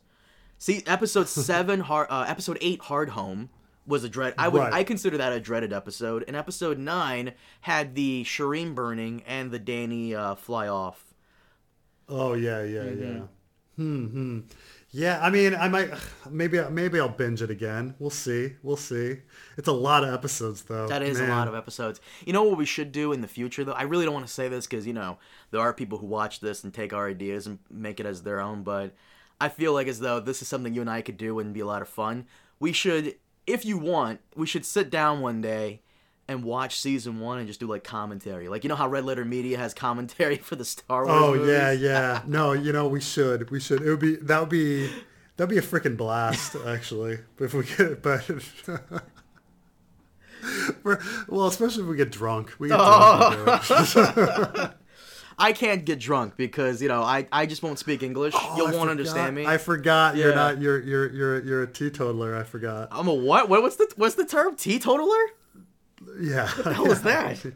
See, 0.59 0.83
episode 0.87 1.29
seven, 1.29 1.81
hard, 1.81 2.09
uh, 2.11 2.24
episode 2.26 2.59
eight, 2.61 2.81
Hardhome 2.81 3.48
was 3.87 4.05
a 4.05 4.09
dread. 4.09 4.35
I 4.38 4.49
would 4.49 4.59
Right. 4.59 4.72
I 4.72 4.85
consider 4.85 5.16
that 5.18 5.33
a 5.33 5.40
dreaded 5.40 5.72
episode. 5.72 6.25
And 6.27 6.35
episode 6.37 6.79
nine 6.79 7.33
had 7.62 7.94
the 7.94 8.25
Shireen 8.25 8.75
burning 8.75 9.22
and 9.27 9.51
the 9.51 9.61
Dany 9.61 10.14
uh, 10.14 10.35
fly 10.35 10.68
off. 10.68 11.14
Oh 12.09 12.35
yeah, 12.35 12.62
yeah, 12.62 12.81
Mm-hmm. 12.83 13.03
yeah. 13.16 13.22
Hmm. 13.77 14.07
Hmm. 14.07 14.40
Yeah. 14.90 15.20
I 15.22 15.29
mean, 15.29 15.55
I 15.55 15.68
might 15.68 15.90
maybe 16.31 16.59
maybe 16.70 16.99
I'll 16.99 17.09
binge 17.11 17.42
it 17.42 17.51
again. 17.51 17.94
We'll 17.99 18.09
see. 18.11 18.55
We'll 18.62 18.77
see. 18.77 19.18
It's 19.59 19.68
a 19.68 19.72
lot 19.72 20.03
of 20.05 20.14
episodes 20.14 20.62
though. 20.62 20.87
That 20.88 21.03
is 21.03 21.18
Man. 21.18 21.29
a 21.29 21.35
lot 21.35 21.46
of 21.49 21.55
episodes. 21.55 22.01
You 22.25 22.33
know 22.33 22.44
what 22.44 22.57
we 22.57 22.64
should 22.64 22.90
do 22.92 23.12
in 23.12 23.20
the 23.20 23.29
future, 23.29 23.64
though? 23.64 23.72
I 23.72 23.83
really 23.83 24.05
don't 24.07 24.14
want 24.14 24.27
to 24.27 24.33
say 24.33 24.49
this 24.49 24.66
because, 24.66 24.87
you 24.87 24.94
know, 24.94 25.18
there 25.51 25.61
are 25.61 25.75
people 25.75 25.99
who 25.99 26.07
watch 26.07 26.40
this 26.40 26.64
and 26.64 26.72
take 26.72 26.92
our 26.94 27.09
ideas 27.09 27.46
and 27.46 27.59
make 27.70 28.01
it 28.01 28.07
as 28.07 28.22
their 28.22 28.40
own, 28.40 28.62
but 28.62 28.94
I 29.38 29.51
feel 29.51 29.75
like 29.75 29.88
as 29.88 30.01
though 30.01 30.20
this 30.20 30.40
is 30.40 30.49
something 30.49 30.72
you 30.72 30.81
and 30.81 30.88
I 30.88 31.03
could 31.03 31.18
do 31.18 31.38
and 31.40 31.53
be 31.53 31.61
a 31.61 31.66
lot 31.66 31.83
of 31.83 31.88
fun. 31.90 32.27
We 32.59 32.72
should, 32.72 33.16
if 33.46 33.64
you 33.64 33.78
want, 33.78 34.20
we 34.35 34.46
should 34.46 34.64
sit 34.64 34.90
down 34.90 35.20
one 35.20 35.40
day 35.40 35.80
and 36.28 36.42
watch 36.42 36.80
season 36.80 37.20
one 37.20 37.38
and 37.38 37.46
just 37.46 37.61
do 37.61 37.66
like 37.66 37.85
commentary. 37.85 38.48
Like, 38.48 38.64
you 38.64 38.68
know 38.68 38.74
how 38.76 38.88
Red 38.88 39.04
Letter 39.04 39.24
Media 39.24 39.59
has 39.59 39.72
commentary 39.74 40.37
for 40.42 40.56
the 40.56 40.64
Star 40.64 41.06
Wars 41.06 41.18
Oh 41.22 41.35
movies? 41.35 41.48
yeah, 41.48 41.70
yeah. 41.72 42.22
No, 42.26 42.52
you 42.52 42.72
know 42.72 42.88
we 42.88 43.00
should. 43.00 43.50
We 43.50 43.61
should. 43.61 43.82
It 43.82 43.90
would 43.90 44.00
be 44.00 44.16
that 44.16 44.40
would 44.40 44.48
be 44.48 44.90
that'd 45.37 45.50
be 45.50 45.59
a 45.59 45.62
freaking 45.62 45.96
blast 45.96 46.56
actually. 46.66 47.18
If 47.38 47.54
we 47.54 47.64
get 47.64 47.80
it. 47.80 48.02
but. 48.02 48.28
Well, 51.28 51.46
especially 51.46 51.82
if 51.85 51.88
we 51.88 51.96
get 51.96 52.11
drunk. 52.12 52.54
We 52.59 52.68
get 52.68 52.76
drunk 52.76 53.66
do 53.66 53.90
it. 54.00 54.72
I 55.38 55.53
can't 55.53 55.85
get 55.85 55.99
drunk 56.01 56.37
because, 56.37 56.81
you 56.81 56.88
know, 56.88 57.03
I, 57.03 57.27
I 57.31 57.44
just 57.46 57.62
won't 57.62 57.79
speak 57.79 58.03
English. 58.03 58.33
Oh, 58.37 58.55
You'll 58.57 58.68
I 58.68 58.72
won't 58.72 58.88
understand 58.90 59.37
me. 59.37 59.44
I 59.46 59.59
forgot 59.59 60.16
Yeah. 60.16 60.25
you're 60.27 60.35
not 60.35 60.61
you're 60.62 60.83
you're 60.83 61.12
you're 61.12 61.44
you're 61.44 61.62
a 61.62 61.66
teetotaler. 61.66 62.35
I 62.37 62.42
forgot. 62.42 62.88
I'm 62.90 63.07
a 63.09 63.14
what? 63.14 63.49
what? 63.49 63.61
What's 63.62 63.77
the 63.77 63.92
what's 63.96 64.14
the 64.14 64.25
term? 64.25 64.57
Teetotaler? 64.57 65.27
Yeah. 66.20 66.49
What 66.49 66.64
the 66.64 66.75
hell 66.75 66.90
is 66.90 67.03
that? 67.03 67.44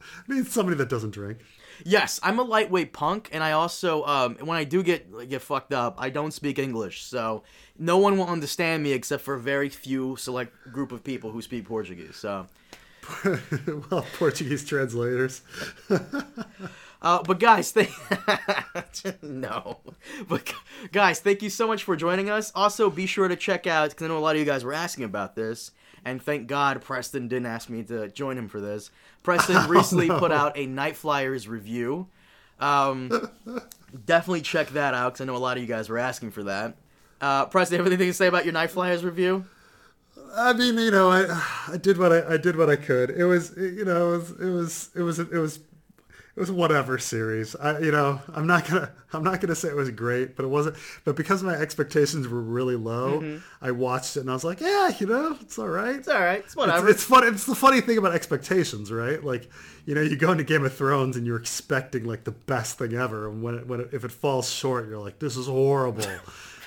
I 0.00 0.32
mean, 0.32 0.44
somebody 0.44 0.76
that 0.76 0.88
doesn't 0.88 1.10
drink. 1.10 1.38
Yes, 1.84 2.18
I'm 2.22 2.38
a 2.38 2.42
lightweight 2.42 2.92
punk, 2.92 3.28
and 3.32 3.42
I 3.42 3.52
also, 3.52 4.04
um, 4.04 4.34
when 4.40 4.58
I 4.58 4.64
do 4.64 4.82
get 4.82 5.28
get 5.28 5.42
fucked 5.42 5.72
up, 5.72 5.94
I 5.98 6.10
don't 6.10 6.32
speak 6.32 6.58
English, 6.58 7.04
so 7.04 7.44
no 7.78 7.98
one 7.98 8.18
will 8.18 8.26
understand 8.26 8.82
me 8.82 8.92
except 8.92 9.22
for 9.22 9.34
a 9.34 9.40
very 9.40 9.68
few 9.68 10.16
select 10.16 10.52
group 10.72 10.90
of 10.92 11.04
people 11.04 11.30
who 11.30 11.40
speak 11.40 11.66
Portuguese. 11.66 12.16
So, 12.16 12.46
well, 13.90 14.06
Portuguese 14.18 14.64
translators. 14.64 15.42
uh, 17.02 17.22
but 17.22 17.38
guys, 17.38 17.72
thank 17.72 17.90
no, 19.22 19.78
but 20.28 20.52
guys, 20.92 21.20
thank 21.20 21.42
you 21.42 21.50
so 21.50 21.66
much 21.66 21.84
for 21.84 21.96
joining 21.96 22.30
us. 22.30 22.52
Also, 22.54 22.90
be 22.90 23.06
sure 23.06 23.28
to 23.28 23.36
check 23.36 23.66
out 23.66 23.90
because 23.90 24.04
I 24.04 24.08
know 24.08 24.18
a 24.18 24.20
lot 24.20 24.36
of 24.36 24.40
you 24.40 24.46
guys 24.46 24.64
were 24.64 24.72
asking 24.72 25.04
about 25.04 25.34
this, 25.34 25.70
and 26.04 26.22
thank 26.22 26.46
God 26.46 26.82
Preston 26.82 27.28
didn't 27.28 27.46
ask 27.46 27.68
me 27.68 27.82
to 27.84 28.08
join 28.08 28.36
him 28.36 28.48
for 28.48 28.60
this. 28.60 28.90
Preston 29.22 29.68
recently 29.68 30.08
put 30.08 30.32
out 30.32 30.56
a 30.56 30.66
Nightflyers 30.66 31.48
review. 31.48 32.08
Um, 32.60 33.30
definitely 34.04 34.42
check 34.42 34.68
that 34.70 34.94
out 34.94 35.12
because 35.12 35.20
I 35.20 35.24
know 35.24 35.36
a 35.36 35.38
lot 35.38 35.56
of 35.56 35.62
you 35.62 35.68
guys 35.68 35.88
were 35.88 35.98
asking 35.98 36.32
for 36.32 36.44
that. 36.44 36.76
Uh, 37.20 37.46
Preston, 37.46 37.78
have 37.78 37.86
anything 37.86 38.08
to 38.08 38.14
say 38.14 38.26
about 38.26 38.44
your 38.44 38.54
Nightflyers 38.54 39.02
review? 39.02 39.44
I 40.36 40.52
mean, 40.52 40.78
you 40.78 40.90
know, 40.90 41.10
I 41.10 41.24
I 41.68 41.76
did 41.76 41.98
what 41.98 42.12
I, 42.12 42.34
I 42.34 42.36
did 42.36 42.56
what 42.56 42.70
I 42.70 42.76
could. 42.76 43.10
It 43.10 43.24
was 43.24 43.54
you 43.56 43.84
know 43.84 44.14
it 44.14 44.18
was 44.18 44.30
it 44.40 44.50
was 44.50 44.90
it 44.94 45.02
was 45.02 45.18
it 45.18 45.30
was 45.32 45.56
it 46.36 46.40
was 46.42 46.52
whatever 46.52 46.98
series. 46.98 47.56
I, 47.56 47.80
you 47.80 47.90
know, 47.90 48.20
I'm 48.32 48.46
not 48.46 48.64
gonna, 48.68 48.92
I'm 49.12 49.24
not 49.24 49.40
gonna 49.40 49.56
say 49.56 49.68
it 49.70 49.74
was 49.74 49.90
great, 49.90 50.36
but 50.36 50.44
it 50.44 50.48
wasn't. 50.48 50.76
But 51.04 51.16
because 51.16 51.42
my 51.42 51.54
expectations 51.54 52.28
were 52.28 52.40
really 52.40 52.76
low, 52.76 53.20
Mm-hmm. 53.20 53.38
I 53.60 53.72
watched 53.72 54.16
it 54.16 54.20
and 54.20 54.30
I 54.30 54.34
was 54.34 54.44
like, 54.44 54.60
yeah, 54.60 54.92
you 55.00 55.06
know, 55.08 55.36
it's 55.40 55.58
all 55.58 55.66
right. 55.66 55.96
It's 55.96 56.06
all 56.06 56.20
right. 56.20 56.38
It's 56.38 56.46
It's, 56.48 56.56
whatever. 56.56 56.88
it's 56.88 57.02
fun. 57.02 57.26
It's 57.26 57.44
the 57.44 57.56
funny 57.56 57.80
thing 57.80 57.98
about 57.98 58.14
expectations, 58.14 58.92
right? 58.92 59.22
Like, 59.24 59.50
you 59.84 59.96
know, 59.96 60.00
you 60.00 60.14
go 60.16 60.30
into 60.30 60.44
Game 60.44 60.64
of 60.64 60.72
Thrones 60.72 61.16
and 61.16 61.26
you're 61.26 61.40
expecting 61.40 62.04
like 62.04 62.22
the 62.22 62.30
best 62.30 62.78
thing 62.78 62.92
ever, 62.94 63.28
and 63.28 63.42
when 63.42 63.56
it, 63.56 63.66
when 63.66 63.80
it, 63.80 63.88
if 63.92 64.04
it 64.04 64.12
falls 64.12 64.48
short, 64.48 64.88
you're 64.88 64.98
like, 64.98 65.18
this 65.18 65.36
is 65.36 65.46
horrible. 65.48 66.06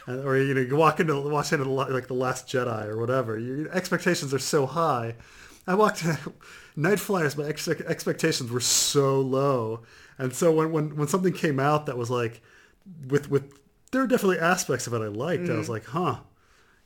or 0.08 0.38
you 0.38 0.54
know, 0.54 0.62
you 0.62 0.76
walk 0.76 1.00
into 1.00 1.20
watch 1.22 1.52
into 1.52 1.66
the, 1.66 1.70
like 1.70 2.08
the 2.08 2.14
Last 2.14 2.48
Jedi 2.48 2.86
or 2.86 2.98
whatever. 2.98 3.38
Your 3.38 3.72
expectations 3.72 4.34
are 4.34 4.40
so 4.40 4.66
high. 4.66 5.16
I 5.68 5.76
walked 5.76 6.04
Nightflyers. 6.78 7.38
My 7.38 7.46
ex- 7.46 7.68
expectations 7.68 8.50
were 8.50 8.60
so 8.60 9.20
low, 9.20 9.82
and 10.18 10.34
so 10.34 10.52
when 10.52 10.72
when 10.72 10.96
when 10.96 11.08
something 11.08 11.34
came 11.34 11.60
out 11.60 11.86
that 11.86 11.98
was 11.98 12.10
like, 12.10 12.42
with 13.08 13.30
with 13.30 13.60
there 13.92 14.02
are 14.02 14.08
definitely 14.08 14.40
aspects 14.40 14.88
of 14.88 14.94
it 14.94 15.02
I 15.02 15.08
liked. 15.08 15.50
I 15.50 15.54
was 15.54 15.68
mm. 15.68 15.72
like, 15.72 15.86
huh. 15.86 16.18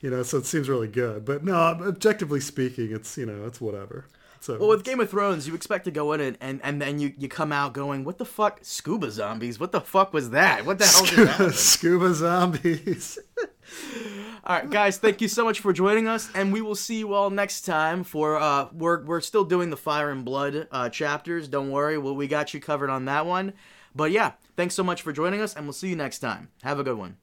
You 0.02 0.10
know, 0.10 0.24
so 0.24 0.38
it 0.38 0.46
seems 0.46 0.68
really 0.70 0.90
good. 0.90 1.24
But 1.24 1.44
no, 1.44 1.56
objectively 1.56 2.40
speaking, 2.40 2.92
it's 2.92 3.18
you 3.18 3.26
know, 3.26 3.46
it's 3.46 3.62
whatever. 3.62 4.06
So 4.46 4.60
Well, 4.60 4.70
with 4.70 4.84
Game 4.84 5.00
of 5.00 5.10
Thrones, 5.10 5.48
you 5.48 5.56
expect 5.56 5.86
to 5.86 5.92
go 5.92 6.14
in 6.14 6.22
and, 6.22 6.38
and, 6.40 6.62
and 6.64 6.80
then 6.80 7.00
you, 7.00 7.14
you 7.18 7.28
come 7.28 7.52
out 7.52 7.74
going, 7.74 8.04
what 8.04 8.20
the 8.20 8.26
fuck? 8.26 8.60
Scuba 8.62 9.10
zombies? 9.10 9.60
What 9.60 9.72
the 9.72 9.82
fuck 9.82 10.14
was 10.14 10.30
that? 10.30 10.68
What 10.68 10.78
the 10.78 10.86
hell 10.86 11.06
did 11.06 11.18
that 11.18 11.28
happen? 11.30 11.54
scuba 11.54 12.14
zombies. 12.14 13.18
All 14.46 14.56
right, 14.58 14.70
guys, 14.70 15.00
thank 15.00 15.20
you 15.20 15.28
so 15.28 15.44
much 15.44 15.62
for 15.62 15.74
joining 15.74 16.08
us, 16.08 16.30
and 16.36 16.54
we 16.54 16.62
will 16.62 16.76
see 16.76 17.00
you 17.00 17.16
all 17.16 17.32
next 17.32 17.62
time. 17.62 18.04
For 18.04 18.38
uh, 18.38 18.68
we're 18.72 19.04
we're 19.04 19.22
still 19.22 19.44
doing 19.44 19.72
the 19.72 19.78
Fire 19.78 20.12
and 20.12 20.24
Blood 20.24 20.68
uh, 20.72 20.90
chapters. 20.90 21.48
Don't 21.48 21.72
worry, 21.72 21.98
well, 21.98 22.16
we 22.16 22.28
got 22.28 22.54
you 22.54 22.60
covered 22.60 22.92
on 22.92 23.06
that 23.06 23.26
one. 23.26 23.54
But 23.96 24.12
yeah, 24.12 24.34
thanks 24.56 24.76
so 24.76 24.84
much 24.84 25.02
for 25.02 25.12
joining 25.12 25.42
us, 25.42 25.56
and 25.56 25.66
we'll 25.66 25.74
see 25.74 25.90
you 25.90 25.96
next 25.96 26.20
time. 26.20 26.50
Have 26.62 26.80
a 26.80 26.84
good 26.84 27.00
one. 27.00 27.18